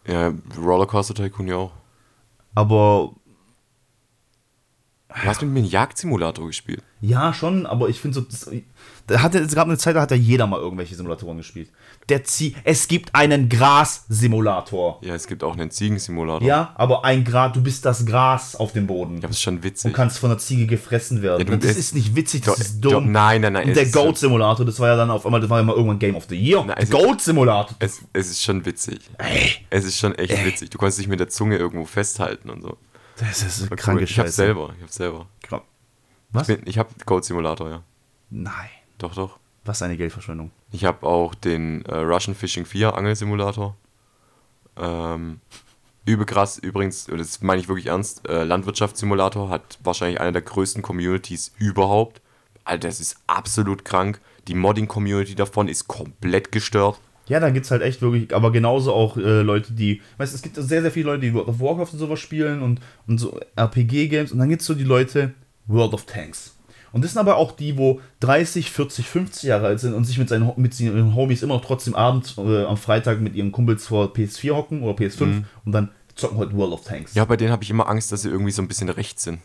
[0.07, 1.71] Ja, Rollercoaster Tycoon ja auch.
[2.53, 3.11] Aber
[5.21, 6.83] Du hast mit mir einen Jagdsimulator gespielt.
[7.01, 8.21] Ja, schon, aber ich finde so.
[8.21, 8.49] Das,
[9.07, 11.69] da hatte, es gab eine Zeit, da hat ja jeder mal irgendwelche Simulatoren gespielt.
[12.09, 14.99] Der Zie es gibt einen Gras-Simulator.
[15.01, 16.47] Ja, es gibt auch einen Ziegensimulator.
[16.47, 19.15] Ja, aber ein Gras, du bist das Gras auf dem Boden.
[19.15, 19.93] Ja, das ist schon witzig.
[19.93, 21.39] kannst von der Ziege gefressen werden.
[21.47, 23.11] Ja, du- das es- ist nicht witzig, das Doch, ist doch, dumm.
[23.11, 23.67] nein, nein, nein.
[23.69, 26.15] Und der Goat-Simulator, das war ja dann auf einmal, das war ja mal irgendwann Game
[26.15, 26.63] of the Year.
[26.65, 27.75] Nein, es ist- Goat-Simulator.
[27.79, 28.99] Es, es ist schon witzig.
[29.17, 30.69] Ey, Es ist schon echt witzig.
[30.69, 32.77] Du konntest dich mit der Zunge irgendwo festhalten und so.
[33.19, 34.03] Das ist eine kranke cool.
[34.03, 34.35] Ich hab's Scheiße.
[34.35, 34.73] selber.
[34.77, 35.27] Ich hab's selber.
[35.47, 35.61] Gra-
[36.31, 36.49] Was?
[36.49, 37.83] Ich, bin- ich hab Goat Simulator, ja.
[38.29, 38.69] Nein.
[38.97, 39.39] Doch, doch.
[39.63, 40.51] Was eine Geldverschwendung.
[40.71, 43.75] Ich habe auch den äh, Russian Fishing 4 Angelsimulator.
[44.77, 45.39] Ähm,
[46.05, 50.41] übel krass, übrigens, und das meine ich wirklich ernst, äh, Landwirtschaftssimulator hat wahrscheinlich eine der
[50.41, 52.21] größten Communities überhaupt.
[52.63, 54.19] Alter, das ist absolut krank.
[54.47, 56.99] Die Modding-Community davon ist komplett gestört.
[57.27, 60.41] Ja, da gibt's halt echt wirklich, aber genauso auch äh, Leute, die, weißt du, es
[60.41, 63.39] gibt sehr, sehr viele Leute, die World of Warcraft und sowas spielen und, und so
[63.55, 65.33] RPG-Games und dann gibt's so die Leute
[65.67, 66.51] World of Tanks.
[66.91, 70.17] Und das sind aber auch die, wo 30, 40, 50 Jahre alt sind und sich
[70.17, 73.87] mit seinen mit ihren Homies immer noch trotzdem abends äh, am Freitag mit ihren Kumpels
[73.87, 77.13] vor PS4 hocken oder PS5 und dann zocken halt World of Tanks.
[77.15, 79.39] Ja, bei denen habe ich immer Angst, dass sie irgendwie so ein bisschen rechts sind.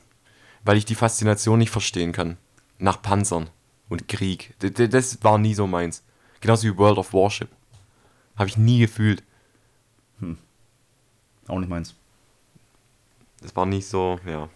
[0.65, 2.37] Weil ich die Faszination nicht verstehen kann.
[2.79, 3.49] Nach Panzern
[3.89, 4.55] und Krieg.
[4.63, 6.05] D- das war nie so meins.
[6.41, 7.49] Genauso wie World of Warship.
[8.41, 9.23] Habe ich nie gefühlt.
[11.47, 11.95] Auch nicht meins.
[13.43, 14.49] Das war nicht so, ja.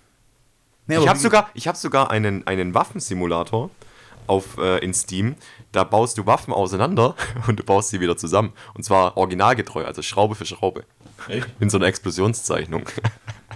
[0.87, 3.71] Nee, ich habe sogar, ich hab sogar einen, einen Waffensimulator
[4.27, 5.37] auf, äh, in Steam.
[5.73, 7.15] Da baust du Waffen auseinander
[7.47, 8.55] und du baust sie wieder zusammen.
[8.73, 10.85] Und zwar originalgetreu, also Schraube für Schraube.
[11.29, 11.49] Echt?
[11.61, 12.89] In so einer Explosionszeichnung.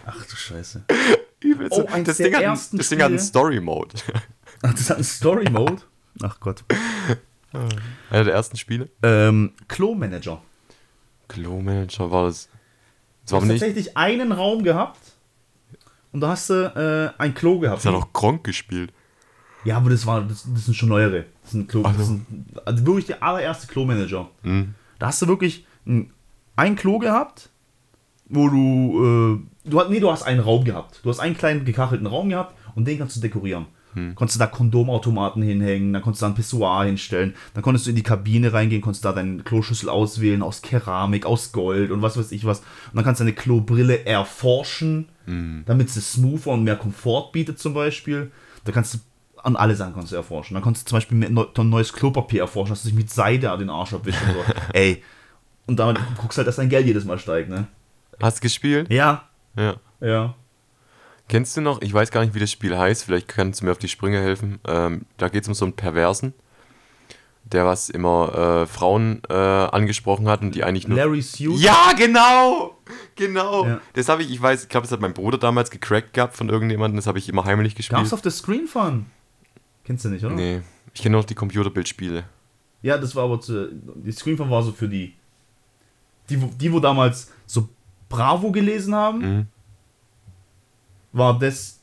[0.04, 0.84] Ach du Scheiße.
[1.40, 1.72] Übelst.
[1.78, 3.96] Oh, das, Ding hat, das Ding hat einen Story-Mode.
[4.60, 5.82] Ach, das hat einen Story-Mode?
[6.22, 6.64] Ach Gott.
[8.11, 8.88] Einer der ersten Spiele.
[9.03, 10.42] Ähm, Klo-Manager.
[11.28, 12.49] Klo-Manager war das.
[13.22, 13.61] Das Du war hast aber nicht.
[13.61, 14.99] tatsächlich einen Raum gehabt
[16.12, 16.55] und da hast du
[17.18, 17.78] äh, ein Klo gehabt.
[17.78, 18.92] Das hat auch Gronk gespielt.
[19.64, 21.26] Ja, aber das war, das, das sind schon neuere.
[21.42, 21.99] Das sind Klo, Ach so.
[21.99, 24.30] das sind, also wirklich der allererste Klo-Manager.
[24.42, 24.74] Mhm.
[24.99, 26.12] Da hast du wirklich ein,
[26.57, 27.51] ein Klo gehabt,
[28.28, 31.01] wo du, äh, du hast, nee, du hast einen Raum gehabt.
[31.03, 33.66] Du hast einen kleinen gekachelten Raum gehabt und den kannst du dekorieren.
[34.14, 37.91] Konntest du da Kondomautomaten hinhängen, dann konntest du da ein Pissoir hinstellen, dann konntest du
[37.91, 42.16] in die Kabine reingehen, konntest da deine Kloschüssel auswählen aus Keramik, aus Gold und was
[42.16, 42.61] weiß ich was.
[42.61, 45.09] Und dann kannst du deine Klobrille erforschen,
[45.66, 48.30] damit sie smoother und mehr Komfort bietet zum Beispiel.
[48.64, 48.99] Da kannst du
[49.43, 50.55] an alle Sachen kannst du erforschen.
[50.55, 53.70] Dann kannst du zum Beispiel ein neues Klopapier erforschen, dass du dich mit Seide den
[53.70, 54.53] Arsch abwischen oder so.
[54.74, 55.03] Ey.
[55.66, 57.66] Und damit guckst halt, dass dein Geld jedes Mal steigt, ne?
[58.20, 58.91] Hast du gespielt?
[58.91, 59.76] Ja, Ja.
[60.01, 60.34] ja.
[61.28, 63.72] Kennst du noch, ich weiß gar nicht, wie das Spiel heißt, vielleicht kannst du mir
[63.72, 64.58] auf die Sprünge helfen.
[64.66, 66.32] Ähm, da geht es um so einen Perversen,
[67.44, 70.96] der was immer äh, Frauen äh, angesprochen hat und die eigentlich nur.
[70.98, 71.58] Larry Suit.
[71.60, 72.78] Ja, genau!
[73.14, 73.66] Genau!
[73.66, 73.80] Ja.
[73.94, 76.48] Das habe ich, ich weiß, ich glaube, das hat mein Bruder damals gecrackt gehabt von
[76.48, 77.98] irgendjemandem, das habe ich immer heimlich gespielt.
[78.00, 79.06] Gab's auf der Screen Fun.
[79.84, 80.34] Kennst du nicht, oder?
[80.34, 80.62] Nee,
[80.94, 82.24] ich kenne nur noch die Computerbildspiele.
[82.82, 85.14] Ja, das war aber zu, die Screen Fun war so für die,
[86.30, 87.68] die, wo- die wo damals so
[88.08, 89.46] Bravo gelesen haben, Mhm.
[91.12, 91.80] War das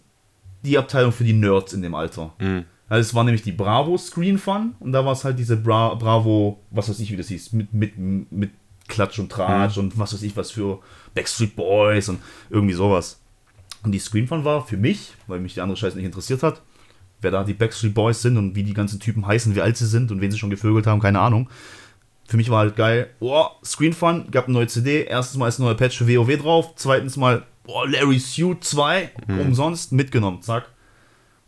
[0.63, 2.33] die Abteilung für die Nerds in dem Alter.
[2.39, 2.65] Mhm.
[2.87, 5.95] Also es war nämlich die Bravo Screen Fun und da war es halt diese Bra
[5.95, 8.51] Bravo, was weiß ich, wie das hieß, mit, mit, mit
[8.87, 10.79] Klatsch und Tratsch und was weiß ich, was für
[11.15, 12.19] Backstreet Boys und
[12.49, 13.19] irgendwie sowas.
[13.83, 16.61] Und die Screen Fun war für mich, weil mich der andere Scheiß nicht interessiert hat,
[17.21, 19.87] wer da die Backstreet Boys sind und wie die ganzen Typen heißen, wie alt sie
[19.87, 21.49] sind und wen sie schon gevögelt haben, keine Ahnung.
[22.27, 25.59] Für mich war halt geil, boah, Screen Fun, gab eine neue CD, erstens mal ist
[25.59, 30.65] ein neuer Patch für WoW drauf, zweitens mal, boah, Larry Suit 2, umsonst, mitgenommen, zack.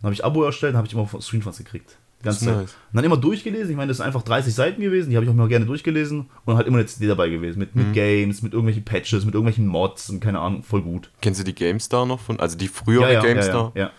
[0.01, 1.97] Dann habe ich Abo erstellt, habe ich immer von Screen Funs gekriegt.
[2.20, 2.55] Die ganze Zeit.
[2.55, 2.72] nice.
[2.91, 5.32] Und dann immer durchgelesen, ich meine, das sind einfach 30 Seiten gewesen, die habe ich
[5.32, 8.53] auch mal gerne durchgelesen und halt immer eine CD dabei gewesen, mit, mit Games, mit
[8.53, 11.11] irgendwelchen Patches, mit irgendwelchen Mods und keine Ahnung, voll gut.
[11.22, 13.72] Kennst du die GameStar noch von, also die frühere GameStar?
[13.76, 13.91] ja, ja.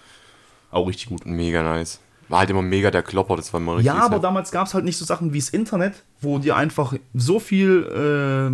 [0.71, 1.25] Auch richtig gut.
[1.27, 2.01] Mega nice.
[2.29, 3.87] War halt immer mega der Klopper, das war immer richtig.
[3.87, 4.25] Ja, aber sad.
[4.25, 7.85] damals gab es halt nicht so Sachen wie das Internet, wo dir einfach so viel,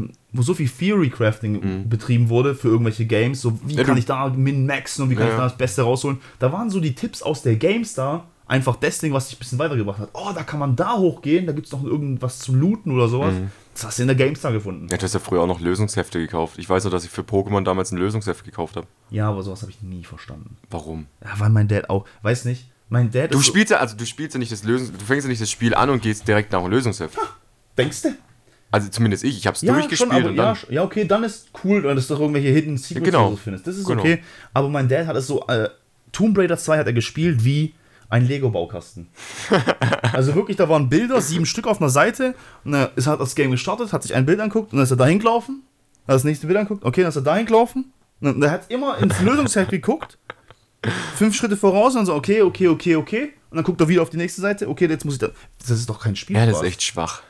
[0.09, 3.41] äh, wo so viel Theory Crafting betrieben wurde für irgendwelche Games.
[3.41, 3.79] So, wie Mhm.
[3.79, 6.18] Ja, kann ich da min-maxen und wie kann Ja, ich da das Beste rausholen?
[6.39, 9.59] Da waren so die Tipps aus der GameStar einfach das Ding, was dich ein bisschen
[9.59, 10.11] weitergebracht hat.
[10.12, 13.35] Oh, da kann man da hochgehen, da gibt es noch irgendwas zum Looten oder sowas.
[13.75, 14.85] Das hast du in der GameStar gefunden.
[14.85, 14.89] Mhm.
[14.91, 16.59] Ja, du hast ja früher auch noch Lösungshefte gekauft.
[16.59, 18.87] Ich weiß nur, dass ich für Pokémon damals ein Lösungsheft gekauft habe.
[19.11, 20.59] Ja, aber sowas habe ich nie verstanden.
[20.70, 21.07] Warum?
[21.25, 24.05] Ja, weil mein Dad auch, weiß nicht, mein Dad Du ist spielst ja, also du
[24.07, 26.53] spielst ja nicht das Lösungs, du fängst ja nicht das Spiel an und gehst direkt
[26.53, 27.16] nach dem Lösungsheft.
[27.78, 28.14] denkst du?
[28.70, 30.57] Also zumindest ich, ich hab's Ja, durchgespielt schon, aber, und dann.
[30.68, 33.26] ja, ja, okay, dann ist cool, wenn du doch irgendwelche Hidden Secrets genau.
[33.26, 33.66] oder so findest.
[33.66, 34.01] Das ist Genau.
[34.01, 34.22] okay.
[34.53, 35.68] Aber mein Dad hat es so, äh,
[36.11, 37.74] Tomb Raider 2 hat er gespielt wie
[38.09, 39.09] ein Lego-Baukasten.
[40.12, 42.35] also wirklich, da waren Bilder, sieben Stück auf einer Seite.
[42.64, 44.91] Und er ist, hat das Game gestartet, hat sich ein Bild anguckt und dann ist
[44.91, 45.62] er dahin gelaufen.
[46.07, 47.93] Hat das nächste Bild anguckt, okay, dann ist er dahin gelaufen.
[48.20, 50.18] Und er hat immer ins Lösungsheft geguckt.
[51.16, 53.32] Fünf Schritte voraus und dann so, okay, okay, okay, okay.
[53.51, 54.68] Und dann guckt er wieder auf die nächste Seite.
[54.68, 55.28] Okay, jetzt muss ich da.
[55.61, 56.37] Das ist doch kein Spiel.
[56.37, 57.22] ja, das ist echt schwach.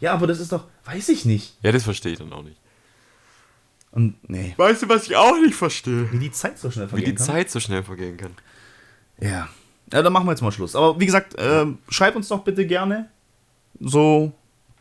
[0.00, 1.56] Ja, aber das ist doch, weiß ich nicht.
[1.62, 2.56] Ja, das verstehe ich dann auch nicht.
[3.92, 4.54] Und nee.
[4.56, 6.10] Weißt du, was ich auch nicht verstehe?
[6.12, 7.26] Wie die Zeit so schnell Wie vergehen die kann.
[7.26, 8.32] Zeit so schnell vergehen kann.
[9.20, 9.48] Ja.
[9.92, 10.76] Ja, dann machen wir jetzt mal Schluss.
[10.76, 13.08] Aber wie gesagt, ähm, schreibt uns doch bitte gerne
[13.80, 14.32] so,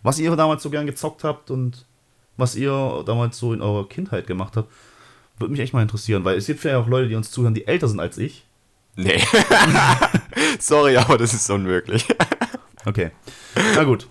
[0.04, 1.86] was ihr damals so gern gezockt habt und
[2.38, 4.72] was ihr damals so in eurer Kindheit gemacht habt.
[5.40, 7.68] Würde mich echt mal interessieren, weil es gibt ja auch Leute, die uns zuhören, die
[7.68, 8.46] älter sind als ich.
[8.96, 9.22] Nee.
[10.60, 12.06] Sorry, aber das ist unmöglich.
[12.86, 13.12] Okay.
[13.76, 14.08] Na gut.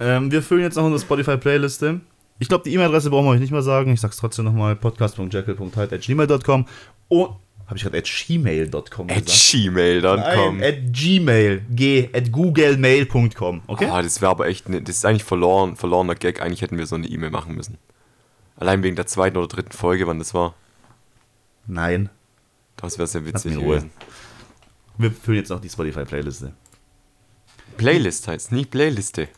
[0.00, 2.00] ähm, wir füllen jetzt noch unsere Spotify-Playliste.
[2.38, 3.92] Ich glaube, die E-Mail-Adresse brauchen wir euch nicht mehr sagen.
[3.92, 6.66] Ich sag's trotzdem nochmal: podcast.jekyll.hyde.gmail.com.
[7.08, 7.28] Oh,
[7.66, 9.50] habe ich gerade at gmail.com At gesagt?
[9.50, 10.58] gmail.com.
[10.58, 11.62] Nein, at gmail.
[11.70, 13.62] G, at googlemail.com.
[13.66, 13.88] Okay?
[13.90, 16.40] Ah, das wäre aber echt, ne, das ist eigentlich verloren, verlorener Gag.
[16.40, 17.78] Eigentlich hätten wir so eine E-Mail machen müssen.
[18.56, 20.54] Allein wegen der zweiten oder dritten Folge, wann das war.
[21.66, 22.08] Nein.
[22.76, 23.76] Das wäre sehr witzig mich in Ruhe.
[23.76, 23.90] gewesen.
[24.98, 26.52] Wir füllen jetzt noch die Spotify-Playliste.
[27.76, 29.28] Playlist heißt, nicht Playliste.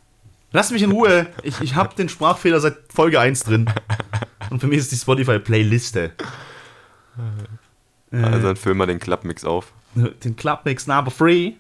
[0.53, 1.27] Lass mich in Ruhe.
[1.43, 3.71] Ich, ich habe den Sprachfehler seit Folge 1 drin.
[4.51, 6.13] Und für mich ist die Spotify-Playliste.
[8.13, 9.73] Also dann füllen wir den Klappmix auf.
[9.95, 11.55] Den Clubmix Number 3.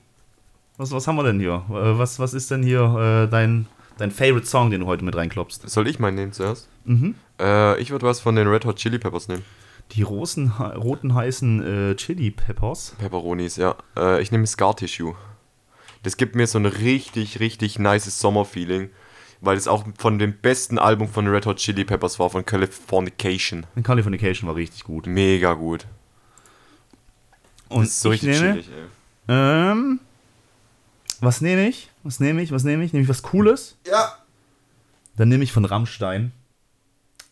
[0.77, 1.65] Was, was haben wir denn hier?
[1.71, 3.67] Äh, Was, was ist denn hier äh, dein,
[3.99, 5.69] dein Favorite Song, den du heute mit reinklopst?
[5.69, 6.69] Soll ich meinen nehmen zuerst?
[6.85, 7.17] Mhm.
[7.41, 9.45] Äh, ich würde was von den Red Hot Chili Peppers nehmen.
[9.93, 12.95] Die rosen, roten heißen äh, Chili Peppers.
[12.99, 13.77] Pepperonis, ja.
[13.97, 15.15] Äh, ich nehme Scar Tissue.
[16.03, 18.91] Das gibt mir so ein richtig, richtig nices Sommerfeeling,
[19.41, 23.67] weil es auch von dem besten Album von Red Hot Chili Peppers war, von Californication.
[23.75, 25.07] Und Californication war richtig gut.
[25.07, 25.87] Mega gut.
[27.69, 28.71] Und das ist so ich richtig nehme, chillig,
[29.29, 29.35] ey.
[29.35, 30.01] ähm,
[31.21, 31.91] was nehme ich?
[32.03, 32.53] Was nehme ich?
[32.53, 32.93] Was nehme ich?
[32.93, 33.77] Nehme ich was Cooles?
[33.87, 34.17] Ja.
[35.17, 36.33] Dann nehme ich von Rammstein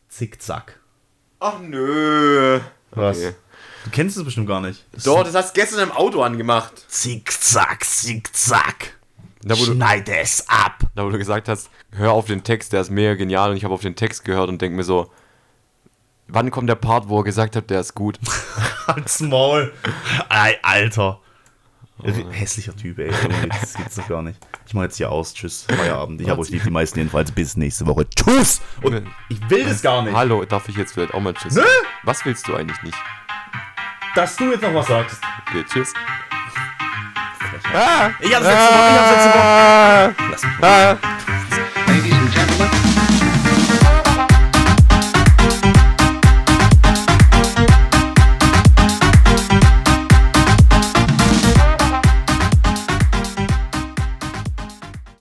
[0.09, 0.81] Zickzack.
[1.41, 2.61] Ach nö.
[2.93, 3.19] Was?
[3.19, 3.35] Okay.
[3.85, 4.85] Du kennst es bestimmt gar nicht.
[4.93, 6.73] Das Doch, das hast du gestern im Auto angemacht.
[6.89, 8.97] Zickzack, Zickzack.
[9.43, 10.81] Da wo, du, Schneide es ab.
[10.97, 13.63] da wo du gesagt hast, hör auf den Text, der ist mega genial und ich
[13.63, 15.13] habe auf den Text gehört und denke mir so,
[16.27, 18.19] wann kommt der Part, wo er gesagt hat, der ist gut?
[18.89, 19.73] Halt's Maul.
[20.29, 21.21] Ei, Alter.
[22.03, 23.11] Hässlicher Typ, ey.
[23.49, 24.39] Das gibt's doch gar nicht.
[24.67, 25.33] Ich mach jetzt hier aus.
[25.33, 25.67] Tschüss.
[25.69, 26.21] Feierabend.
[26.21, 27.31] Ich habe euch lieb, die meisten jedenfalls.
[27.33, 28.07] Bis nächste Woche.
[28.11, 28.61] Tschüss.
[28.83, 30.15] Und ich will das gar nicht.
[30.15, 31.55] Hallo, darf ich jetzt vielleicht auch mal Tschüss?
[31.55, 31.65] Nö.
[32.05, 32.99] Was willst du eigentlich nicht?
[34.15, 35.21] Dass du jetzt noch was sagst.
[35.49, 35.93] Okay, tschüss.
[37.73, 38.91] Ah, ich hab's letzte Woche.
[38.91, 40.15] Ich hab's letzte Woche.
[40.31, 40.61] Lass mich.
[41.87, 42.71] Ladies and gentlemen,